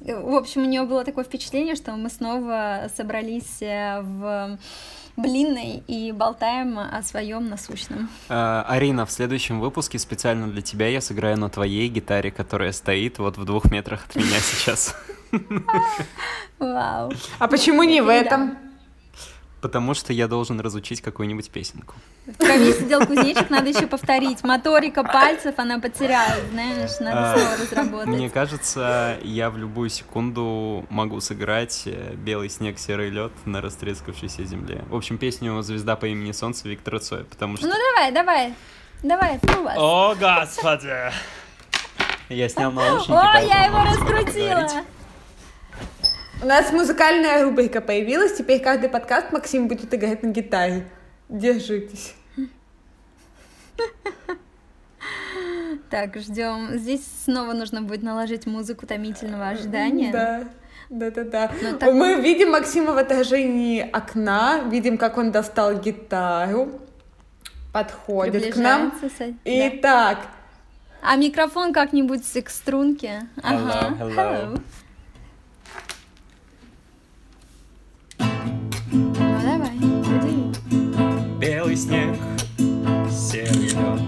В 0.00 0.34
общем, 0.34 0.62
у 0.62 0.66
нее 0.66 0.84
было 0.84 1.04
такое 1.04 1.24
впечатление, 1.24 1.76
что 1.76 1.92
мы 1.92 2.08
снова 2.08 2.88
собрались 2.96 3.60
э, 3.60 4.00
в 4.00 4.58
блинной 5.16 5.82
и 5.86 6.12
болтаем 6.12 6.78
о 6.78 7.02
своем 7.02 7.48
насущном. 7.48 8.08
Э, 8.28 8.62
Арина, 8.66 9.04
в 9.06 9.10
следующем 9.12 9.60
выпуске 9.60 9.98
специально 9.98 10.48
для 10.48 10.62
тебя 10.62 10.88
я 10.88 11.00
сыграю 11.00 11.38
на 11.38 11.50
твоей 11.50 11.88
гитаре, 11.88 12.30
которая 12.30 12.72
стоит 12.72 13.18
вот 13.18 13.36
в 13.36 13.44
двух 13.44 13.70
метрах 13.70 14.06
от 14.08 14.16
меня 14.16 14.38
сейчас. 14.40 14.96
Вау. 16.58 17.12
А 17.38 17.48
почему 17.48 17.82
не 17.82 18.00
в 18.00 18.08
этом? 18.08 18.56
Потому 19.60 19.94
что 19.94 20.12
я 20.12 20.28
должен 20.28 20.60
разучить 20.60 21.00
какую-нибудь 21.00 21.50
песенку. 21.50 21.94
В 22.26 22.36
крови 22.36 22.72
сидел 22.72 23.04
кузнечик, 23.04 23.50
надо 23.50 23.68
еще 23.70 23.86
повторить. 23.86 24.44
Моторика 24.44 25.02
пальцев 25.02 25.54
она 25.58 25.80
потеряла, 25.80 26.34
знаешь, 26.52 26.90
надо 27.00 27.32
А, 27.32 27.36
снова 27.38 27.56
разработать. 27.56 28.06
Мне 28.08 28.30
кажется, 28.30 29.18
я 29.22 29.50
в 29.50 29.56
любую 29.56 29.88
секунду 29.88 30.86
могу 30.90 31.20
сыграть 31.20 31.82
э, 31.86 32.14
«Белый 32.16 32.48
снег, 32.50 32.78
серый 32.78 33.10
лед» 33.10 33.32
на 33.44 33.60
растрескавшейся 33.60 34.44
земле. 34.44 34.84
В 34.88 34.94
общем, 34.94 35.18
песню 35.18 35.60
«Звезда 35.62 35.96
по 35.96 36.06
имени 36.06 36.32
Солнце» 36.32 36.68
Виктора 36.68 36.98
Цоя, 37.00 37.24
потому 37.24 37.56
что... 37.56 37.66
Ну 37.66 37.72
давай, 37.74 38.12
давай, 38.12 38.54
давай, 39.02 39.40
ну 39.42 39.64
вас. 39.64 39.76
О, 39.78 40.14
господи! 40.14 41.12
Я 42.28 42.48
снял 42.48 42.70
наушники, 42.72 43.10
Ой, 43.12 43.20
поэтому 43.32 43.52
я 43.52 43.64
его 43.64 43.78
раскрутила. 43.82 44.68
У 46.46 46.48
нас 46.48 46.70
музыкальная 46.70 47.42
рубрика 47.42 47.80
появилась, 47.80 48.34
теперь 48.34 48.62
каждый 48.62 48.88
подкаст 48.88 49.32
Максим 49.32 49.66
будет 49.66 49.92
играть 49.92 50.22
на 50.22 50.28
гитаре. 50.28 50.86
Держитесь. 51.28 52.14
Так, 55.90 56.14
ждем. 56.14 56.68
Здесь 56.78 57.02
снова 57.24 57.52
нужно 57.52 57.82
будет 57.82 58.04
наложить 58.04 58.46
музыку 58.46 58.86
томительного 58.86 59.48
ожидания. 59.48 60.12
Да. 60.12 60.44
Да, 60.88 61.10
да, 61.10 61.24
да. 61.24 61.50
Ну, 61.60 61.78
так- 61.78 61.92
Мы 61.92 62.20
видим 62.20 62.52
Максима 62.52 62.92
в 62.92 62.98
отражении 62.98 63.80
окна, 63.80 64.60
видим, 64.70 64.98
как 64.98 65.18
он 65.18 65.32
достал 65.32 65.74
гитару, 65.80 66.68
подходит 67.72 68.54
к 68.54 68.56
нам. 68.56 68.92
Со- 69.18 69.26
да. 69.26 69.34
Итак, 69.44 70.18
А 71.02 71.16
микрофон 71.16 71.72
как-нибудь 71.72 72.22
к 72.44 72.48
струнке. 72.50 73.26
Ага. 73.42 73.96
Hello, 73.98 74.14
hello. 74.14 74.60
Белый 81.76 81.82
снег, 81.82 82.16
серый 83.10 83.68
лед 83.68 84.00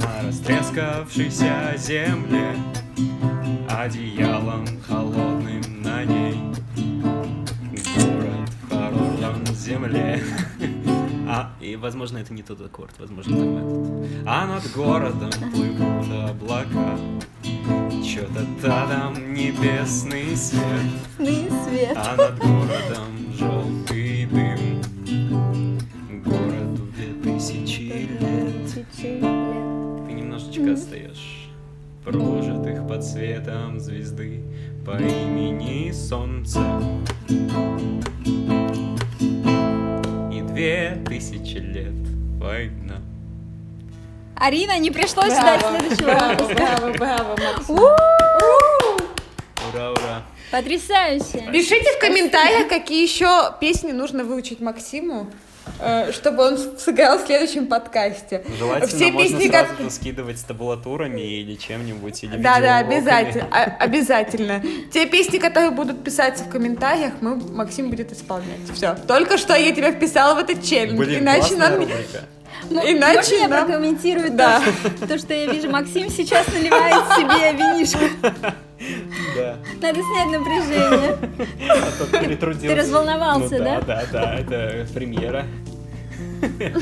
На 0.00 0.22
растрескавшейся 0.22 1.74
земле 1.76 2.56
Одеялом 3.68 4.66
холодным 4.86 5.82
на 5.82 6.04
ней. 6.04 6.34
Город 7.96 8.48
в 8.62 8.68
холодном 8.70 9.54
земле. 9.54 10.22
А, 11.26 11.50
и, 11.60 11.74
возможно, 11.74 12.18
это 12.18 12.32
не 12.32 12.42
тот 12.42 12.60
аккорд, 12.60 12.92
возможно, 12.98 13.36
там 13.36 13.56
этот. 13.56 14.26
А 14.26 14.46
над 14.46 14.70
городом 14.72 15.32
плывут 15.52 16.06
облака. 16.30 16.96
Чё-то 18.04 18.46
там 18.62 19.34
небесный 19.34 20.36
свет. 20.36 20.62
Красный 21.16 21.50
свет. 21.66 21.96
а 21.96 22.14
над 22.16 22.38
городом 22.38 23.34
желтый 23.36 24.26
дым 24.26 24.73
Тысячи 28.74 29.06
лет. 29.06 29.20
Ты 29.20 30.12
немножечко 30.14 30.72
отстаешь 30.72 31.48
Прожитых 32.04 32.88
под 32.88 33.04
светом 33.04 33.78
звезды 33.78 34.42
По 34.84 34.96
имени 34.96 35.92
Солнце 35.92 36.58
И 40.32 40.42
две 40.42 41.00
тысячи 41.06 41.58
лет 41.58 41.94
война 42.40 43.00
Арина, 44.34 44.76
не 44.80 44.90
пришлось 44.90 45.32
ждать 45.32 45.64
следующего 45.64 46.06
браво, 46.06 46.32
выпуска. 46.32 46.54
браво, 46.98 47.36
браво. 47.36 47.96
Ура, 49.72 49.90
ура. 49.92 50.22
Потрясающе. 50.50 51.48
Пишите 51.52 51.92
в 51.96 52.00
комментариях, 52.00 52.68
какие 52.68 53.04
еще 53.04 53.54
песни 53.60 53.92
нужно 53.92 54.24
выучить 54.24 54.60
Максиму, 54.60 55.28
чтобы 56.12 56.42
он 56.44 56.58
сыграл 56.78 57.18
в 57.18 57.26
следующем 57.26 57.66
подкасте. 57.66 58.44
Желательно 58.58 58.86
Все 58.86 59.10
можно 59.12 59.38
песни, 59.38 59.50
сразу 59.50 59.68
как- 59.78 59.90
скидывать 59.90 60.38
с 60.38 60.42
табулатурами 60.42 61.20
или 61.20 61.54
чем-нибудь, 61.56 62.22
или 62.24 62.36
Да, 62.36 62.60
да, 62.60 62.78
обязательно, 62.78 63.48
а- 63.50 63.76
обязательно. 63.80 64.62
Те 64.92 65.06
песни, 65.06 65.38
которые 65.38 65.70
будут 65.70 66.04
писаться 66.04 66.44
в 66.44 66.48
комментариях, 66.50 67.14
мы 67.20 67.36
Максим 67.36 67.90
будет 67.90 68.12
исполнять. 68.12 68.60
Все. 68.72 68.94
Только 69.06 69.38
что 69.38 69.54
я 69.54 69.72
тебя 69.72 69.92
вписала 69.92 70.34
в 70.34 70.38
этот 70.38 70.62
челлендж, 70.62 70.96
Блин, 70.98 71.20
иначе 71.22 71.56
нам 71.56 71.74
рубрика. 71.76 72.20
М- 72.70 72.78
Иначе 72.78 73.16
Можно 73.16 73.34
я 73.36 73.48
нам- 73.48 73.66
прокомментирую 73.66 74.30
Да. 74.32 74.62
то, 75.00 75.06
то, 75.08 75.18
что 75.18 75.34
я 75.34 75.46
вижу? 75.52 75.70
Максим 75.70 76.08
сейчас 76.08 76.46
наливает 76.48 77.04
себе 77.16 77.52
винишко. 77.58 78.08
Да. 79.36 79.56
Надо 79.82 80.00
снять 80.02 80.38
напряжение. 80.38 81.18
А 81.68 82.16
перетрудился. 82.24 82.68
Ты 82.68 82.74
разволновался, 82.74 83.58
Ну 83.58 83.64
да? 83.64 83.80
Да, 83.80 84.02
да, 84.12 84.38
да, 84.48 84.66
это 84.74 84.86
премьера. 84.92 85.44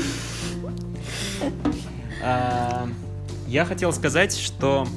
А, 2.23 2.87
Я 3.47 3.65
хотел 3.65 3.91
сказать, 3.93 4.37
что 4.37 4.87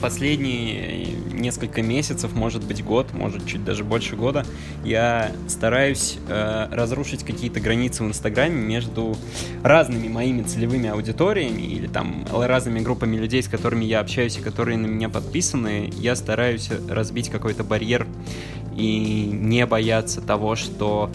последние 0.00 1.08
несколько 1.32 1.82
месяцев, 1.82 2.32
может 2.34 2.64
быть 2.64 2.84
год, 2.84 3.12
может 3.12 3.46
чуть 3.46 3.64
даже 3.64 3.84
больше 3.84 4.16
года, 4.16 4.44
я 4.84 5.32
стараюсь 5.48 6.18
э, 6.28 6.68
разрушить 6.70 7.24
какие-то 7.24 7.60
границы 7.60 8.04
в 8.04 8.08
Инстаграме 8.08 8.56
между 8.56 9.16
разными 9.62 10.08
моими 10.08 10.42
целевыми 10.42 10.88
аудиториями 10.88 11.62
или 11.62 11.86
там 11.86 12.24
разными 12.32 12.80
группами 12.80 13.16
людей, 13.16 13.42
с 13.42 13.48
которыми 13.48 13.84
я 13.84 14.00
общаюсь 14.00 14.38
и 14.38 14.40
которые 14.40 14.78
на 14.78 14.86
меня 14.86 15.08
подписаны. 15.08 15.90
Я 15.96 16.16
стараюсь 16.16 16.70
разбить 16.88 17.28
какой-то 17.28 17.64
барьер 17.64 18.06
и 18.76 19.28
не 19.32 19.66
бояться 19.66 20.20
того, 20.20 20.56
что 20.56 21.10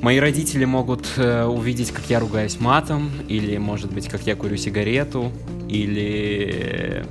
мои 0.00 0.18
родители 0.18 0.64
могут 0.64 1.06
э, 1.16 1.44
увидеть, 1.44 1.90
как 1.90 2.04
я 2.08 2.20
ругаюсь 2.20 2.60
матом, 2.60 3.10
или, 3.28 3.56
может 3.56 3.92
быть, 3.92 4.08
как 4.08 4.26
я 4.26 4.36
курю 4.36 4.56
сигарету, 4.56 5.32
или 5.68 7.04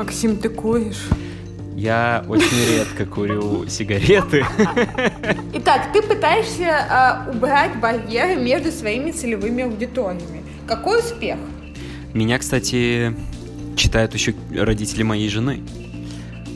Максим, 0.00 0.38
ты 0.38 0.48
куришь. 0.48 1.08
я 1.76 2.24
очень 2.26 2.74
редко 2.74 3.04
курю 3.04 3.66
сигареты. 3.68 4.46
Итак, 5.52 5.92
ты 5.92 6.00
пытаешься 6.00 6.86
а, 6.88 7.30
убрать 7.30 7.78
барьеры 7.78 8.36
между 8.36 8.72
своими 8.72 9.10
целевыми 9.10 9.64
аудиториями. 9.64 10.42
Какой 10.66 11.00
успех? 11.00 11.36
Меня, 12.14 12.38
кстати, 12.38 13.14
читают 13.76 14.14
еще 14.14 14.34
родители 14.56 15.02
моей 15.02 15.28
жены. 15.28 15.60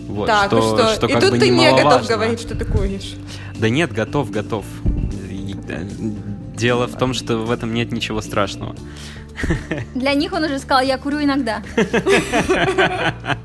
Вот, 0.09 0.27
так, 0.27 0.47
что, 0.47 0.59
и 0.59 0.63
что? 0.63 0.95
что 0.95 1.07
и 1.07 1.21
тут 1.21 1.33
бы 1.33 1.39
ты 1.39 1.51
не 1.51 1.71
готов 1.71 2.09
говорить, 2.09 2.41
что 2.41 2.55
ты 2.55 2.65
куришь. 2.65 3.15
Да 3.59 3.69
нет, 3.69 3.93
готов, 3.93 4.31
готов. 4.31 4.65
Э, 5.69 5.85
Дело 6.57 6.87
в 6.87 6.97
том, 6.97 7.13
что 7.13 7.37
в 7.37 7.51
этом 7.51 7.75
нет 7.75 7.93
ничего 7.93 8.23
страшного. 8.23 8.75
Для 9.95 10.15
них 10.15 10.33
он 10.33 10.45
уже 10.45 10.59
сказал, 10.59 10.83
я 10.85 10.99
курю 10.99 11.23
иногда. 11.23 11.63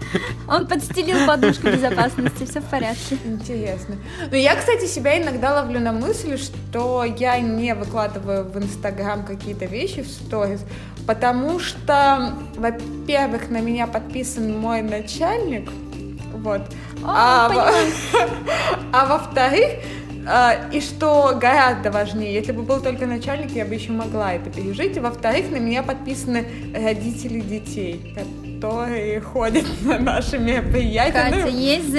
Он 0.47 0.65
подстелил 0.67 1.27
подушку 1.27 1.67
безопасности, 1.67 2.45
все 2.49 2.59
в 2.59 2.65
порядке. 2.65 3.17
Интересно. 3.25 3.95
Но 4.31 4.35
я, 4.35 4.55
кстати, 4.55 4.85
себя 4.85 5.21
иногда 5.21 5.53
ловлю 5.53 5.79
на 5.79 5.91
мысли, 5.91 6.37
что 6.37 7.03
я 7.03 7.39
не 7.39 7.75
выкладываю 7.75 8.45
в 8.45 8.57
Инстаграм 8.57 9.23
какие-то 9.23 9.65
вещи 9.65 10.01
в 10.01 10.07
сторис, 10.07 10.61
потому 11.05 11.59
что, 11.59 12.33
во-первых, 12.55 13.49
на 13.51 13.59
меня 13.61 13.85
подписан 13.85 14.57
мой 14.57 14.81
начальник, 14.81 15.69
вот, 16.33 16.61
А, 17.03 17.45
а, 17.45 17.49
во- 17.49 18.29
а 18.91 19.05
во-вторых, 19.05 19.69
и 20.71 20.79
что 20.81 21.37
гораздо 21.39 21.91
важнее, 21.91 22.33
если 22.33 22.51
бы 22.51 22.61
был 22.63 22.81
только 22.81 23.05
начальник, 23.05 23.51
я 23.51 23.65
бы 23.65 23.73
еще 23.73 23.91
могла 23.91 24.33
это 24.33 24.49
пережить. 24.49 24.95
И 24.97 24.99
во-вторых, 24.99 25.49
на 25.51 25.57
меня 25.57 25.81
подписаны 25.83 26.45
родители 26.73 27.39
детей, 27.39 28.13
которые 28.15 29.21
ходят 29.21 29.65
на 29.81 29.97
наши 29.97 30.37
мероприятия. 30.37 31.13
Катя, 31.13 31.37
Ну, 31.41 31.47
есть 31.47 31.89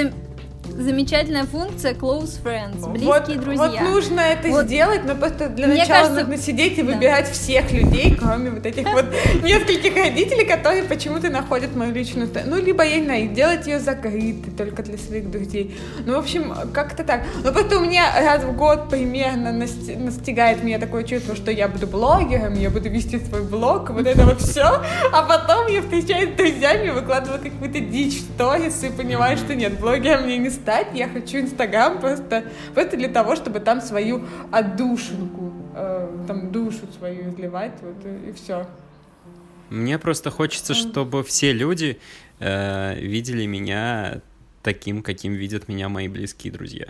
замечательная 0.71 1.45
функция 1.45 1.93
close 1.93 2.39
friends, 2.43 2.89
близкие 2.91 3.07
вот, 3.37 3.39
друзья. 3.43 3.67
Вот 3.67 3.81
нужно 3.81 4.19
это 4.21 4.47
Вот. 4.49 4.65
сделать, 4.65 5.01
но 5.05 5.15
просто 5.15 5.49
для 5.49 5.67
Мне 5.67 5.77
начала 5.79 5.99
кажется- 5.99 6.19
нужно 6.21 6.37
сидеть 6.37 6.77
и 6.77 6.81
Да. 6.83 6.93
выбирать 6.93 7.29
всех 7.29 7.71
людей, 7.71 8.15
кроме 8.19 8.51
вот 8.51 8.65
этих 8.65 8.91
вот 8.91 9.05
нескольких 9.43 9.95
родителей, 9.95 10.45
которые 10.45 10.83
почему-то 10.83 11.29
находят 11.29 11.75
мою 11.75 11.93
личную. 11.93 12.29
Ну, 12.45 12.57
либо, 12.61 12.83
я 12.83 12.97
не 12.99 13.05
знаю, 13.05 13.27
делать 13.29 13.67
ее 13.67 13.79
закрытой 13.79 14.51
только 14.57 14.83
для 14.83 14.97
своих 14.97 15.29
друзей. 15.29 15.75
Ну, 16.05 16.15
в 16.15 16.19
общем, 16.19 16.53
как-то 16.73 17.03
так. 17.03 17.21
Но 17.43 17.51
просто 17.51 17.77
у 17.77 17.81
меня 17.81 18.05
раз 18.19 18.43
в 18.43 18.55
год 18.55 18.89
примерно 18.89 19.49
насти- 19.49 19.97
настигает 19.97 20.63
меня 20.63 20.79
такое 20.79 21.03
чувство, 21.03 21.35
что 21.35 21.51
я 21.51 21.67
буду 21.67 21.87
блогером, 21.87 22.53
я 22.53 22.69
буду 22.69 22.89
вести 22.89 23.19
свой 23.19 23.41
блог, 23.43 23.89
вот 23.89 24.07
это 24.07 24.23
вот 24.25 24.41
все, 24.41 24.81
а 25.11 25.21
потом 25.23 25.67
я 25.67 25.81
встречаюсь 25.81 26.29
с 26.33 26.37
друзьями, 26.37 26.89
выкладываю 26.89 27.39
какую-то 27.41 27.79
дичь 27.79 28.17
в 28.19 28.33
сторис 28.33 28.83
и 28.83 28.89
понимаю, 28.89 29.37
что 29.37 29.55
нет, 29.55 29.79
блогером 29.79 30.23
мне 30.23 30.37
не 30.37 30.49
стать, 30.61 30.87
я 30.93 31.07
хочу 31.07 31.39
Инстаграм 31.39 31.99
просто, 31.99 32.43
просто 32.73 32.97
для 32.97 33.09
того, 33.09 33.35
чтобы 33.35 33.59
там 33.59 33.81
свою 33.81 34.25
отдушинку, 34.51 35.53
э, 35.75 36.25
там 36.27 36.51
душу 36.51 36.87
свою 36.97 37.29
изливать, 37.29 37.73
вот 37.81 38.05
и, 38.05 38.29
и 38.29 38.31
все. 38.33 38.67
Мне 39.69 39.97
просто 39.97 40.31
хочется, 40.31 40.73
чтобы 40.73 41.23
все 41.23 41.53
люди 41.53 41.97
э, 42.39 42.99
видели 42.99 43.45
меня 43.45 44.21
таким, 44.63 45.01
каким 45.01 45.33
видят 45.33 45.67
меня 45.67 45.89
мои 45.89 46.07
близкие 46.07 46.51
друзья. 46.51 46.87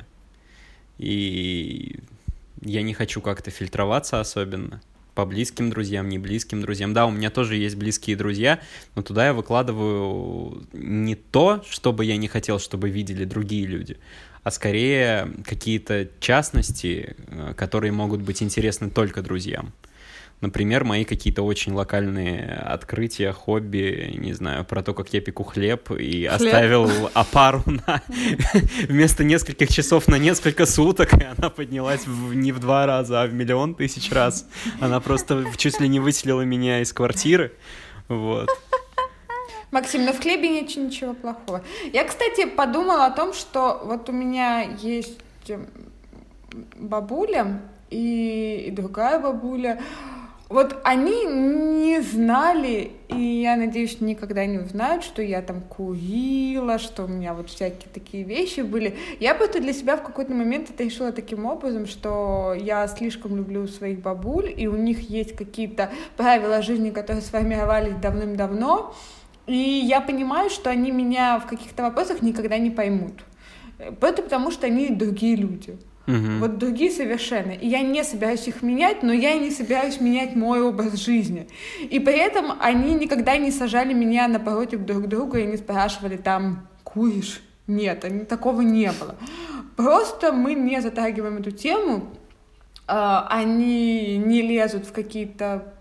И 0.97 1.99
я 2.61 2.81
не 2.81 2.93
хочу 2.93 3.21
как-то 3.21 3.51
фильтроваться 3.51 4.19
особенно 4.19 4.81
по 5.15 5.25
близким 5.25 5.69
друзьям, 5.69 6.09
не 6.09 6.17
близким 6.17 6.61
друзьям. 6.61 6.93
Да, 6.93 7.05
у 7.05 7.11
меня 7.11 7.29
тоже 7.29 7.55
есть 7.55 7.75
близкие 7.75 8.15
друзья, 8.15 8.59
но 8.95 9.01
туда 9.01 9.27
я 9.27 9.33
выкладываю 9.33 10.65
не 10.73 11.15
то, 11.15 11.63
что 11.69 11.93
бы 11.93 12.05
я 12.05 12.17
не 12.17 12.27
хотел, 12.27 12.59
чтобы 12.59 12.89
видели 12.89 13.25
другие 13.25 13.65
люди, 13.65 13.97
а 14.43 14.51
скорее 14.51 15.31
какие-то 15.45 16.09
частности, 16.19 17.15
э, 17.27 17.53
которые 17.55 17.91
могут 17.91 18.21
быть 18.21 18.41
интересны 18.41 18.89
только 18.89 19.21
друзьям. 19.21 19.73
Например, 20.41 20.83
мои 20.83 21.05
какие-то 21.05 21.43
очень 21.43 21.71
локальные 21.73 22.51
открытия, 22.53 23.31
хобби, 23.31 24.15
не 24.17 24.33
знаю, 24.33 24.65
про 24.65 24.81
то, 24.81 24.95
как 24.95 25.13
я 25.13 25.21
пеку 25.21 25.43
хлеб 25.43 25.91
и 25.91 26.25
оставил 26.25 26.89
опару 27.13 27.61
на 27.65 28.01
вместо 28.89 29.23
нескольких 29.23 29.69
часов 29.69 30.07
на 30.07 30.15
несколько 30.15 30.65
суток, 30.65 31.13
и 31.13 31.23
она 31.23 31.51
поднялась 31.51 32.07
в- 32.07 32.33
не 32.33 32.51
в 32.51 32.59
два 32.59 32.87
раза, 32.87 33.21
а 33.21 33.27
в 33.27 33.33
миллион 33.35 33.75
тысяч 33.75 34.11
раз. 34.11 34.47
Она 34.79 34.99
просто 34.99 35.45
чуть 35.57 35.79
ли 35.79 35.87
не 35.87 35.99
выселила 35.99 36.41
меня 36.41 36.81
из 36.81 36.91
квартиры. 36.91 37.51
Вот. 38.07 38.49
Максим, 39.69 40.05
но 40.05 40.11
в 40.11 40.19
хлебе 40.19 40.49
нет 40.49 40.75
ничего 40.75 41.13
плохого. 41.13 41.63
Я, 41.93 42.03
кстати, 42.03 42.45
подумала 42.45 43.05
о 43.05 43.11
том, 43.11 43.33
что 43.33 43.79
вот 43.85 44.09
у 44.09 44.11
меня 44.11 44.61
есть 44.63 45.19
бабуля 46.77 47.61
и, 47.89 48.65
и 48.67 48.71
другая 48.71 49.19
бабуля. 49.19 49.79
Вот 50.51 50.75
они 50.83 51.23
не 51.23 52.01
знали, 52.01 52.91
и 53.07 53.41
я 53.41 53.55
надеюсь, 53.55 54.01
никогда 54.01 54.45
не 54.45 54.57
узнают, 54.57 55.01
что 55.01 55.21
я 55.21 55.41
там 55.41 55.61
курила, 55.61 56.77
что 56.77 57.05
у 57.05 57.07
меня 57.07 57.33
вот 57.33 57.49
всякие 57.49 57.89
такие 57.93 58.25
вещи 58.25 58.59
были. 58.59 58.97
Я 59.21 59.33
просто 59.33 59.61
для 59.61 59.71
себя 59.71 59.95
в 59.95 60.03
какой-то 60.03 60.33
момент 60.33 60.69
это 60.69 60.83
решила 60.83 61.13
таким 61.13 61.45
образом, 61.45 61.85
что 61.85 62.53
я 62.59 62.85
слишком 62.89 63.37
люблю 63.37 63.65
своих 63.67 64.01
бабуль, 64.01 64.53
и 64.55 64.67
у 64.67 64.75
них 64.75 65.09
есть 65.09 65.37
какие-то 65.37 65.89
правила 66.17 66.61
жизни, 66.61 66.89
которые 66.89 67.21
сформировались 67.21 67.95
давным-давно, 67.95 68.93
и 69.47 69.55
я 69.55 70.01
понимаю, 70.01 70.49
что 70.49 70.69
они 70.69 70.91
меня 70.91 71.39
в 71.39 71.47
каких-то 71.47 71.83
вопросах 71.83 72.21
никогда 72.21 72.57
не 72.57 72.71
поймут. 72.71 73.23
Это 73.79 74.21
потому, 74.21 74.51
что 74.51 74.67
они 74.67 74.89
другие 74.89 75.37
люди. 75.37 75.77
Мгм. 76.07 76.39
Вот 76.39 76.57
другие 76.57 76.89
совершенно. 76.91 77.51
И 77.51 77.67
я 77.67 77.81
не 77.81 78.03
собираюсь 78.03 78.47
их 78.47 78.61
менять, 78.63 79.03
но 79.03 79.13
я 79.13 79.33
и 79.33 79.39
не 79.39 79.51
собираюсь 79.51 80.01
менять 80.01 80.35
мой 80.35 80.61
образ 80.61 80.95
жизни. 80.95 81.47
И 81.79 81.99
при 81.99 82.17
этом 82.17 82.53
они 82.59 82.93
никогда 82.95 83.37
не 83.37 83.51
сажали 83.51 83.93
меня 83.93 84.27
напротив 84.27 84.85
друг 84.85 85.07
друга 85.07 85.39
и 85.39 85.45
не 85.45 85.57
спрашивали 85.57 86.17
там, 86.17 86.67
куришь? 86.83 87.41
Нет, 87.67 88.03
такого 88.27 88.61
не 88.61 88.91
было. 88.91 89.15
Просто 89.77 90.33
мы 90.33 90.55
не 90.55 90.81
затрагиваем 90.81 91.37
эту 91.37 91.51
тему, 91.51 92.09
они 92.87 94.17
не 94.17 94.41
лезут 94.41 94.85
в 94.87 94.91
какие-то 94.91 95.73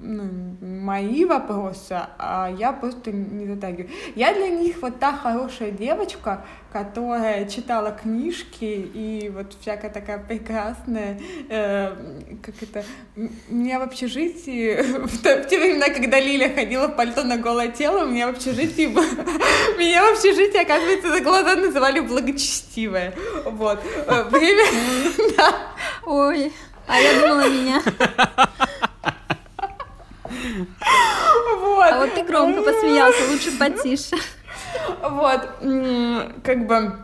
ну, 0.00 0.56
мои 0.60 1.24
вопросы, 1.24 1.98
а 2.18 2.52
я 2.56 2.72
просто 2.72 3.10
не 3.12 3.46
затягиваю. 3.46 3.90
Я 4.14 4.32
для 4.34 4.48
них 4.48 4.76
вот 4.80 4.98
та 4.98 5.12
хорошая 5.12 5.70
девочка, 5.70 6.44
которая 6.72 7.48
читала 7.48 7.90
книжки 7.90 8.64
и 8.64 9.30
вот 9.34 9.56
всякая 9.60 9.90
такая 9.90 10.18
прекрасная, 10.18 11.20
э, 11.48 11.94
как 12.42 12.54
это, 12.62 12.84
меня 13.48 13.80
в 13.80 13.82
общежитии, 13.82 14.82
в, 15.06 15.08
в 15.08 15.48
те 15.48 15.58
времена, 15.58 15.88
когда 15.88 16.20
Лиля 16.20 16.52
ходила 16.54 16.86
в 16.88 16.96
пальто 16.96 17.24
на 17.24 17.36
голое 17.36 17.68
тело, 17.68 18.04
у 18.04 18.08
меня 18.08 18.28
в 18.28 18.30
общежитии, 18.30 18.86
меня 19.78 20.04
в 20.04 20.12
общежитии, 20.12 20.62
оказывается, 20.62 21.12
за 21.12 21.20
глаза 21.20 21.56
называли 21.56 22.00
благочестивая. 22.00 23.14
Вот. 23.44 23.82
Время. 24.30 24.64
Ой, 26.06 26.52
а 26.86 27.00
я 27.00 27.20
думала 27.20 27.48
меня. 27.48 27.82
Вот. 30.58 31.92
А 31.92 31.98
вот 31.98 32.14
ты 32.14 32.24
громко 32.24 32.62
посмеялся, 32.62 33.30
лучше 33.30 33.56
потише. 33.58 34.16
Вот, 35.00 35.48
как 36.42 36.66
бы, 36.66 36.96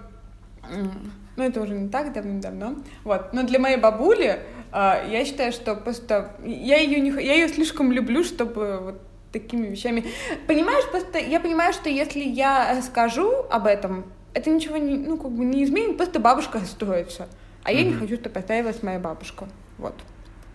ну 1.36 1.42
это 1.42 1.60
уже 1.60 1.74
не 1.74 1.88
так 1.88 2.12
давно-давно, 2.12 2.76
вот, 3.04 3.32
но 3.32 3.42
для 3.42 3.58
моей 3.58 3.76
бабули 3.76 4.40
а, 4.72 5.04
я 5.08 5.24
считаю, 5.24 5.52
что 5.52 5.74
просто 5.76 6.32
я 6.44 6.78
ее 6.78 7.00
не, 7.00 7.10
я 7.10 7.34
ее 7.34 7.48
слишком 7.48 7.92
люблю, 7.92 8.24
чтобы 8.24 8.78
вот 8.78 9.00
такими 9.32 9.68
вещами, 9.68 10.04
понимаешь, 10.46 10.88
просто 10.90 11.18
я 11.18 11.40
понимаю, 11.40 11.72
что 11.72 11.88
если 11.88 12.20
я 12.20 12.80
скажу 12.82 13.30
об 13.50 13.66
этом, 13.66 14.04
это 14.34 14.50
ничего 14.50 14.76
не, 14.76 14.96
ну 14.96 15.16
как 15.16 15.30
бы 15.30 15.44
не 15.44 15.64
изменит, 15.64 15.96
просто 15.96 16.20
бабушка 16.20 16.58
расстроится, 16.58 17.28
а 17.62 17.70
mm-hmm. 17.70 17.76
я 17.76 17.84
не 17.84 17.92
хочу, 17.94 18.16
чтобы 18.16 18.30
поставилась 18.30 18.82
моя 18.82 18.98
бабушка, 18.98 19.48
вот. 19.78 19.94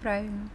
Правильно. 0.02 0.50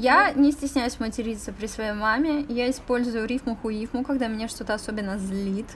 Я 0.00 0.30
не 0.32 0.52
стесняюсь 0.52 1.00
материться 1.00 1.52
при 1.52 1.66
своей 1.66 1.92
маме. 1.92 2.46
Я 2.48 2.70
использую 2.70 3.26
рифму-хуифму, 3.26 4.04
когда 4.04 4.28
меня 4.28 4.46
что-то 4.46 4.74
особенно 4.74 5.18
злит. 5.18 5.66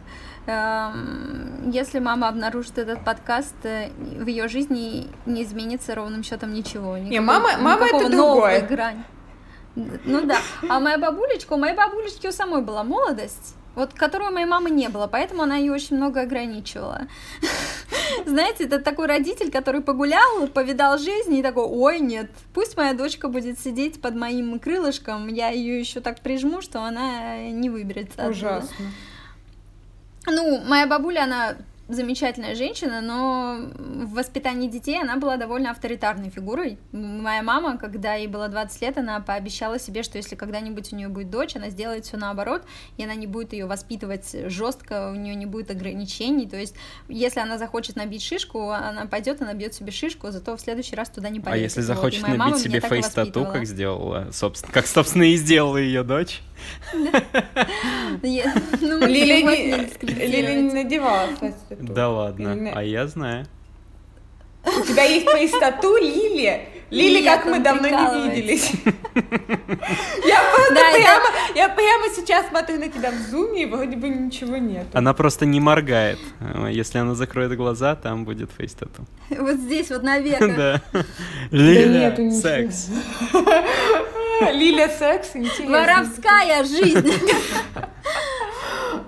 Эм, 0.47 1.71
если 1.73 1.99
мама 1.99 2.29
обнаружит 2.29 2.79
этот 2.79 3.05
подкаст, 3.05 3.57
э, 3.65 3.89
в 3.99 4.27
ее 4.29 4.47
жизни 4.47 5.09
не 5.27 5.43
изменится 5.43 5.97
ровным 5.97 6.23
счетом 6.23 6.55
ничего. 6.55 6.97
Никакой, 6.97 7.11
не, 7.11 7.21
мама, 7.21 7.49
мама 7.59 7.87
это 7.87 8.09
другое. 8.09 8.61
Грань. 8.61 9.03
Ну 9.75 10.25
да. 10.25 10.39
А 10.69 10.79
моя 10.79 10.99
бабулечка, 10.99 11.55
у 11.55 11.57
моей 11.57 11.75
бабулечки 11.75 12.29
у 12.29 12.33
самой 12.33 12.63
была 12.63 12.85
молодость 12.85 13.57
вот 13.75 13.95
которой 13.95 14.29
у 14.29 14.33
моей 14.33 14.47
мамы 14.47 14.71
не 14.71 14.89
было, 14.89 15.07
поэтому 15.07 15.43
она 15.43 15.57
ее 15.57 15.73
очень 15.73 15.97
много 15.97 16.21
ограничивала. 16.21 17.03
Знаете, 18.27 18.65
это 18.65 18.79
такой 18.79 19.07
родитель, 19.07 19.51
который 19.51 19.81
погулял, 19.81 20.47
повидал 20.49 20.99
жизнь 20.99 21.35
и 21.35 21.43
такой, 21.43 21.65
ой, 21.65 22.01
нет, 22.01 22.31
пусть 22.55 22.77
моя 22.77 22.93
дочка 22.93 23.29
будет 23.29 23.59
сидеть 23.59 24.01
под 24.01 24.15
моим 24.15 24.59
крылышком, 24.59 25.29
я 25.29 25.51
ее 25.51 25.81
еще 25.81 26.01
так 26.01 26.21
прижму, 26.21 26.61
что 26.61 26.83
она 26.83 27.49
не 27.51 27.71
выберется. 27.71 28.29
Ужасно. 28.29 28.87
Ну, 30.27 30.61
моя 30.65 30.87
бабуля, 30.87 31.25
она 31.25 31.57
замечательная 31.95 32.55
женщина, 32.55 33.01
но 33.01 33.59
в 33.77 34.15
воспитании 34.15 34.69
детей 34.69 35.01
она 35.01 35.17
была 35.17 35.37
довольно 35.37 35.71
авторитарной 35.71 36.31
фигурой. 36.31 36.79
Моя 36.93 37.43
мама, 37.43 37.77
когда 37.79 38.15
ей 38.15 38.27
было 38.27 38.49
20 38.49 38.83
лет, 38.83 38.99
она 38.99 39.21
пообещала 39.21 39.79
себе, 39.79 40.03
что 40.03 40.19
если 40.19 40.35
когда-нибудь 40.35 40.93
у 40.93 40.97
нее 40.97 41.09
будет 41.09 41.31
дочь, 41.31 41.57
она 41.57 41.71
сделает 41.71 42.07
все 42.07 42.17
наоборот, 42.17 42.63
и 42.97 43.05
она 43.05 43.15
не 43.15 43.27
будет 43.27 43.53
ее 43.53 43.67
воспитывать 43.67 44.35
жестко, 44.47 45.11
у 45.11 45.15
нее 45.15 45.35
не 45.35 45.47
будет 45.47 45.71
ограничений. 45.71 46.47
То 46.47 46.57
есть, 46.57 46.75
если 47.09 47.41
она 47.41 47.59
захочет 47.59 47.97
набить 47.97 48.23
шишку, 48.23 48.71
она 48.71 49.07
пойдет 49.07 49.41
и 49.41 49.45
набьет 49.45 49.75
себе 49.75 49.93
шишку, 49.93 50.31
зато 50.31 50.57
в 50.57 50.61
следующий 50.61 50.97
раз 50.97 51.09
туда 51.11 51.29
не 51.29 51.41
пойдет. 51.41 51.61
А 51.61 51.63
если 51.63 51.81
захочет 51.81 52.23
вот, 52.23 52.37
набить 52.37 52.59
себе 52.59 52.81
фейс-тату, 52.81 53.47
как 53.47 53.67
сделала, 53.67 54.29
собственно, 54.33 54.73
как, 54.73 54.87
собственно, 54.87 55.25
и 55.25 55.37
сделала 55.37 55.77
ее 55.77 56.03
дочь? 56.03 56.41
Ну, 58.81 59.07
Лиля 59.07 60.55
не 60.55 60.73
надевала 60.73 61.29
Да 61.83 62.09
ладно, 62.09 62.73
а 62.75 62.83
я 62.83 63.07
знаю. 63.07 63.47
У 64.65 64.85
тебя 64.87 65.03
есть 65.05 65.27
твои 65.27 65.49
стату, 65.49 65.97
Лили? 65.97 66.69
Лили, 66.91 67.25
как 67.25 67.47
мы 67.47 67.59
давно 67.59 67.89
не 67.89 68.31
виделись. 68.31 68.71
Я 69.15 70.41
прямо, 70.69 71.27
я 71.55 71.69
прямо 71.69 72.05
сейчас 72.15 72.49
смотрю 72.49 72.79
на 72.79 72.89
тебя 72.89 73.11
в 73.11 73.31
зуме, 73.31 73.63
и 73.63 73.67
вроде 73.67 73.97
бы 73.97 74.09
ничего 74.09 74.57
нет. 74.57 74.87
Она 74.93 75.15
просто 75.15 75.47
не 75.47 75.59
моргает. 75.61 76.19
Если 76.71 76.99
она 76.99 77.15
закроет 77.15 77.57
глаза, 77.57 77.95
там 77.97 78.25
будет 78.25 78.51
фейс-тату. 78.51 79.05
Вот 79.31 79.57
здесь, 79.57 79.91
вот 79.91 80.03
наверх. 80.03 80.41
Да. 80.57 80.83
Лиля, 81.51 82.15
секс. 82.31 82.89
Лиля 84.53 84.89
секс, 84.89 85.31
интересно. 85.35 85.79
Воровская 85.79 86.65
жизнь. 86.65 87.11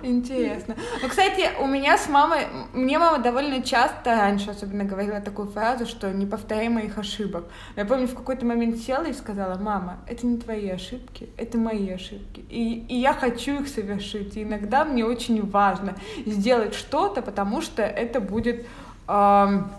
Интересно. 0.05 0.75
Ну, 1.01 1.09
кстати, 1.09 1.49
у 1.59 1.67
меня 1.67 1.97
с 1.97 2.07
мамой, 2.07 2.47
мне 2.73 2.99
мама 2.99 3.19
довольно 3.19 3.61
часто 3.61 4.15
раньше 4.15 4.51
особенно 4.51 4.83
говорила 4.83 5.19
такую 5.19 5.47
фразу, 5.47 5.85
что 5.85 6.11
не 6.11 6.25
повторяй 6.25 6.69
моих 6.69 6.97
ошибок. 6.97 7.45
Я 7.75 7.85
помню, 7.85 8.07
в 8.07 8.15
какой-то 8.15 8.45
момент 8.45 8.77
села 8.77 9.05
и 9.05 9.13
сказала, 9.13 9.57
мама, 9.57 9.97
это 10.07 10.25
не 10.25 10.37
твои 10.37 10.69
ошибки, 10.69 11.29
это 11.37 11.57
мои 11.57 11.89
ошибки. 11.89 12.45
И, 12.49 12.85
и 12.87 12.97
я 12.97 13.13
хочу 13.13 13.61
их 13.61 13.67
совершить. 13.67 14.37
И 14.37 14.43
иногда 14.43 14.85
мне 14.85 15.05
очень 15.05 15.45
важно 15.49 15.95
сделать 16.25 16.75
что-то, 16.75 17.21
потому 17.21 17.61
что 17.61 17.81
это 17.81 18.21
будет... 18.21 18.65
Эм, 19.07 19.69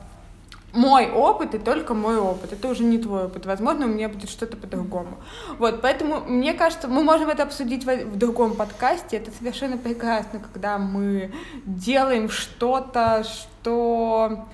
мой 0.73 1.11
опыт 1.11 1.55
и 1.55 1.59
только 1.59 1.95
мой 1.95 2.19
опыт. 2.19 2.53
Это 2.53 2.69
уже 2.69 2.85
не 2.85 2.99
твой 2.99 3.27
опыт. 3.27 3.47
Возможно, 3.47 3.87
у 3.87 3.89
меня 3.89 4.09
будет 4.09 4.29
что-то 4.29 4.57
по-другому. 4.57 5.19
Вот, 5.59 5.81
поэтому 5.81 6.21
мне 6.21 6.53
кажется, 6.55 6.89
мы 6.89 7.03
можем 7.03 7.29
это 7.31 7.45
обсудить 7.45 7.85
в, 7.85 8.05
в 8.07 8.17
другом 8.17 8.55
подкасте. 8.55 9.17
Это 9.17 9.31
совершенно 9.31 9.79
прекрасно, 9.79 10.41
когда 10.41 10.79
мы 10.79 11.33
делаем 11.65 12.29
что-то, 12.29 13.25
что 13.25 14.47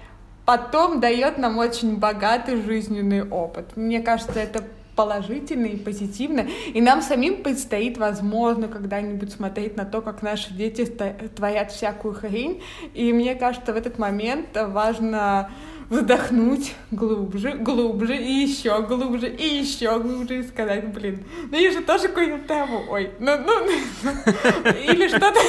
потом 0.44 1.00
дает 1.00 1.38
нам 1.38 1.58
очень 1.58 1.96
богатый 1.96 2.62
жизненный 2.62 3.28
опыт. 3.28 3.76
Мне 3.76 4.00
кажется, 4.00 4.38
это 4.38 4.64
положительно 4.96 5.66
и 5.66 5.76
позитивно. 5.76 6.46
И 6.72 6.80
нам 6.80 7.02
самим 7.02 7.42
предстоит, 7.42 7.98
возможно, 7.98 8.68
когда-нибудь 8.68 9.32
смотреть 9.32 9.76
на 9.76 9.84
то, 9.84 10.02
как 10.02 10.22
наши 10.22 10.52
дети 10.52 10.84
творят 10.84 11.72
всякую 11.72 12.14
хрень. 12.14 12.62
И 12.94 13.12
мне 13.12 13.34
кажется, 13.34 13.72
в 13.72 13.76
этот 13.76 13.98
момент 13.98 14.48
важно 14.54 15.50
вдохнуть 15.88 16.74
глубже, 16.90 17.52
глубже, 17.52 18.16
и 18.16 18.32
еще 18.32 18.80
глубже, 18.82 19.28
и 19.28 19.60
еще 19.60 19.98
глубже, 19.98 20.40
и 20.40 20.42
сказать, 20.42 20.88
блин, 20.88 21.24
ну 21.50 21.58
я 21.58 21.70
же 21.70 21.80
тоже 21.82 22.08
курил 22.08 22.38
траву, 22.46 22.82
ой, 22.88 23.12
ну, 23.18 23.32
ну, 23.38 23.66
ну, 24.02 24.70
или 24.70 25.08
что-то. 25.08 25.40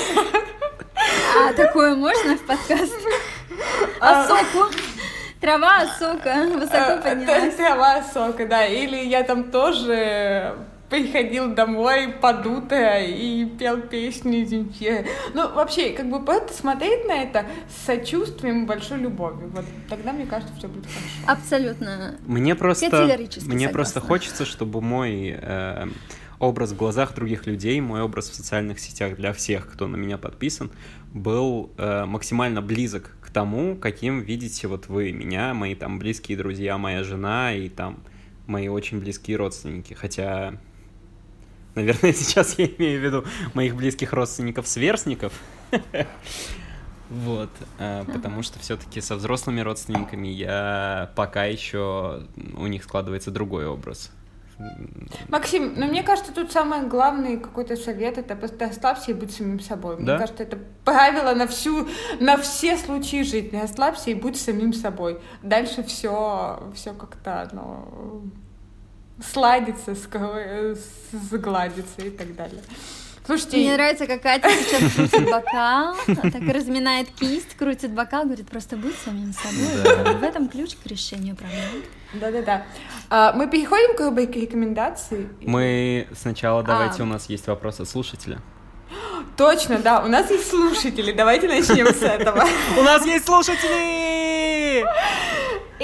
А 1.38 1.54
такое 1.54 1.96
можно 1.96 2.38
в 2.38 2.42
подкаст? 2.42 2.94
А 4.00 4.28
соку? 4.28 4.72
Трава, 5.40 5.86
сока, 6.00 6.46
высоко 6.54 7.02
поднялась. 7.02 7.56
Трава, 7.56 8.04
сока, 8.14 8.46
да, 8.46 8.66
или 8.66 8.96
я 8.96 9.24
там 9.24 9.52
тоже 9.52 10.56
приходил 10.94 11.56
домой 11.56 12.10
подутая 12.22 13.08
и 13.08 13.46
пел 13.46 13.82
песни 13.82 14.44
Земфиры. 14.44 15.08
Ну, 15.34 15.52
вообще, 15.52 15.90
как 15.90 16.08
бы 16.08 16.24
просто 16.24 16.54
смотреть 16.54 17.08
на 17.08 17.24
это 17.24 17.48
с 17.68 17.88
сочувствием 17.88 18.64
и 18.64 18.68
большой 18.68 19.00
любовью. 19.00 19.50
Вот 19.50 19.66
тогда, 19.90 20.14
мне 20.14 20.28
кажется, 20.28 20.54
все 20.56 20.68
будет 20.68 20.86
хорошо. 20.86 21.40
Абсолютно. 21.42 22.16
Мне 22.28 22.54
просто, 22.54 23.18
мне 23.48 23.70
просто 23.70 24.02
хочется, 24.02 24.46
чтобы 24.46 24.82
мой 24.82 25.36
э, 25.36 25.88
образ 26.38 26.74
в 26.74 26.78
глазах 26.78 27.16
других 27.16 27.48
людей, 27.48 27.82
мой 27.82 28.04
образ 28.04 28.30
в 28.30 28.36
социальных 28.36 28.80
сетях 28.80 29.16
для 29.16 29.34
всех, 29.34 29.72
кто 29.72 29.88
на 29.88 29.96
меня 29.96 30.20
подписан, 30.20 30.70
был 31.12 31.72
э, 31.78 32.06
максимально 32.06 32.62
близок 32.62 33.16
к 33.20 33.32
тому, 33.32 33.76
каким 33.76 34.22
видите 34.22 34.68
вот 34.68 34.90
вы 34.90 35.12
меня, 35.12 35.56
мои 35.56 35.74
там 35.74 35.98
близкие 35.98 36.38
друзья, 36.38 36.78
моя 36.78 37.04
жена 37.04 37.56
и 37.56 37.68
там 37.68 38.04
мои 38.46 38.68
очень 38.68 39.00
близкие 39.00 39.38
родственники. 39.38 39.96
Хотя 39.96 40.60
Наверное, 41.76 42.14
сейчас 42.14 42.58
я 42.58 42.66
имею 42.66 43.00
в 43.00 43.04
виду 43.04 43.26
моих 43.54 43.76
близких 43.76 44.14
родственников-сверстников. 44.14 45.34
Вот, 47.10 47.50
а, 47.78 48.06
потому 48.06 48.42
что 48.42 48.58
все-таки 48.58 49.00
со 49.00 49.16
взрослыми 49.16 49.62
родственниками 49.62 50.30
я 50.30 51.12
пока 51.16 51.46
еще 51.46 52.24
у 52.56 52.66
них 52.66 52.84
складывается 52.84 53.30
другой 53.30 53.68
образ. 53.68 54.10
Максим, 55.28 55.74
ну 55.76 55.86
мне 55.88 56.02
кажется, 56.02 56.34
тут 56.34 56.52
самый 56.52 56.88
главный 56.88 57.38
какой-то 57.38 57.76
совет 57.76 58.18
это 58.18 58.36
просто 58.36 58.66
ослабься 58.66 59.12
и 59.12 59.14
будь 59.14 59.32
самим 59.32 59.60
собой. 59.60 59.98
Да? 59.98 60.02
Мне 60.02 60.18
кажется, 60.18 60.44
это 60.44 60.58
правило 60.86 61.34
на 61.36 61.46
всю, 61.46 61.88
на 62.20 62.38
все 62.38 62.78
случаи 62.78 63.24
жизни. 63.24 63.58
Ослабься 63.58 64.12
и 64.12 64.16
будь 64.16 64.40
самим 64.40 64.74
собой. 64.74 65.20
Дальше 65.42 65.84
все, 65.84 66.72
все 66.74 66.94
как-то, 66.94 67.50
ну, 67.52 68.24
сладится, 69.22 69.96
сгладится 71.12 72.02
и 72.02 72.10
так 72.10 72.36
далее. 72.36 72.62
Слушайте, 73.26 73.56
Мне 73.58 73.74
нравится, 73.76 74.06
как 74.06 74.22
Катя 74.22 74.50
сейчас 74.50 74.94
крутит 74.96 75.32
бокал, 75.32 75.96
так 76.08 76.42
разминает 76.54 77.08
кисть, 77.10 77.56
крутит 77.56 77.92
бокал, 77.92 78.26
говорит, 78.26 78.50
просто 78.50 78.76
будь 78.76 78.96
самим 78.98 79.32
собой. 79.34 80.16
В 80.16 80.24
этом 80.24 80.50
ключ 80.50 80.76
к 80.76 80.86
решению 80.88 81.38
проблем. 81.38 81.84
Да-да-да. 82.16 82.66
А, 83.10 83.32
мы 83.32 83.48
переходим 83.50 83.96
к 83.96 84.02
рубрике 84.02 84.42
рекомендаций. 84.42 85.30
Мы 85.40 86.08
сначала 86.20 86.64
давайте, 86.64 87.02
А. 87.02 87.06
у 87.06 87.08
нас 87.08 87.30
есть 87.30 87.48
вопрос 87.48 87.80
от 87.80 87.88
слушателя. 87.88 88.40
Точно, 89.38 89.80
да, 89.80 90.04
у 90.04 90.08
нас 90.10 90.30
есть 90.30 90.50
слушатели, 90.50 91.14
давайте 91.14 91.48
начнем 91.48 91.88
с 91.88 92.02
этого. 92.02 92.44
У 92.78 92.82
нас 92.84 93.06
есть 93.06 93.26
слушатели! 93.26 94.86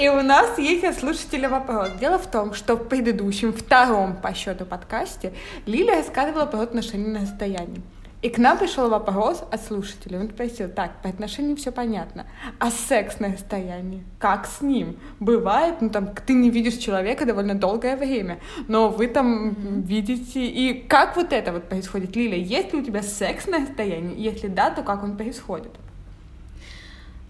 И 0.00 0.08
у 0.08 0.22
нас 0.22 0.58
есть 0.58 0.82
от 0.82 0.98
слушателя 0.98 1.50
вопрос. 1.50 1.90
Дело 2.00 2.18
в 2.18 2.26
том, 2.26 2.54
что 2.54 2.74
в 2.74 2.88
предыдущем, 2.88 3.52
втором 3.52 4.16
по 4.16 4.32
счету 4.32 4.64
подкасте 4.64 5.34
Лиля 5.66 5.96
рассказывала 5.96 6.46
про 6.46 6.60
отношения 6.60 7.08
на 7.08 7.20
расстоянии. 7.20 7.82
И 8.22 8.30
к 8.30 8.38
нам 8.38 8.56
пришел 8.56 8.88
вопрос 8.88 9.44
от 9.52 9.62
слушателя. 9.62 10.18
Он 10.18 10.30
спросил, 10.30 10.70
так, 10.70 11.02
по 11.02 11.10
отношениям 11.10 11.56
все 11.56 11.70
понятно, 11.70 12.24
а 12.58 12.70
секс 12.70 13.20
на 13.20 13.34
расстоянии? 13.34 14.02
Как 14.18 14.46
с 14.46 14.62
ним? 14.62 14.96
Бывает, 15.18 15.82
ну 15.82 15.90
там, 15.90 16.14
ты 16.14 16.32
не 16.32 16.48
видишь 16.48 16.78
человека 16.78 17.26
довольно 17.26 17.54
долгое 17.54 17.98
время, 17.98 18.40
но 18.68 18.88
вы 18.88 19.06
там 19.06 19.82
видите, 19.82 20.46
и 20.46 20.82
как 20.88 21.14
вот 21.14 21.34
это 21.34 21.52
вот 21.52 21.68
происходит, 21.68 22.16
Лиля? 22.16 22.38
Есть 22.38 22.72
ли 22.72 22.80
у 22.80 22.82
тебя 22.82 23.02
секс 23.02 23.46
на 23.46 23.58
расстоянии? 23.58 24.18
Если 24.18 24.46
да, 24.46 24.70
то 24.70 24.82
как 24.82 25.04
он 25.04 25.18
происходит? 25.18 25.72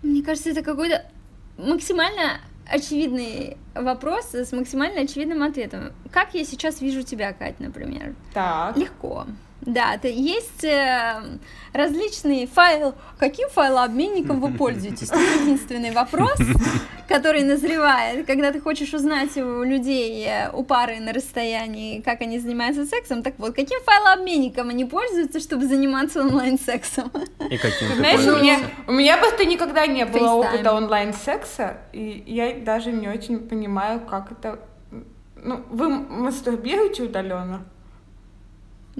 Мне 0.03 0.23
кажется, 0.23 0.51
это 0.51 0.63
какой-то 0.63 1.05
максимально 1.59 2.41
очевидный 2.71 3.57
вопрос 3.75 4.35
с 4.35 4.53
максимально 4.53 5.03
очевидным 5.03 5.43
ответом. 5.43 5.93
Как 6.13 6.35
я 6.35 6.45
сейчас 6.45 6.81
вижу 6.81 7.03
тебя, 7.03 7.33
Кать, 7.33 7.61
например? 7.61 8.15
Так. 8.33 8.77
Легко. 8.77 9.27
Да, 9.63 9.95
это 9.95 10.09
есть 10.09 10.65
э, 10.65 11.23
различные 11.73 12.47
файлы. 12.47 12.95
Каким 13.19 13.49
файлообменником 13.51 14.41
вы 14.41 14.53
пользуетесь? 14.53 15.09
Это 15.09 15.19
единственный 15.43 15.91
вопрос, 15.91 16.39
который 17.09 17.43
назревает, 17.43 18.27
когда 18.27 18.53
ты 18.53 18.61
хочешь 18.61 18.95
узнать 18.95 19.37
у 19.37 19.63
людей, 19.63 20.25
э, 20.27 20.51
у 20.53 20.65
пары 20.65 21.01
на 21.01 21.13
расстоянии, 21.13 22.01
как 22.01 22.23
они 22.23 22.39
занимаются 22.39 22.87
сексом. 22.87 23.23
Так 23.23 23.35
вот, 23.39 23.55
каким 23.55 23.81
файлообменником 23.85 24.71
они 24.71 24.87
пользуются, 24.87 25.41
чтобы 25.41 25.67
заниматься 25.67 26.23
онлайн-сексом? 26.23 27.13
И 27.51 27.57
каким 27.59 27.89
ты 27.89 27.97
Знаешь, 27.97 28.27
у 28.27 28.37
меня, 28.39 28.59
у 28.87 28.93
меня 28.93 29.19
просто 29.19 29.45
никогда 29.45 29.87
не 29.87 30.07
было 30.07 30.43
FaceTime. 30.43 30.49
опыта 30.49 30.73
онлайн-секса, 30.73 31.79
и 31.93 32.25
я 32.27 32.55
даже 32.55 32.93
не 32.93 33.09
очень 33.09 33.41
понимаю, 33.41 34.01
как 34.01 34.33
это... 34.33 34.59
Ну, 35.43 35.65
вы 35.71 35.89
мастурбируете 35.89 37.03
удаленно? 37.03 37.65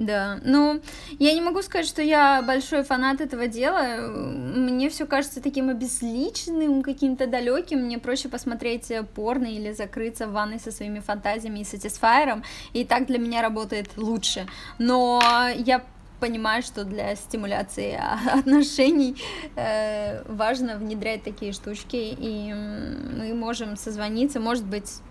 Да, 0.01 0.39
ну, 0.43 0.81
я 1.19 1.31
не 1.35 1.41
могу 1.41 1.61
сказать, 1.61 1.85
что 1.85 2.01
я 2.01 2.41
большой 2.41 2.81
фанат 2.81 3.21
этого 3.21 3.45
дела. 3.45 3.97
Мне 4.07 4.89
все 4.89 5.05
кажется 5.05 5.43
таким 5.43 5.69
обезличенным, 5.69 6.81
каким-то 6.81 7.27
далеким. 7.27 7.81
Мне 7.81 7.99
проще 7.99 8.27
посмотреть 8.27 8.91
порно 9.13 9.45
или 9.45 9.73
закрыться 9.73 10.25
в 10.25 10.31
ванной 10.31 10.59
со 10.59 10.71
своими 10.71 11.01
фантазиями 11.01 11.59
и 11.59 11.63
сатисфайером, 11.63 12.43
и 12.73 12.83
так 12.83 13.05
для 13.05 13.19
меня 13.19 13.43
работает 13.43 13.95
лучше. 13.95 14.47
Но 14.79 15.21
я 15.55 15.83
понимаю, 16.19 16.63
что 16.63 16.83
для 16.83 17.15
стимуляции 17.15 17.99
отношений 18.33 19.15
э, 19.55 20.23
важно 20.27 20.77
внедрять 20.77 21.21
такие 21.21 21.53
штучки, 21.53 22.15
и 22.17 22.51
мы 22.51 23.35
можем 23.35 23.77
созвониться, 23.77 24.39
может 24.39 24.65
быть, 24.65 25.01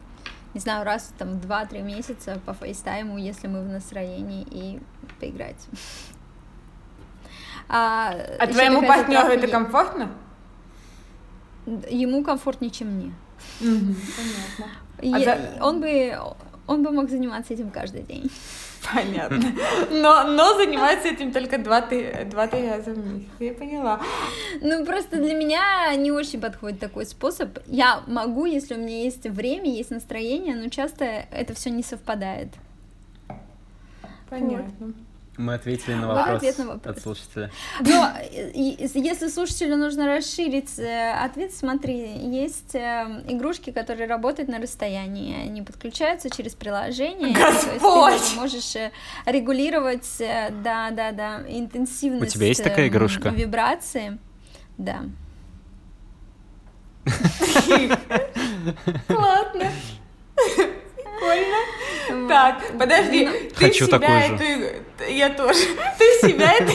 не 0.55 0.61
знаю, 0.61 0.85
раз 0.85 1.13
там 1.19 1.39
в 1.39 1.47
2-3 1.47 1.83
месяца 1.83 2.41
по 2.45 2.53
фейстайму, 2.55 3.19
если 3.19 3.47
мы 3.49 3.63
в 3.63 3.69
настроении, 3.69 4.47
и 4.51 4.81
поиграть. 5.21 5.67
А, 7.69 8.15
А 8.39 8.47
твоему 8.49 8.83
партнеру 8.87 9.29
это 9.29 9.47
комфортно? 9.49 10.11
Ему 11.89 12.25
комфортнее, 12.25 12.71
чем 12.71 12.89
мне. 12.89 13.15
Понятно. 13.61 15.17
А 15.17 15.21
за- 15.21 15.65
Он 15.65 15.81
бы 15.81 16.19
он 16.71 16.85
бы 16.85 16.93
мог 16.93 17.11
заниматься 17.11 17.53
этим 17.53 17.71
каждый 17.71 18.03
день. 18.03 18.31
Понятно. 18.95 19.43
Но, 19.91 20.23
но 20.25 20.55
занимается 20.57 21.09
этим 21.09 21.33
только 21.33 21.57
2-3 21.57 22.71
раза 22.71 22.93
в 22.93 23.07
месяц. 23.07 23.29
Я 23.41 23.53
поняла. 23.53 24.01
Ну, 24.61 24.87
просто 24.87 25.17
для 25.17 25.35
меня 25.35 25.95
не 25.97 26.13
очень 26.13 26.41
подходит 26.41 26.79
такой 26.79 27.07
способ. 27.07 27.59
Я 27.67 28.03
могу, 28.07 28.47
если 28.47 28.75
у 28.75 28.79
меня 28.79 29.03
есть 29.03 29.27
время, 29.27 29.69
есть 29.69 29.91
настроение, 29.91 30.55
но 30.55 30.69
часто 30.69 31.05
это 31.05 31.55
все 31.55 31.71
не 31.71 31.83
совпадает. 31.83 32.49
Понятно. 34.29 34.95
Мы 35.41 35.55
ответили 35.55 35.95
на 35.95 36.09
Вот 36.09 36.17
вопрос 36.17 36.37
ответ 36.37 36.59
на 36.59 36.67
вопрос. 36.67 36.97
от 36.97 37.03
слушателя. 37.03 37.51
Но 37.81 38.11
если 38.31 39.29
слушателю 39.29 39.77
нужно 39.77 40.07
расширить 40.07 40.79
э, 40.79 41.13
ответ, 41.13 41.55
смотри, 41.55 42.19
есть 42.19 42.75
э, 42.75 43.23
игрушки, 43.27 43.71
которые 43.71 44.07
работают 44.07 44.51
на 44.51 44.59
расстоянии, 44.59 45.49
они 45.49 45.63
подключаются 45.63 46.29
через 46.29 46.55
приложение. 46.55 47.35
то 47.35 47.49
есть 47.49 47.65
ты 47.65 47.79
Господь! 47.79 48.37
можешь 48.37 48.77
э, 48.77 48.93
регулировать, 49.25 50.21
э, 50.21 50.51
да, 50.63 50.91
да, 50.91 51.13
да, 51.13 51.41
интенсивность. 51.49 52.35
У 52.35 52.39
тебя 52.39 52.49
есть 52.49 52.63
такая 52.63 52.89
игрушка? 52.89 53.31
Вибрации, 53.31 54.19
да. 54.77 55.05
Ладно. 59.09 59.71
Прикольно. 61.21 62.29
Так, 62.29 62.79
подожди. 62.79 63.27
Ты 63.27 63.55
Хочу 63.67 63.87
такую 63.87 64.39
же. 64.39 64.83
Я 65.11 65.31
тоже. 65.31 65.61
Ты 65.99 66.05
в 66.19 66.27
себя 66.27 66.53
это... 66.53 66.73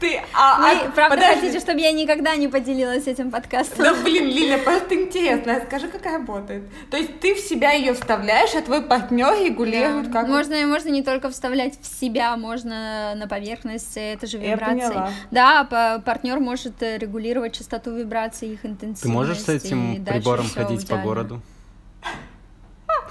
Ты... 0.00 0.20
А, 0.34 0.58
Вы, 0.60 0.70
а, 0.88 0.90
правда, 0.90 1.14
подожди. 1.16 1.40
хотите, 1.42 1.60
чтобы 1.60 1.78
я 1.80 1.92
никогда 1.92 2.34
не 2.34 2.48
поделилась 2.48 3.06
этим 3.06 3.30
подкастом? 3.30 3.84
Да 3.84 3.94
блин, 3.94 4.26
Лиля, 4.26 4.58
просто 4.58 4.96
интересно, 4.96 5.62
скажи, 5.64 5.86
как 5.86 6.04
работает. 6.04 6.64
То 6.90 6.96
есть 6.96 7.20
ты 7.20 7.36
в 7.36 7.38
себя 7.38 7.70
ее 7.70 7.94
вставляешь, 7.94 8.52
а 8.56 8.62
твой 8.62 8.82
партнер 8.82 9.32
регулирует, 9.44 10.10
Да. 10.10 10.20
как 10.20 10.28
можно, 10.28 10.56
можно 10.66 10.88
не 10.88 11.04
только 11.04 11.30
вставлять 11.30 11.78
в 11.80 12.00
себя, 12.00 12.36
можно 12.36 13.14
на 13.14 13.28
поверхность, 13.28 13.92
это 13.94 14.26
же 14.26 14.38
Я 14.38 14.54
вибрации. 14.54 14.88
поняла. 14.88 15.10
Да, 15.30 16.00
партнер 16.04 16.40
может 16.40 16.82
э, 16.82 16.98
регулировать 16.98 17.56
частоту 17.56 17.94
вибраций, 17.94 18.48
их 18.54 18.66
интенсивность. 18.66 19.02
Ты 19.02 19.08
можешь 19.08 19.38
с 19.38 19.48
этим 19.48 20.04
прибором 20.04 20.48
ходить 20.48 20.88
по 20.88 20.96
городу? 20.96 21.40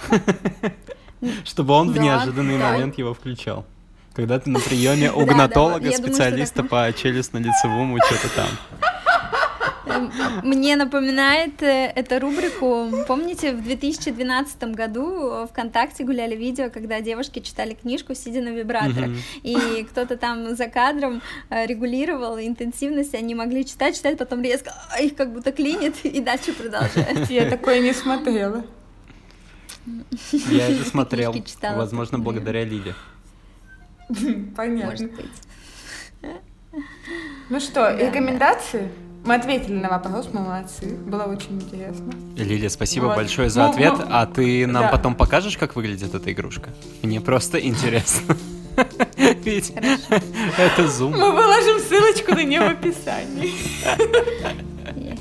Чтобы 1.45 1.73
он 1.73 1.91
в 1.91 1.95
Да, 1.95 2.01
неожиданный 2.01 2.57
да. 2.57 2.71
момент 2.71 2.97
его 2.97 3.13
включал. 3.13 3.65
Когда 4.13 4.39
ты 4.39 4.49
на 4.49 4.59
приеме 4.59 5.11
у 5.11 5.25
гнатолога, 5.25 5.91
специалиста 5.91 6.63
по 6.63 6.89
челюстно-лицевому, 6.91 7.97
что-то 8.05 8.29
там. 8.35 8.49
Эм, 9.85 10.11
Мне 10.43 10.75
напоминает 10.75 11.61
э, 11.63 11.91
эту 11.95 12.19
рубрику, 12.19 12.87
помните, 13.07 13.53
в 13.53 13.63
2012 13.63 14.63
году 14.75 15.47
ВКонтакте 15.47 16.03
гуляли 16.03 16.35
видео, 16.35 16.69
когда 16.69 17.01
девушки 17.01 17.39
читали 17.39 17.73
книжку, 17.73 18.13
сидя 18.15 18.41
на 18.41 18.49
вибраторах, 18.49 19.11
и 19.43 19.85
кто-то 19.89 20.17
там 20.17 20.55
за 20.55 20.67
кадром 20.67 21.21
э, 21.49 21.65
регулировал 21.65 22.39
интенсивность, 22.39 23.15
они 23.15 23.35
могли 23.35 23.65
читать, 23.65 23.95
читать, 23.95 24.17
потом 24.17 24.41
резко 24.41 24.73
а, 24.91 25.01
их 25.01 25.15
как 25.15 25.33
будто 25.33 25.51
клинит, 25.51 25.95
и 26.03 26.19
дальше 26.19 26.53
продолжают. 26.53 27.29
Я 27.29 27.49
такое 27.49 27.79
не 27.79 27.93
смотрела. 27.93 28.63
Я 30.49 30.69
это 30.69 30.83
смотрел, 30.85 31.33
читала, 31.33 31.77
возможно, 31.77 32.17
да. 32.17 32.23
благодаря 32.23 32.63
Лиле. 32.63 32.93
Понятно. 34.55 35.09
Ну 37.49 37.59
что, 37.59 37.73
Да, 37.73 37.97
рекомендации? 37.97 38.91
Мы 39.25 39.35
ответили 39.35 39.73
на 39.75 39.89
вопрос, 39.89 40.29
мы 40.33 40.41
молодцы. 40.41 40.95
Было 40.95 41.23
очень 41.23 41.61
интересно. 41.61 42.11
Лилия, 42.35 42.69
спасибо 42.69 43.05
Вот. 43.05 43.15
большое 43.17 43.49
за 43.49 43.63
Ну, 43.65 43.69
ответ. 43.71 43.93
ну, 43.97 44.05
А 44.09 44.25
ты 44.25 44.65
нам 44.65 44.83
да. 44.83 44.89
потом 44.89 45.15
покажешь, 45.15 45.57
как 45.57 45.75
выглядит 45.75 46.13
эта 46.15 46.31
игрушка? 46.31 46.69
Мне 47.03 47.21
просто 47.21 47.59
интересно. 47.59 48.35
Ведь 49.43 49.71
это 50.57 50.87
зум. 50.87 51.11
Мы 51.11 51.31
выложим 51.31 51.79
ссылочку 51.79 52.33
на 52.33 52.43
нее 52.43 52.61
в 52.61 52.71
описании. 52.71 53.51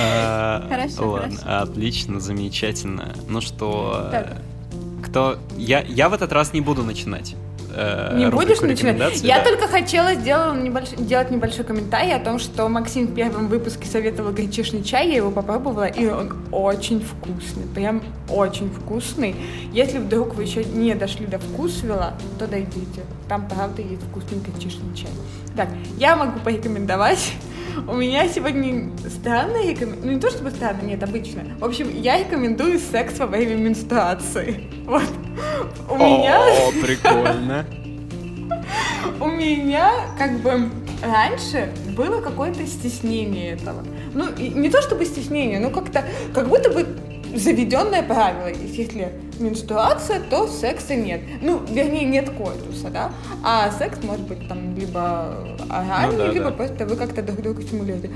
А, 0.00 0.66
Хорошо, 0.68 1.10
Ладно, 1.12 1.60
отлично, 1.62 2.20
замечательно. 2.20 3.14
Ну 3.28 3.40
что, 3.40 4.10
кто... 5.02 5.38
Я, 5.56 5.80
я 5.82 6.08
в 6.08 6.14
этот 6.14 6.32
раз 6.32 6.52
не 6.52 6.60
буду 6.60 6.82
начинать. 6.82 7.34
э, 7.74 8.16
Не 8.18 8.28
будешь 8.30 8.60
начинать? 8.60 9.22
Я 9.22 9.38
да. 9.38 9.44
только 9.44 9.68
хотела 9.68 10.14
сделать 10.14 10.60
небольшой, 10.62 10.98
делать 10.98 11.30
небольшой 11.30 11.64
комментарий 11.64 12.14
о 12.14 12.18
том, 12.18 12.38
что 12.38 12.68
Максим 12.68 13.06
в 13.06 13.14
первом 13.14 13.48
выпуске 13.48 13.86
советовал 13.86 14.32
гречишный 14.32 14.82
чай, 14.82 15.08
я 15.08 15.16
его 15.16 15.30
попробовала, 15.30 15.86
и 15.86 16.06
он 16.06 16.32
очень 16.52 17.00
вкусный, 17.00 17.64
прям 17.74 18.02
очень 18.28 18.70
вкусный. 18.70 19.34
Если 19.72 19.98
вдруг 19.98 20.34
вы 20.34 20.42
еще 20.42 20.64
не 20.64 20.94
дошли 20.94 21.26
до 21.26 21.38
вкусвела, 21.38 22.14
то 22.38 22.46
дойдите. 22.46 23.02
Там, 23.28 23.48
правда, 23.48 23.82
есть 23.82 24.02
вкусный 24.10 24.38
гречишный 24.38 24.94
чай. 24.96 25.10
Так, 25.56 25.68
я 25.96 26.16
могу 26.16 26.38
порекомендовать. 26.40 27.32
У 27.86 27.94
меня 27.94 28.28
сегодня 28.28 28.90
странная 29.08 29.70
рекомендация. 29.70 30.06
Ну, 30.06 30.12
не 30.12 30.20
то 30.20 30.30
чтобы 30.30 30.50
странно, 30.50 30.82
нет, 30.82 31.02
обычно. 31.02 31.44
В 31.58 31.64
общем, 31.64 31.90
я 31.90 32.18
рекомендую 32.18 32.78
секс 32.78 33.18
во 33.18 33.26
время 33.26 33.56
менструации. 33.56 34.64
Вот. 34.88 35.02
У 35.90 35.96
меня... 35.96 36.40
О, 36.40 36.72
прикольно. 36.82 37.66
У 39.20 39.26
меня 39.26 39.90
как 40.18 40.38
бы 40.40 40.70
раньше 41.02 41.70
было 41.94 42.22
какое-то 42.22 42.66
стеснение 42.66 43.52
этого. 43.52 43.84
Ну, 44.14 44.26
не 44.34 44.70
то 44.70 44.80
чтобы 44.80 45.04
стеснение, 45.04 45.60
но 45.60 45.68
как-то, 45.68 46.04
как 46.32 46.48
будто 46.48 46.70
бы 46.70 46.86
заведенное 47.34 48.02
правило, 48.02 48.48
если 48.48 49.12
менструация, 49.40 50.20
то 50.20 50.46
секса 50.48 50.94
нет. 50.94 51.20
Ну, 51.40 51.60
вернее, 51.68 52.04
нет 52.04 52.30
койтуса, 52.30 52.90
да? 52.90 53.12
А 53.44 53.70
секс 53.72 54.02
может 54.02 54.26
быть 54.26 54.48
там 54.48 54.74
либо 54.76 55.56
оральный, 55.68 56.16
ну, 56.16 56.26
да, 56.26 56.32
либо 56.32 56.46
да. 56.46 56.52
просто 56.52 56.86
вы 56.86 56.96
как-то 56.96 57.22
друг 57.22 57.40
друга 57.40 57.62
стимулируете. 57.62 58.10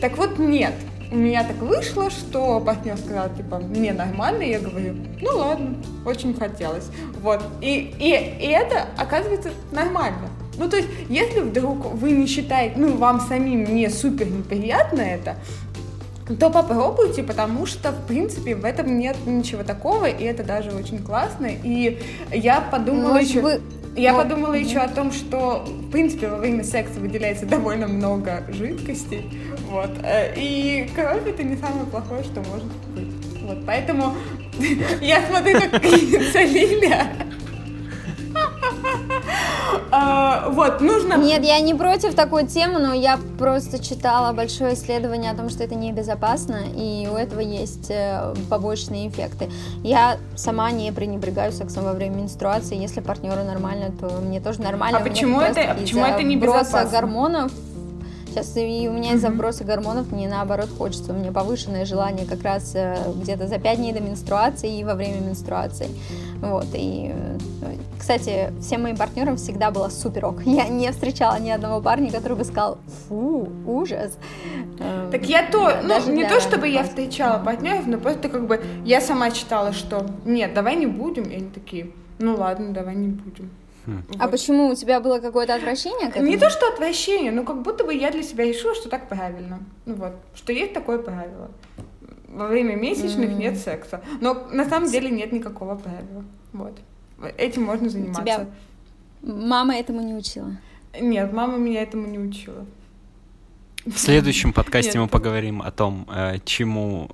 Так 0.00 0.16
вот, 0.16 0.38
нет. 0.38 0.74
У 1.10 1.16
меня 1.16 1.44
так 1.44 1.56
вышло, 1.58 2.10
что 2.10 2.58
партнер 2.60 2.96
сказал, 2.96 3.28
типа, 3.34 3.58
мне 3.58 3.92
нормально, 3.92 4.42
я 4.42 4.58
говорю, 4.58 4.96
ну 5.20 5.36
ладно, 5.36 5.76
очень 6.04 6.34
хотелось. 6.34 6.90
Вот. 7.22 7.42
И, 7.60 7.94
и, 7.98 8.08
и 8.08 8.50
это, 8.50 8.86
оказывается, 8.98 9.50
нормально. 9.70 10.28
Ну, 10.58 10.68
то 10.68 10.76
есть, 10.76 10.88
если 11.08 11.40
вдруг 11.40 11.92
вы 11.94 12.12
не 12.12 12.26
считаете, 12.26 12.74
ну, 12.78 12.96
вам 12.96 13.20
самим 13.20 13.74
не 13.74 13.88
супер 13.88 14.26
неприятно 14.28 15.00
это, 15.00 15.36
то 16.34 16.50
попробуйте, 16.50 17.22
потому 17.22 17.66
что, 17.66 17.92
в 17.92 18.06
принципе, 18.06 18.56
в 18.56 18.64
этом 18.64 18.98
нет 18.98 19.16
ничего 19.26 19.62
такого, 19.62 20.06
и 20.06 20.24
это 20.24 20.42
даже 20.42 20.72
очень 20.72 20.98
классно. 20.98 21.46
И 21.46 22.02
я 22.32 22.60
подумала 22.60 23.14
Может, 23.14 23.28
еще... 23.28 23.40
Вы... 23.40 23.60
Я 23.94 24.12
ну, 24.12 24.18
подумала 24.18 24.50
угу. 24.50 24.58
еще 24.58 24.78
о 24.78 24.88
том, 24.88 25.10
что, 25.10 25.64
в 25.66 25.90
принципе, 25.90 26.28
во 26.28 26.36
время 26.36 26.64
секса 26.64 27.00
выделяется 27.00 27.46
довольно 27.46 27.88
много 27.88 28.44
жидкостей, 28.48 29.24
вот, 29.70 29.90
э, 30.02 30.34
и 30.36 30.90
кровь 30.94 31.26
это 31.26 31.42
не 31.42 31.56
самое 31.56 31.86
плохое, 31.86 32.22
что 32.22 32.40
может 32.40 32.66
быть, 32.94 33.08
вот, 33.40 33.64
поэтому 33.64 34.12
я 35.00 35.26
смотрю, 35.26 35.58
как 35.58 35.82
Лилия 35.84 37.08
а, 40.08 40.50
вот, 40.50 40.80
нужно... 40.80 41.14
Нет, 41.14 41.44
я 41.44 41.58
не 41.60 41.74
против 41.74 42.14
такой 42.14 42.46
темы, 42.46 42.78
но 42.78 42.94
я 42.94 43.18
просто 43.38 43.82
читала 43.82 44.32
большое 44.32 44.74
исследование 44.74 45.32
о 45.32 45.34
том, 45.34 45.50
что 45.50 45.64
это 45.64 45.74
небезопасно, 45.74 46.60
и 46.76 47.08
у 47.10 47.16
этого 47.16 47.40
есть 47.40 47.90
э, 47.90 48.34
побочные 48.48 49.08
эффекты. 49.08 49.50
Я 49.82 50.18
сама 50.36 50.70
не 50.70 50.92
пренебрегаю 50.92 51.50
сексом 51.52 51.84
во 51.84 51.92
время 51.92 52.16
менструации. 52.16 52.76
Если 52.76 53.00
партнеру 53.00 53.42
нормально, 53.42 53.90
то 53.98 54.20
мне 54.20 54.40
тоже 54.40 54.62
нормально. 54.62 54.98
А 54.98 55.02
почему 55.02 55.40
это, 55.40 55.74
почему 55.78 56.04
это 56.04 56.22
небезопасно? 56.22 56.84
гормонов 56.84 57.52
Сейчас 58.36 58.54
и 58.58 58.86
у 58.86 58.92
меня 58.92 59.14
из-за 59.14 59.30
вброса 59.30 59.64
гормонов 59.64 60.12
мне 60.12 60.28
наоборот 60.28 60.68
хочется. 60.76 61.14
У 61.14 61.16
меня 61.16 61.32
повышенное 61.32 61.86
желание 61.86 62.26
как 62.26 62.42
раз 62.42 62.72
э, 62.74 62.94
где-то 63.16 63.48
за 63.48 63.58
5 63.58 63.78
дней 63.78 63.94
до 63.94 64.00
менструации 64.00 64.78
и 64.78 64.84
во 64.84 64.94
время 64.94 65.20
менструации. 65.20 65.88
Вот, 66.42 66.66
и, 66.74 67.14
э, 67.14 67.38
кстати, 67.98 68.52
всем 68.60 68.82
моим 68.82 68.98
партнерам 68.98 69.38
всегда 69.38 69.70
было 69.70 69.88
супер 69.88 70.26
ок. 70.26 70.42
Я 70.44 70.68
не 70.68 70.92
встречала 70.92 71.40
ни 71.40 71.48
одного 71.48 71.80
парня, 71.80 72.12
который 72.12 72.36
бы 72.36 72.44
сказал, 72.44 72.76
фу, 73.08 73.48
ужас. 73.66 74.18
Эм, 74.80 75.10
так 75.10 75.24
я 75.24 75.50
то, 75.50 75.72
ну, 75.82 76.12
не 76.12 76.28
то, 76.28 76.38
чтобы 76.38 76.68
я 76.68 76.84
встречала 76.84 77.42
партнеров, 77.42 77.86
но 77.86 77.96
просто 77.96 78.28
как 78.28 78.46
бы 78.46 78.62
я 78.84 79.00
сама 79.00 79.30
читала, 79.30 79.72
что 79.72 80.04
нет, 80.26 80.52
давай 80.52 80.76
не 80.76 80.86
будем, 80.86 81.22
и 81.22 81.36
они 81.36 81.48
такие, 81.48 81.90
ну 82.18 82.36
ладно, 82.36 82.74
давай 82.74 82.96
не 82.96 83.08
будем. 83.08 83.50
Хм. 83.86 84.02
А 84.18 84.24
вот. 84.24 84.30
почему 84.32 84.68
у 84.68 84.74
тебя 84.74 85.00
было 85.00 85.20
какое-то 85.20 85.54
отвращение 85.54 86.08
к 86.08 86.16
этому? 86.16 86.26
Не 86.26 86.36
то, 86.36 86.50
что 86.50 86.68
отвращение, 86.68 87.30
но 87.30 87.44
как 87.44 87.62
будто 87.62 87.84
бы 87.84 87.94
я 87.94 88.10
для 88.10 88.22
себя 88.22 88.44
решила, 88.44 88.74
что 88.74 88.88
так 88.88 89.08
правильно. 89.08 89.60
Ну 89.86 89.94
вот, 89.94 90.12
что 90.34 90.52
есть 90.52 90.72
такое 90.72 90.98
правило. 90.98 91.50
Во 92.28 92.48
время 92.48 92.74
месячных 92.74 93.30
mm. 93.30 93.34
нет 93.34 93.58
секса. 93.58 94.02
Но 94.20 94.46
на 94.52 94.68
самом 94.68 94.90
деле 94.90 95.10
нет 95.10 95.32
никакого 95.32 95.76
правила. 95.76 96.24
Вот. 96.52 96.78
Этим 97.38 97.62
можно 97.62 97.88
заниматься. 97.88 98.22
Тебя 98.22 98.46
мама 99.22 99.76
этому 99.76 100.02
не 100.02 100.14
учила? 100.14 100.56
Нет, 101.00 101.32
мама 101.32 101.56
меня 101.56 101.82
этому 101.82 102.06
не 102.06 102.18
учила. 102.18 102.66
В 103.84 103.96
следующем 103.98 104.52
подкасте 104.54 104.98
мы 104.98 105.06
поговорим 105.08 105.62
о 105.62 105.70
том, 105.70 106.08
э, 106.12 106.38
чему 106.44 107.08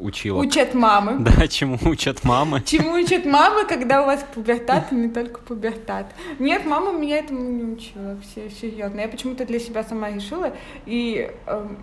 учила. 0.00 0.38
Учат 0.38 0.74
мамы. 0.74 1.18
Да, 1.30 1.46
чему 1.48 1.78
учат 1.84 2.24
мамы. 2.24 2.62
Чему 2.66 2.92
учат 2.94 3.24
мамы, 3.24 3.64
когда 3.66 4.02
у 4.02 4.06
вас 4.06 4.24
пубертат, 4.34 4.92
и 4.92 4.94
не 4.94 5.08
только 5.08 5.40
пубертат. 5.40 6.06
Нет, 6.38 6.64
мама 6.64 6.92
меня 6.92 7.18
этому 7.18 7.40
не 7.40 7.64
учила, 7.64 8.16
все 8.22 8.50
серьезно. 8.50 9.00
Я 9.00 9.08
почему-то 9.08 9.44
для 9.44 9.58
себя 9.58 9.84
сама 9.84 10.10
решила, 10.10 10.52
и 10.86 11.30
эм, 11.46 11.78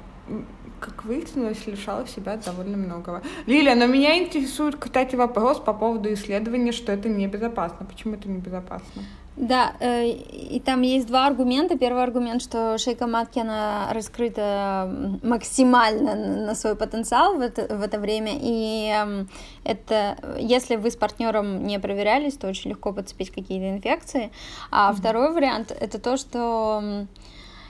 как 0.80 1.05
выяснилось, 1.05 1.65
лишала 1.65 2.07
себя 2.07 2.38
довольно 2.38 2.78
многого. 2.78 3.22
Лилия, 3.45 3.76
но 3.76 3.88
меня 3.88 4.18
интересует, 4.18 4.76
кстати, 4.76 5.15
вопрос 5.15 5.59
по 5.59 5.74
поводу 5.74 6.13
исследования, 6.13 6.72
что 6.72 6.91
это 6.91 7.09
небезопасно. 7.09 7.86
Почему 7.86 8.15
это 8.15 8.30
небезопасно? 8.30 9.03
Да, 9.38 9.74
э, 9.80 10.08
и 10.08 10.60
там 10.60 10.82
есть 10.82 11.06
два 11.06 11.28
аргумента. 11.28 11.78
Первый 11.78 12.02
аргумент, 12.02 12.42
что 12.42 12.80
шейка 12.80 13.06
матки, 13.06 13.38
она 13.38 13.88
раскрыта 13.94 14.92
максимально 15.22 16.16
на 16.48 16.56
свой 16.56 16.76
потенциал 16.76 17.36
в 17.36 17.42
это, 17.42 17.76
в 17.76 17.84
это 17.84 18.00
время, 18.00 18.32
и 18.42 18.90
эм, 18.90 19.30
это, 19.64 20.18
если 20.40 20.76
вы 20.76 20.90
с 20.90 20.96
партнером 20.96 21.68
не 21.68 21.80
проверялись, 21.80 22.36
то 22.36 22.48
очень 22.48 22.72
легко 22.72 22.92
подцепить 22.94 23.30
какие-то 23.30 23.70
инфекции. 23.70 24.32
А 24.72 24.90
mm-hmm. 24.90 24.96
второй 24.96 25.32
вариант, 25.32 25.72
это 25.72 26.00
то, 26.00 26.18
что 26.18 27.06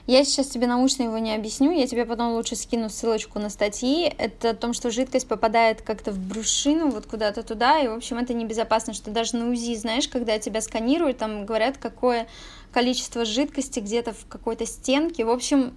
я 0.07 0.23
сейчас 0.23 0.47
тебе 0.47 0.67
научно 0.67 1.03
его 1.03 1.17
не 1.17 1.35
объясню, 1.35 1.71
я 1.71 1.85
тебе 1.85 2.05
потом 2.05 2.33
лучше 2.33 2.55
скину 2.55 2.89
ссылочку 2.89 3.39
на 3.39 3.49
статьи. 3.49 4.11
Это 4.17 4.51
о 4.51 4.53
том, 4.53 4.73
что 4.73 4.89
жидкость 4.89 5.27
попадает 5.27 5.81
как-то 5.81 6.11
в 6.11 6.17
брюшину, 6.17 6.89
вот 6.89 7.05
куда-то 7.05 7.43
туда, 7.43 7.79
и, 7.79 7.87
в 7.89 7.93
общем, 7.93 8.17
это 8.17 8.33
небезопасно, 8.33 8.93
что 8.93 9.11
даже 9.11 9.35
на 9.35 9.49
УЗИ, 9.49 9.75
знаешь, 9.75 10.07
когда 10.07 10.39
тебя 10.39 10.61
сканируют, 10.61 11.17
там 11.17 11.45
говорят, 11.45 11.77
какое 11.77 12.27
количество 12.71 13.25
жидкости 13.25 13.81
где-то 13.81 14.13
в 14.13 14.25
какой-то 14.27 14.65
стенке. 14.65 15.25
В 15.25 15.29
общем, 15.29 15.75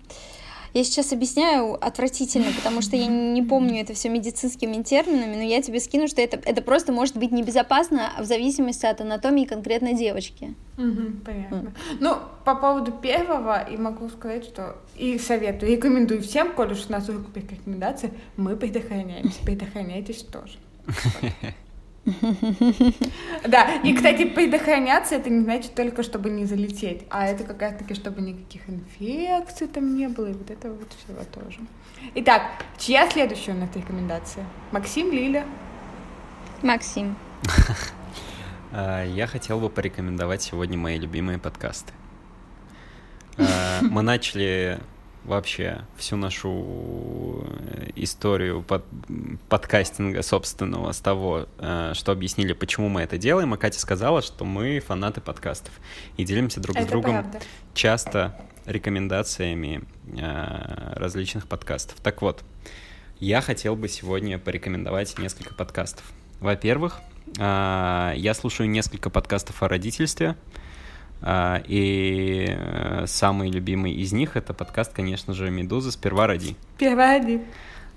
я 0.74 0.84
сейчас 0.84 1.12
объясняю 1.12 1.74
отвратительно, 1.84 2.52
потому 2.56 2.82
что 2.82 2.96
я 2.96 3.06
не 3.06 3.42
помню 3.42 3.80
это 3.80 3.94
все 3.94 4.08
медицинскими 4.08 4.82
терминами, 4.82 5.36
но 5.36 5.42
я 5.42 5.62
тебе 5.62 5.80
скину, 5.80 6.08
что 6.08 6.20
это, 6.20 6.40
это 6.44 6.62
просто 6.62 6.92
может 6.92 7.16
быть 7.16 7.32
небезопасно 7.32 8.12
в 8.18 8.24
зависимости 8.24 8.86
от 8.86 9.00
анатомии 9.00 9.44
конкретной 9.44 9.94
девочки. 9.94 10.54
Угу, 10.78 11.24
понятно. 11.24 11.56
Mm. 11.56 11.72
Ну, 12.00 12.16
по 12.44 12.54
поводу 12.54 12.92
первого, 12.92 13.62
и 13.62 13.76
могу 13.76 14.08
сказать, 14.08 14.44
что 14.44 14.76
и 14.96 15.18
советую, 15.18 15.72
рекомендую 15.72 16.22
всем, 16.22 16.52
коль 16.52 16.72
уж 16.72 16.86
у 16.88 16.92
нас 16.92 17.08
уже 17.08 17.18
рекомендации, 17.34 18.12
мы 18.36 18.56
предохраняемся, 18.56 19.42
предохраняйтесь 19.44 20.22
тоже. 20.22 20.58
Да, 23.46 23.74
и, 23.82 23.94
кстати, 23.94 24.24
предохраняться 24.24 25.14
это 25.14 25.30
не 25.30 25.42
значит 25.42 25.74
только, 25.74 26.02
чтобы 26.02 26.30
не 26.30 26.44
залететь, 26.44 27.02
а 27.10 27.26
это 27.26 27.44
как 27.44 27.60
раз-таки, 27.60 27.94
чтобы 27.94 28.20
никаких 28.20 28.68
инфекций 28.68 29.66
там 29.66 29.96
не 29.96 30.08
было, 30.08 30.26
и 30.28 30.32
вот 30.32 30.50
это 30.50 30.70
вот 30.70 30.92
всего 30.92 31.24
тоже. 31.24 31.58
Итак, 32.14 32.42
чья 32.78 33.08
следующая 33.10 33.52
у 33.52 33.56
нас 33.56 33.70
рекомендация? 33.74 34.44
Максим, 34.72 35.12
Лиля? 35.12 35.44
Максим. 36.62 37.16
А, 38.72 39.04
я 39.04 39.26
хотел 39.26 39.58
бы 39.58 39.68
порекомендовать 39.68 40.42
сегодня 40.42 40.78
мои 40.78 40.96
любимые 40.96 41.38
подкасты. 41.38 41.92
А, 43.36 43.80
мы 43.82 44.02
начали 44.02 44.78
вообще 45.30 45.82
всю 45.96 46.16
нашу 46.16 47.46
э, 47.46 47.90
историю 47.94 48.62
под, 48.62 48.84
подкастинга 49.48 50.22
собственного 50.22 50.90
с 50.92 50.98
того, 50.98 51.46
э, 51.58 51.92
что 51.94 52.12
объяснили, 52.12 52.52
почему 52.52 52.88
мы 52.88 53.02
это 53.02 53.16
делаем. 53.16 53.54
А 53.54 53.56
Катя 53.56 53.78
сказала, 53.78 54.22
что 54.22 54.44
мы 54.44 54.80
фанаты 54.80 55.20
подкастов 55.20 55.72
и 56.16 56.24
делимся 56.24 56.60
друг 56.60 56.76
это 56.76 56.86
с 56.86 56.88
другом 56.88 57.22
правда. 57.22 57.40
часто 57.74 58.40
рекомендациями 58.66 59.82
э, 60.06 60.92
различных 60.96 61.46
подкастов. 61.46 62.00
Так 62.00 62.22
вот, 62.22 62.42
я 63.20 63.40
хотел 63.40 63.76
бы 63.76 63.88
сегодня 63.88 64.38
порекомендовать 64.38 65.16
несколько 65.18 65.54
подкастов. 65.54 66.04
Во-первых, 66.40 67.00
я 67.36 68.32
слушаю 68.34 68.68
несколько 68.68 69.10
подкастов 69.10 69.62
о 69.62 69.68
родительстве. 69.68 70.36
А, 71.22 71.62
и 71.66 72.46
э, 72.48 73.04
самый 73.06 73.50
любимый 73.50 73.92
из 73.92 74.12
них 74.12 74.36
это 74.36 74.54
подкаст, 74.54 74.92
конечно 74.92 75.34
же, 75.34 75.50
Медуза 75.50 75.92
«Сперва 75.92 76.26
ради». 76.26 76.56
«Сперва 76.76 77.18
ради». 77.18 77.42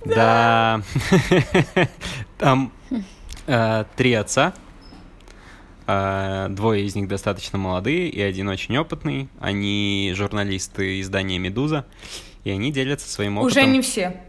Да. 0.06 0.82
Там 2.38 2.74
э, 3.48 3.86
три 3.96 4.14
отца. 4.14 4.54
Э, 5.88 6.48
двое 6.50 6.86
из 6.86 6.96
них 6.96 7.08
достаточно 7.08 7.58
молодые 7.58 8.10
и 8.10 8.22
один 8.22 8.50
очень 8.50 8.78
опытный. 8.78 9.30
Они 9.40 10.12
журналисты 10.16 11.00
издания 11.00 11.40
«Медуза». 11.40 11.86
И 12.44 12.50
они 12.50 12.74
делятся 12.74 13.10
своим 13.10 13.38
опытом. 13.38 13.64
Уже 13.64 13.72
не 13.72 13.82
все. 13.82 14.22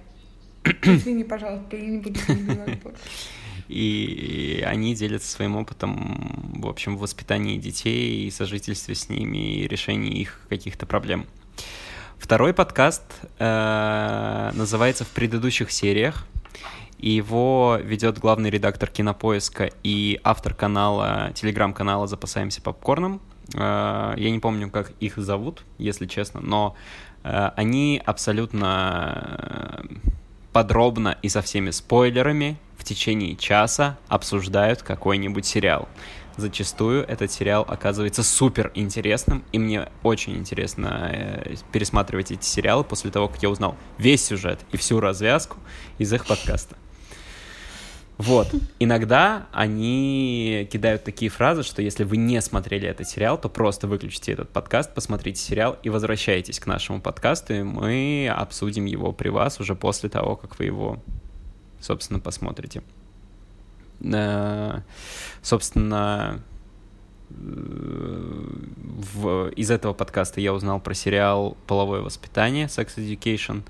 Извини, 0.82 1.24
пожалуйста, 1.24 1.76
я 1.76 1.86
не 1.86 1.99
буду 1.99 2.18
и 3.69 4.62
они 4.67 4.95
делятся 4.95 5.29
своим 5.31 5.57
опытом, 5.57 6.53
в 6.55 6.69
общем, 6.69 6.97
в 6.97 7.01
воспитании 7.01 7.59
детей 7.59 8.27
и 8.27 8.31
сожительстве 8.31 8.95
с 8.95 9.09
ними, 9.09 9.61
и 9.61 9.69
решении 9.69 10.21
их 10.21 10.41
каких-то 10.49 10.87
проблем. 10.87 11.27
Второй 12.19 12.55
подкаст 12.55 13.03
э, 13.39 14.51
называется 14.55 15.05
«В 15.05 15.09
предыдущих 15.09 15.71
сериях», 15.71 16.27
и 16.99 17.11
его 17.11 17.79
ведет 17.83 18.19
главный 18.19 18.49
редактор 18.49 18.89
кинопоиска 18.89 19.71
и 19.83 20.19
автор 20.25 20.55
канала, 20.55 21.33
телеграм-канала 21.35 22.07
«Запасаемся 22.07 22.62
попкорном». 22.62 23.21
Э, 23.53 24.15
я 24.17 24.31
не 24.31 24.39
помню, 24.39 24.71
как 24.71 24.93
их 25.01 25.19
зовут, 25.19 25.65
если 25.77 26.07
честно, 26.07 26.41
но 26.41 26.77
э, 27.25 27.51
они 27.57 28.01
абсолютно 28.05 29.83
э, 29.91 29.95
подробно 30.55 31.18
и 31.20 31.28
со 31.28 31.42
всеми 31.42 31.70
спойлерами 31.70 32.57
в 32.78 32.84
течение 32.84 33.34
часа 33.34 33.98
обсуждают 34.09 34.82
какой-нибудь 34.82 35.44
сериал. 35.44 35.88
Зачастую 36.36 37.05
этот 37.05 37.32
сериал 37.32 37.64
оказывается 37.68 38.22
супер 38.22 38.70
интересным, 38.74 39.44
и 39.52 39.59
мне 39.59 39.88
очень 40.02 40.36
интересно 40.36 41.44
пересматривать 41.72 42.30
эти 42.30 42.44
сериалы 42.44 42.84
после 42.84 43.11
того, 43.11 43.28
как 43.28 43.42
я 43.42 43.50
узнал 43.50 43.76
весь 43.98 44.24
сюжет 44.24 44.61
и 44.70 44.76
всю 44.76 45.00
развязку 45.00 45.59
из 45.98 46.12
их 46.12 46.24
подкаста. 46.24 46.76
Вот. 48.17 48.49
Иногда 48.79 49.47
они 49.53 50.69
кидают 50.71 51.05
такие 51.05 51.31
фразы, 51.31 51.65
что 51.65 51.83
если 51.83 52.05
вы 52.05 52.17
не 52.17 52.41
смотрели 52.41 52.89
этот 52.89 53.09
сериал, 53.09 53.39
то 53.39 53.49
просто 53.49 53.89
выключите 53.89 54.33
этот 54.33 54.51
подкаст, 54.51 54.95
посмотрите 54.95 55.41
сериал 55.41 55.77
и 55.83 55.91
возвращайтесь 55.91 56.61
к 56.61 56.67
нашему 56.67 57.01
подкасту, 57.01 57.55
и 57.55 57.62
мы 57.62 58.33
обсудим 58.35 58.85
его 58.85 59.12
при 59.12 59.31
вас 59.31 59.59
уже 59.59 59.75
после 59.75 60.09
того, 60.09 60.37
как 60.37 60.59
вы 60.59 60.67
его, 60.67 61.03
собственно, 61.81 62.21
посмотрите. 62.21 62.83
Собственно, 65.43 66.41
в, 67.31 69.49
из 69.57 69.71
этого 69.71 69.93
подкаста 69.93 70.41
я 70.41 70.53
узнал 70.53 70.79
про 70.79 70.95
сериал 70.95 71.57
«Половое 71.67 72.01
воспитание», 72.01 72.67
«Sex 72.67 72.97
Education», 72.97 73.62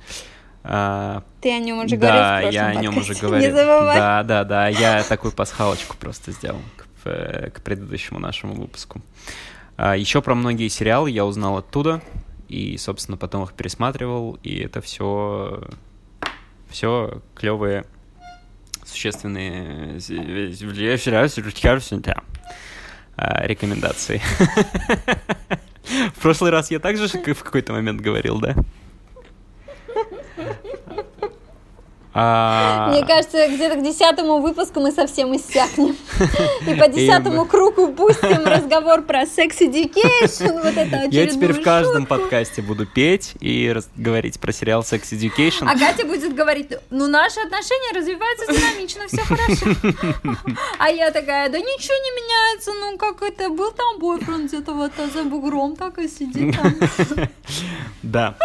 а, 0.67 1.23
Ты 1.43 1.53
о 1.53 1.59
нем 1.59 1.85
уже 1.85 1.99
да, 1.99 2.41
говорил 2.41 2.51
Да, 2.51 2.57
я 2.57 2.67
о 2.69 2.75
нем 2.75 2.97
уже 2.97 3.15
говорил. 3.15 3.51
Не 3.51 3.55
забывай. 3.55 3.97
Да, 3.97 4.23
да, 4.23 4.45
да, 4.45 4.69
я 4.69 5.03
такую 5.03 5.33
пасхалочку 5.33 5.95
просто 5.99 6.33
сделал 6.33 6.61
к, 6.77 6.87
э, 7.05 7.51
к 7.51 7.61
предыдущему 7.61 8.19
нашему 8.19 8.55
выпуску. 8.55 9.03
А, 9.77 9.95
еще 9.95 10.23
про 10.23 10.35
многие 10.35 10.69
сериалы 10.69 11.11
я 11.11 11.27
узнал 11.27 11.59
оттуда, 11.59 12.01
и, 12.49 12.79
собственно, 12.79 13.19
потом 13.19 13.45
их 13.45 13.53
пересматривал, 13.53 14.39
и 14.43 14.57
это 14.61 14.81
все, 14.81 15.69
все 16.71 17.21
клевые, 17.35 17.85
существенные 18.87 20.01
рекомендации. 23.19 24.23
В 26.17 26.23
прошлый 26.23 26.51
раз 26.51 26.71
я 26.71 26.79
также 26.79 27.07
в 27.09 27.45
какой-то 27.45 27.75
момент 27.75 28.01
говорил, 28.01 28.41
да? 28.41 28.55
А... 32.17 32.91
Мне 32.91 33.05
кажется, 33.05 33.49
где-то 33.49 33.75
к 33.77 33.83
десятому 33.83 34.39
выпуску 34.39 34.79
мы 34.79 34.93
совсем 34.93 35.35
иссякнем. 35.37 35.97
И 36.65 36.75
по 36.77 36.87
десятому 36.87 37.45
кругу 37.45 37.89
пустим 37.89 38.45
разговор 38.47 39.03
про 39.03 39.23
Sex 39.23 39.59
Education, 39.59 40.63
вот 40.63 40.77
это 40.77 41.09
Я 41.11 41.27
теперь 41.27 41.53
в 41.53 41.63
каждом 41.63 42.07
подкасте 42.07 42.63
буду 42.63 42.87
петь 42.87 43.33
и 43.41 43.75
говорить 43.97 44.39
про 44.39 44.53
сериал 44.53 44.83
Sex 44.83 45.11
Education. 45.11 45.69
А 45.69 45.77
Катя 45.77 46.07
будет 46.07 46.37
говорить, 46.37 46.71
ну, 46.91 47.09
наши 47.09 47.41
отношения 47.41 47.99
развиваются 47.99 48.47
динамично, 48.53 49.09
все 49.09 49.23
хорошо. 49.23 50.47
А 50.79 50.91
я 50.91 51.11
такая, 51.11 51.49
да 51.49 51.59
ничего 51.59 51.95
не 51.95 52.11
меняется, 52.23 52.71
ну, 52.81 52.97
как 52.97 53.23
это, 53.23 53.49
был 53.49 53.73
там 53.73 53.99
бойфренд 53.99 54.53
где-то 54.53 54.73
вот 54.73 54.93
за 55.13 55.25
бугром, 55.25 55.75
так 55.75 55.99
и 55.99 56.07
сидит 56.07 56.57
там. 56.57 56.75
Да. 58.03 58.37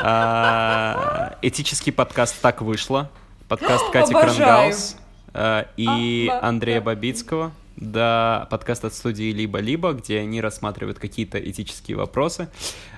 А, 0.00 1.36
этический 1.42 1.90
подкаст 1.90 2.36
так 2.40 2.62
вышло 2.62 3.07
подкаст 3.48 3.84
Кати 3.92 4.12
Крангаус 4.12 4.96
э, 5.32 5.64
и 5.76 6.30
Андрея 6.42 6.80
Бабицкого. 6.80 7.52
Да, 7.76 8.46
подкаст 8.50 8.84
от 8.84 8.92
студии 8.92 9.32
«Либо-либо», 9.32 9.92
где 9.92 10.18
они 10.18 10.40
рассматривают 10.40 10.98
какие-то 10.98 11.38
этические 11.38 11.96
вопросы. 11.96 12.48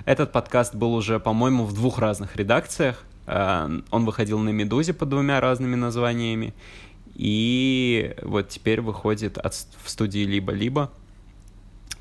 Этот 0.05 0.31
подкаст 0.31 0.73
был 0.73 0.95
уже, 0.95 1.19
по-моему, 1.19 1.65
в 1.65 1.73
двух 1.73 1.99
разных 1.99 2.35
редакциях. 2.35 3.03
Э, 3.27 3.69
он 3.91 4.05
выходил 4.05 4.39
на 4.39 4.49
«Медузе» 4.49 4.93
под 4.93 5.09
двумя 5.09 5.39
разными 5.39 5.75
названиями. 5.75 6.53
И 7.15 8.15
вот 8.21 8.49
теперь 8.49 8.81
выходит 8.81 9.37
от, 9.37 9.53
в 9.83 9.89
студии 9.89 10.25
«Либо-либо» 10.25 10.91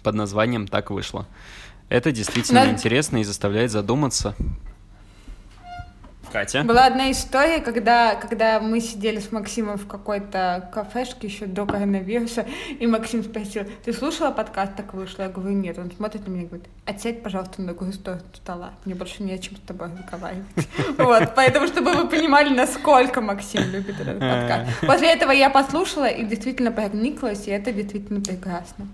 под 0.03 0.15
названием 0.15 0.67
«Так 0.67 0.91
вышло». 0.91 1.27
Это 1.89 2.13
действительно 2.13 2.65
Но... 2.65 2.71
интересно 2.71 3.19
и 3.19 3.25
заставляет 3.25 3.71
задуматься. 3.71 4.35
Катя? 6.31 6.62
Была 6.62 6.87
одна 6.87 7.11
история, 7.11 7.61
когда, 7.61 8.14
когда 8.14 8.61
мы 8.61 8.81
сидели 8.81 9.18
с 9.18 9.33
Максимом 9.33 9.78
в 9.78 9.87
какой-то 9.87 10.70
кафешке 10.72 11.26
еще 11.26 11.47
до 11.47 11.66
коронавируса, 11.66 12.47
и 12.78 12.87
Максим 12.87 13.22
спросил, 13.22 13.64
ты 13.85 13.93
слушала 13.93 14.31
подкаст 14.31 14.76
«Так 14.76 14.95
вышло»? 14.95 15.24
Я 15.24 15.28
говорю, 15.28 15.57
нет. 15.57 15.78
Он 15.78 15.91
смотрит 15.91 16.26
на 16.26 16.31
меня 16.31 16.43
и 16.45 16.47
говорит, 16.47 16.66
отсядь, 16.87 17.22
пожалуйста, 17.22 17.61
на 17.61 17.68
другую 17.68 17.93
сторону 17.93 18.22
стола. 18.35 18.70
Мне 18.85 18.95
больше 18.95 19.22
не 19.22 19.33
о 19.33 19.39
чем 19.39 19.57
с 19.57 19.61
тобой 19.61 19.91
разговаривать. 19.97 20.47
Вот, 20.99 21.35
поэтому, 21.35 21.66
чтобы 21.66 21.93
вы 21.95 22.09
понимали, 22.09 22.55
насколько 22.55 23.20
Максим 23.20 23.62
любит 23.70 24.01
этот 24.01 24.18
подкаст. 24.18 24.81
После 24.87 25.12
этого 25.12 25.33
я 25.33 25.51
послушала 25.51 26.07
и 26.07 26.24
действительно 26.24 26.70
прониклась, 26.72 27.47
и 27.49 27.51
это 27.51 27.72
действительно 27.72 28.20
прекрасно. 28.20 28.87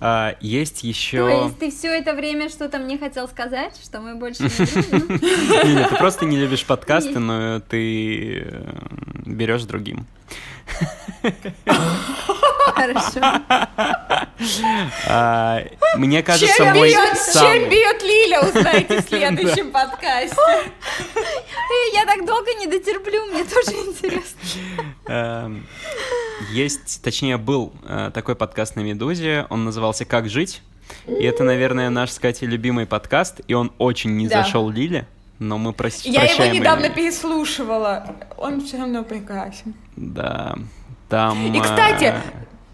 А, 0.00 0.36
есть 0.40 0.84
еще... 0.84 1.18
То 1.18 1.44
есть 1.44 1.58
ты 1.58 1.70
все 1.70 1.96
это 1.96 2.14
время 2.14 2.48
что-то 2.48 2.78
мне 2.78 2.98
хотел 2.98 3.28
сказать, 3.28 3.78
что 3.82 4.00
мы 4.00 4.16
больше 4.16 4.42
не 4.42 4.48
Нет, 5.74 5.90
ты 5.90 5.96
просто 5.96 6.26
не 6.26 6.36
любишь 6.36 6.64
подкасты, 6.64 7.18
но 7.18 7.60
ты 7.60 8.40
э, 8.40 8.72
берешь 9.24 9.62
другим. 9.62 10.06
Хорошо. 12.74 13.20
А, 15.08 15.62
мне 15.96 16.22
кажется, 16.22 16.54
чем 16.56 16.76
мой 16.76 16.90
бьет, 16.90 17.16
самый... 17.16 17.60
Чем 17.60 17.70
бьет 17.70 18.02
Лиля, 18.02 18.40
узнаете 18.42 19.00
в 19.00 19.04
следующем 19.08 19.72
подкасте. 19.72 20.36
Я 21.94 22.04
так 22.04 22.26
долго 22.26 22.52
не 22.54 22.66
дотерплю, 22.66 23.24
мне 23.26 23.44
тоже 23.44 23.70
интересно. 23.70 25.62
Есть, 26.50 27.02
точнее, 27.02 27.36
был 27.36 27.72
э, 27.82 28.10
такой 28.12 28.36
подкаст 28.36 28.76
на 28.76 28.80
«Медузе», 28.80 29.46
он 29.50 29.64
назывался 29.64 30.04
«Как 30.04 30.28
жить?», 30.28 30.62
и 31.06 31.24
это, 31.24 31.44
наверное, 31.44 31.90
наш 31.90 32.10
с 32.10 32.18
Катей 32.18 32.46
любимый 32.46 32.86
подкаст, 32.86 33.40
и 33.48 33.54
он 33.54 33.72
очень 33.78 34.16
не 34.16 34.28
да. 34.28 34.42
зашел 34.42 34.68
Лиле, 34.70 35.06
но 35.38 35.58
мы 35.58 35.72
прос... 35.72 36.02
Я 36.04 36.24
его 36.24 36.44
недавно 36.46 36.90
переслушивала, 36.90 38.16
он 38.36 38.60
все 38.60 38.78
равно 38.78 39.02
прекрасен. 39.02 39.74
Да, 39.96 40.56
там... 41.08 41.54
И, 41.54 41.60
кстати... 41.60 42.04
Э, 42.04 42.20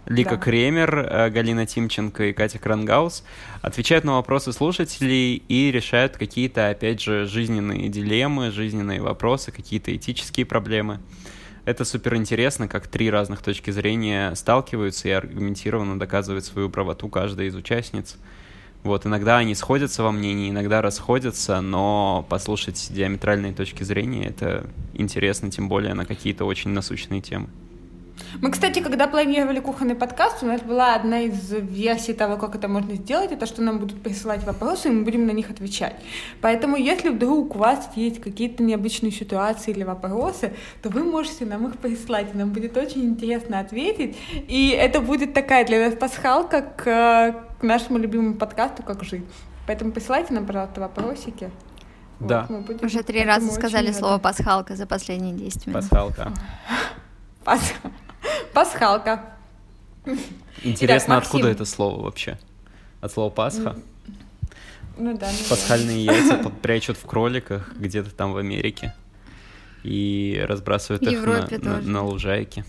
Лика 0.07 0.31
да. 0.31 0.37
Кремер, 0.37 0.99
э, 0.99 1.31
Галина 1.31 1.65
Тимченко 1.65 2.25
и 2.25 2.33
Катя 2.33 2.59
Крангаус 2.59 3.25
отвечают 3.63 4.05
на 4.05 4.15
вопросы 4.15 4.53
слушателей 4.53 5.37
и 5.37 5.71
решают 5.71 6.17
какие-то, 6.17 6.69
опять 6.69 7.01
же, 7.01 7.27
жизненные 7.27 7.89
дилеммы, 7.89 8.51
жизненные 8.51 9.01
вопросы, 9.01 9.53
какие-то 9.53 9.95
этические 9.95 10.45
проблемы. 10.45 10.99
Это 11.65 11.85
супер 11.85 12.17
интересно, 12.17 12.67
как 12.67 12.89
три 12.89 13.09
разных 13.09 13.41
точки 13.41 13.71
зрения 13.71 14.35
сталкиваются 14.35 15.07
и 15.09 15.13
аргументированно 15.13 15.97
доказывают 15.97 16.45
свою 16.45 16.69
правоту 16.69 17.09
каждая 17.09 17.47
из 17.47 17.55
участниц. 17.55 18.17
Вот, 18.83 19.07
иногда 19.07 19.37
они 19.39 19.55
сходятся 19.55 20.03
во 20.03 20.11
мнении, 20.11 20.51
иногда 20.51 20.83
расходятся, 20.83 21.61
но 21.61 22.27
послушать 22.29 22.89
диаметральные 22.91 23.53
точки 23.53 23.85
зрения— 23.85 24.27
это 24.29 24.67
интересно, 24.93 25.53
тем 25.53 25.69
более 25.69 25.95
на 25.95 26.05
какие-то 26.05 26.45
очень 26.45 26.71
насущные 26.71 27.21
темы. 27.21 27.49
Мы, 28.41 28.51
кстати, 28.51 28.80
когда 28.80 29.07
планировали 29.09 29.61
кухонный 29.61 29.95
подкаст, 29.95 30.43
у 30.43 30.47
нас 30.47 30.62
была 30.62 30.95
одна 30.95 31.20
из 31.20 31.53
версий 31.53 32.14
того, 32.14 32.37
как 32.37 32.55
это 32.55 32.68
можно 32.68 32.95
сделать, 32.95 33.33
это 33.33 33.47
что 33.47 33.62
нам 33.62 33.78
будут 33.78 34.03
присылать 34.03 34.45
вопросы, 34.45 34.89
и 34.89 34.91
мы 34.91 35.05
будем 35.05 35.26
на 35.26 35.33
них 35.33 35.51
отвечать. 35.51 35.97
Поэтому, 36.41 36.76
если 36.76 37.11
вдруг 37.11 37.55
у 37.55 37.59
вас 37.59 37.91
есть 37.95 38.20
какие-то 38.20 38.62
необычные 38.62 39.12
ситуации 39.12 39.72
или 39.72 39.85
вопросы, 39.85 40.53
то 40.83 40.89
вы 40.89 41.05
можете 41.05 41.45
нам 41.45 41.66
их 41.66 41.78
прислать, 41.78 42.35
и 42.35 42.39
нам 42.39 42.51
будет 42.51 42.76
очень 42.76 43.05
интересно 43.05 43.61
ответить. 43.61 44.16
И 44.49 44.70
это 44.70 45.01
будет 45.01 45.35
такая 45.35 45.66
для 45.66 45.87
нас 45.89 45.95
пасхалка 45.95 46.62
к, 46.62 46.85
к 47.61 47.62
нашему 47.62 47.99
любимому 47.99 48.35
подкасту 48.35 48.83
«Как 48.83 49.05
жить». 49.05 49.24
Поэтому 49.66 49.93
присылайте 49.93 50.33
нам, 50.33 50.47
пожалуйста, 50.47 50.80
вопросики. 50.80 51.51
Да. 52.18 52.47
Вот, 52.49 52.66
будем... 52.66 52.87
Уже 52.87 53.03
три 53.03 53.24
раза 53.24 53.51
сказали 53.53 53.93
слово 53.93 54.18
«пасхалка» 54.18 54.74
за 54.74 54.87
последние 54.87 55.35
10 55.35 55.66
минут. 55.66 55.83
Пасхалка. 55.83 56.33
Пасхалка. 57.45 58.02
Пасхалка. 58.53 59.25
Интересно, 60.63 61.15
Итак, 61.15 61.25
откуда 61.25 61.49
это 61.49 61.65
слово 61.65 62.03
вообще? 62.03 62.39
От 63.01 63.13
слова 63.13 63.31
Пасха? 63.31 63.77
Ну 64.97 65.17
да. 65.17 65.29
Ну, 65.31 65.49
Пасхальные 65.49 66.07
да. 66.07 66.13
яйца 66.17 66.51
прячут 66.63 66.97
в 66.97 67.07
кроликах 67.07 67.73
где-то 67.75 68.11
там 68.11 68.33
в 68.33 68.37
Америке 68.37 68.95
и 69.83 70.45
разбрасывают 70.47 71.03
их 71.03 71.25
на, 71.25 71.49
на, 71.59 71.81
на 71.81 72.05
лужайке. 72.05 72.65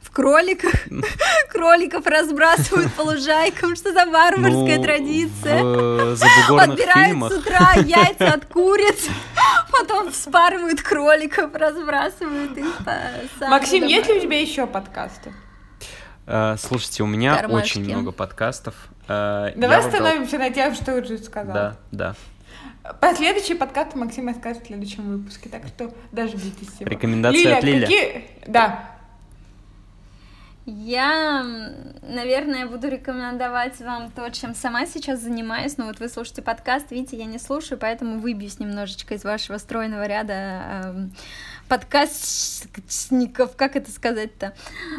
В 0.00 0.10
кроликах? 0.10 0.72
Кроликов 1.48 2.06
разбрасывают 2.06 2.92
по 2.96 3.02
лужайкам, 3.02 3.76
что 3.76 3.92
за 3.92 4.06
варварская 4.06 4.78
ну, 4.78 4.82
традиция. 4.82 5.62
В 5.62 6.16
забугорных 6.16 6.68
Подбирают 6.68 7.08
фильмах. 7.08 7.32
с 7.32 7.36
утра 7.36 7.72
яйца 7.84 8.32
от 8.34 8.46
куриц, 8.46 9.08
потом 9.70 10.10
Вспарывают 10.10 10.82
кроликов, 10.82 11.54
разбрасывают 11.54 12.56
их 12.56 12.76
по 12.84 13.48
Максим, 13.48 13.84
есть 13.84 14.08
ли 14.08 14.18
у 14.18 14.20
тебя 14.20 14.40
еще 14.40 14.66
подкасты? 14.66 15.32
Э, 16.26 16.56
слушайте, 16.58 17.02
у 17.02 17.06
меня 17.06 17.46
очень 17.48 17.84
много 17.84 18.12
подкастов. 18.12 18.74
Э, 19.08 19.52
Давай 19.56 19.78
остановимся 19.78 20.38
на 20.38 20.50
тем, 20.50 20.74
что 20.74 20.94
уже 20.94 21.18
сказал. 21.18 21.54
Да, 21.54 21.76
да. 21.92 22.14
Последующий 23.00 23.56
подкаст 23.56 23.94
Максим 23.94 24.28
расскажет 24.28 24.62
в 24.62 24.66
следующем 24.66 25.10
выпуске, 25.10 25.48
так 25.48 25.66
что 25.66 25.92
дождитесь 26.12 26.80
его. 26.80 26.88
Рекомендации 26.90 27.38
Лиля, 27.38 27.56
от 27.56 27.64
Лили. 27.64 27.80
Какие... 27.80 28.24
Да, 28.46 28.95
я, 30.66 31.44
наверное, 32.02 32.66
буду 32.66 32.88
рекомендовать 32.88 33.78
вам 33.80 34.10
то, 34.10 34.28
чем 34.30 34.52
сама 34.54 34.84
сейчас 34.84 35.20
занимаюсь. 35.20 35.76
Но 35.76 35.86
вот 35.86 36.00
вы 36.00 36.08
слушаете 36.08 36.42
подкаст, 36.42 36.90
видите, 36.90 37.16
я 37.16 37.24
не 37.24 37.38
слушаю, 37.38 37.78
поэтому 37.78 38.18
выбьюсь 38.18 38.58
немножечко 38.58 39.14
из 39.14 39.22
вашего 39.22 39.58
стройного 39.58 40.06
ряда 40.06 41.08
подкастников, 41.68 43.56
как 43.56 43.76
это 43.76 43.90
сказать-то. 43.90 44.54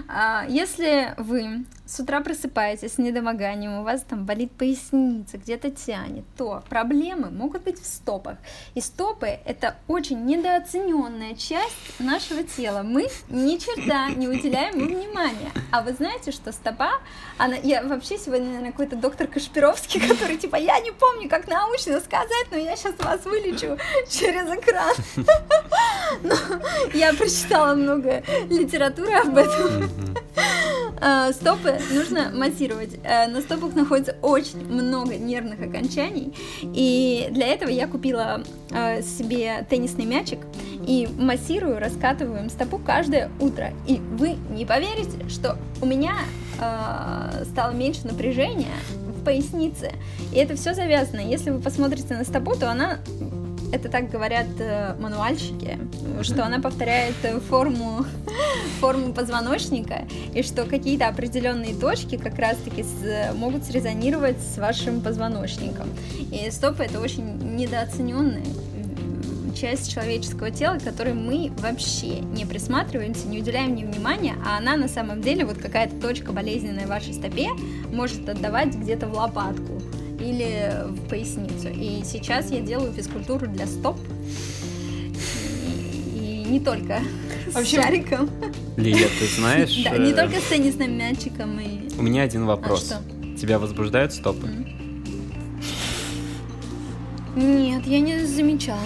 А, 0.08 0.46
если 0.48 1.14
вы 1.18 1.66
с 1.86 2.00
утра 2.00 2.20
просыпаетесь 2.22 2.94
с 2.94 2.98
недомоганием, 2.98 3.80
у 3.80 3.84
вас 3.84 4.02
там 4.02 4.26
болит 4.26 4.52
поясница, 4.52 5.38
где-то 5.38 5.72
тянет, 5.72 6.26
то 6.36 6.64
проблемы 6.70 7.30
могут 7.30 7.64
быть 7.64 7.82
в 7.82 7.86
стопах. 7.86 8.38
И 8.76 8.82
стопы— 8.82 9.40
это 9.46 9.78
очень 9.88 10.26
недооцененная 10.26 11.36
часть 11.36 11.76
нашего 12.00 12.44
тела. 12.44 12.84
Мы 12.84 13.08
ни 13.30 13.58
черта 13.58 14.10
не 14.10 14.28
уделяем 14.28 14.80
им 14.80 14.88
внимания. 14.88 15.52
А 15.72 15.82
вы 15.82 15.94
знаете, 15.94 16.32
что 16.32 16.52
стопа, 16.52 17.00
она, 17.38 17.56
я 17.56 17.84
вообще 17.84 18.18
сегодня, 18.18 18.48
наверное, 18.48 18.72
какой-то 18.72 18.98
доктор 18.98 19.28
Кашпировский, 19.28 20.00
который 20.08 20.38
типа, 20.38 20.58
я 20.58 20.80
не 20.82 20.92
помню, 20.92 21.30
как 21.30 21.48
научно 21.48 22.02
сказать, 22.02 22.48
но 22.52 22.58
я 22.58 22.76
сейчас 22.76 22.98
вас 23.00 23.24
вылечу 23.26 23.78
через 24.10 24.48
экран. 24.50 24.96
Я 26.94 27.14
прочитала 27.14 27.76
много 27.76 28.24
литературы 28.50 29.14
об 29.14 29.38
этом. 29.38 29.90
А, 31.00 31.32
стопы 31.32 31.78
нужно 31.94 32.32
массировать. 32.34 32.98
Э, 33.04 33.28
на 33.28 33.42
стопах 33.42 33.76
находится 33.76 34.16
очень 34.22 34.66
много 34.68 35.16
нервных 35.16 35.60
окончаний, 35.62 36.34
и 36.62 37.28
для 37.32 37.48
этого 37.48 37.70
я 37.70 37.88
купила 37.88 38.44
э, 38.72 39.02
себе 39.04 39.66
теннисный 39.70 40.06
мячик 40.06 40.40
и 40.88 41.08
массирую, 41.18 41.80
раскатываю 41.80 42.42
им 42.44 42.50
стопу 42.50 42.80
каждое 42.80 43.30
утро. 43.40 43.74
И 43.86 44.00
вы 44.00 44.38
не 44.50 44.66
поверите, 44.66 45.30
что 45.30 45.58
у 45.82 45.86
меня 45.86 46.16
э, 46.60 47.44
стало 47.52 47.72
меньше 47.72 48.08
напряжения 48.08 48.74
в 49.08 49.24
пояснице. 49.24 49.92
И 50.34 50.38
это 50.38 50.56
все 50.56 50.74
завязано. 50.74 51.20
Если 51.20 51.52
вы 51.52 51.60
посмотрите 51.60 52.16
на 52.16 52.24
стопу, 52.24 52.56
то 52.56 52.72
она 52.72 53.00
это 53.72 53.90
так 53.90 54.10
говорят 54.10 54.48
э, 54.60 54.96
мануальщики, 55.00 55.78
что 56.22 56.46
она 56.46 56.60
повторяет 56.60 57.16
э, 57.24 57.40
форму, 57.40 58.06
форму 58.80 59.14
позвоночника, 59.14 60.06
и 60.34 60.42
что 60.44 60.64
какие-то 60.66 61.08
определенные 61.08 61.76
точки 61.76 62.18
как 62.18 62.38
раз-таки 62.38 62.84
с, 62.84 63.34
могут 63.36 63.66
срезонировать 63.66 64.40
с 64.40 64.58
вашим 64.58 65.02
позвоночником. 65.02 65.88
И 66.32 66.50
стопы 66.52 66.84
это 66.84 67.00
очень 67.00 67.56
недооцененная 67.56 68.44
часть 69.58 69.92
человеческого 69.92 70.52
тела, 70.52 70.78
которой 70.78 71.14
мы 71.14 71.52
вообще 71.58 72.20
не 72.20 72.46
присматриваемся, 72.46 73.28
не 73.28 73.40
уделяем 73.40 73.76
ей 73.76 73.86
внимания, 73.86 74.36
а 74.46 74.58
она 74.58 74.78
на 74.78 74.88
самом 74.88 75.22
деле, 75.22 75.46
вот 75.46 75.58
какая-то 75.58 76.00
точка 76.00 76.32
болезненная 76.32 76.86
в 76.86 76.90
вашей 76.90 77.14
стопе, 77.14 77.50
может 77.92 78.30
отдавать 78.30 78.76
где-то 78.76 79.08
в 79.08 79.14
лопатку 79.14 79.77
или 80.28 80.84
в 80.88 81.08
поясницу. 81.08 81.70
И 81.70 82.04
сейчас 82.04 82.52
я 82.52 82.60
делаю 82.60 82.92
физкультуру 82.94 83.48
для 83.48 83.66
стоп. 83.66 83.98
И, 86.16 86.44
и 86.44 86.50
не 86.50 86.60
только 86.60 87.02
Вообще... 87.54 87.82
с 87.82 87.84
шариком. 87.84 88.30
Лия, 88.76 89.08
ты 89.20 89.26
знаешь... 89.38 89.84
Да, 89.84 89.98
не 89.98 90.12
э, 90.12 90.16
только 90.16 90.40
с 90.40 90.44
теннисным 90.44 90.98
мячиком 90.98 91.60
и... 91.60 91.90
У 91.98 92.02
меня 92.02 92.24
один 92.24 92.46
вопрос. 92.46 92.92
А 92.92 93.38
Тебя 93.38 93.60
возбуждают 93.60 94.14
стопы? 94.14 94.50
Нет, 97.36 97.86
я 97.86 98.00
не 98.00 98.26
замечала 98.26 98.80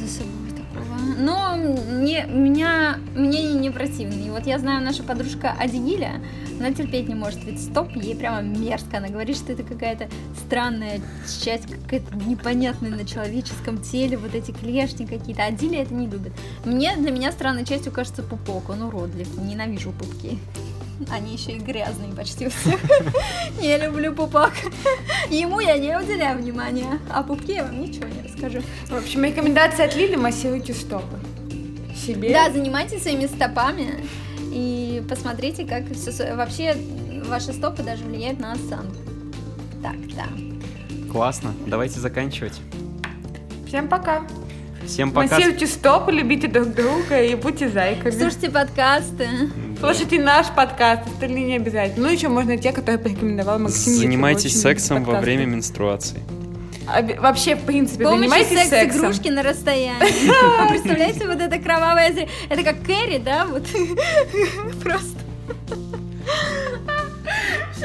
за 0.00 0.08
собой 0.08 0.50
такого. 0.50 0.98
Но 1.18 1.56
мне, 1.56 2.24
меня, 2.24 2.98
мне 3.14 3.52
не 3.52 3.70
противно. 3.70 4.14
И 4.14 4.30
вот 4.30 4.46
я 4.46 4.58
знаю, 4.58 4.82
наша 4.82 5.02
подружка 5.02 5.54
Адигиля, 5.58 6.22
она 6.58 6.72
терпеть 6.72 7.08
не 7.08 7.14
может, 7.14 7.44
ведь 7.44 7.62
стоп, 7.62 7.94
ей 7.94 8.14
прямо 8.14 8.42
мерзко. 8.42 8.98
Она 8.98 9.08
говорит, 9.08 9.36
что 9.36 9.52
это 9.52 9.62
какая-то 9.62 10.08
странная 10.44 11.00
часть, 11.42 11.66
какая-то 11.66 12.16
непонятная 12.16 12.90
на 12.90 13.04
человеческом 13.04 13.78
теле, 13.78 14.16
вот 14.16 14.34
эти 14.34 14.50
клешни 14.50 15.06
какие-то. 15.06 15.44
А 15.44 15.50
Дилия 15.50 15.82
это 15.82 15.94
не 15.94 16.06
любит. 16.06 16.32
Мне, 16.64 16.96
для 16.96 17.10
меня 17.10 17.32
странной 17.32 17.64
частью 17.64 17.92
кажется 17.92 18.22
пупок, 18.22 18.70
он 18.70 18.82
уродлив, 18.82 19.28
ненавижу 19.38 19.92
пупки. 19.92 20.38
Они 21.10 21.34
еще 21.34 21.52
и 21.52 21.58
грязные 21.58 22.12
почти 22.12 22.48
у 22.48 22.50
всех. 22.50 22.80
Не 23.60 23.78
люблю 23.78 24.12
пупок. 24.12 24.52
Ему 25.30 25.60
я 25.60 25.78
не 25.78 25.96
уделяю 25.96 26.42
внимания, 26.42 26.98
а 27.08 27.22
пупки 27.22 27.52
я 27.52 27.62
вам 27.62 27.80
ничего 27.80 28.08
не 28.08 28.28
расскажу. 28.28 28.62
В 28.88 28.96
общем, 28.96 29.22
рекомендация 29.22 29.86
от 29.86 29.94
Лили– 29.94 30.16
массируйте 30.16 30.74
стопы. 30.74 31.20
Себе. 31.94 32.32
Да, 32.32 32.50
занимайтесь 32.50 33.02
своими 33.02 33.26
стопами 33.26 34.04
и 34.50 35.02
посмотрите, 35.08 35.64
как 35.64 35.84
вообще 36.36 36.76
ваши 37.26 37.52
стопы 37.52 37.82
даже 37.82 38.04
влияют 38.04 38.40
на 38.40 38.52
осанку. 38.52 38.96
Так, 39.82 39.96
да. 40.14 40.26
Классно. 41.12 41.54
Давайте 41.66 42.00
заканчивать. 42.00 42.60
Всем 43.66 43.88
пока. 43.88 44.26
Всем 44.86 45.10
пока. 45.10 45.36
Массируйте 45.36 45.66
стопы, 45.66 46.12
любите 46.12 46.48
друг 46.48 46.74
друга 46.74 47.22
и 47.22 47.34
будьте 47.34 47.68
зайками. 47.68 48.10
Слушайте 48.10 48.50
подкасты. 48.50 49.28
Слушайте 49.78 50.20
наш 50.20 50.48
подкаст, 50.48 51.06
остальные 51.06 51.44
не 51.44 51.56
обязательно. 51.56 52.06
Ну, 52.06 52.12
еще 52.12 52.28
можно 52.28 52.56
те, 52.56 52.72
которые 52.72 52.98
порекомендовал 52.98 53.58
Максим. 53.58 53.92
Занимайтесь 53.94 54.60
сексом 54.60 55.04
во 55.04 55.20
время 55.20 55.44
менструации. 55.44 56.22
Вообще, 57.18 57.54
в 57.54 57.64
принципе, 57.64 58.04
занимайтесь 58.04 58.56
секс 58.56 58.70
сексом. 58.70 59.00
игрушки 59.02 59.28
на 59.28 59.42
расстоянии. 59.42 60.68
Представляете, 60.68 61.26
вот 61.26 61.40
это 61.40 61.58
кровавое 61.58 62.12
зрение. 62.12 62.30
Это 62.48 62.62
как 62.62 62.82
Кэрри, 62.82 63.18
да? 63.18 63.44
Вот 63.46 63.66
просто. 64.82 65.18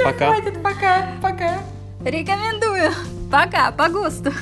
Пока. 0.03 0.33
Хватит, 0.33 0.61
пока, 0.63 1.07
пока. 1.21 1.59
Рекомендую. 2.03 2.91
Пока, 3.31 3.71
по 3.71 3.89
ГОСТу. 3.89 4.33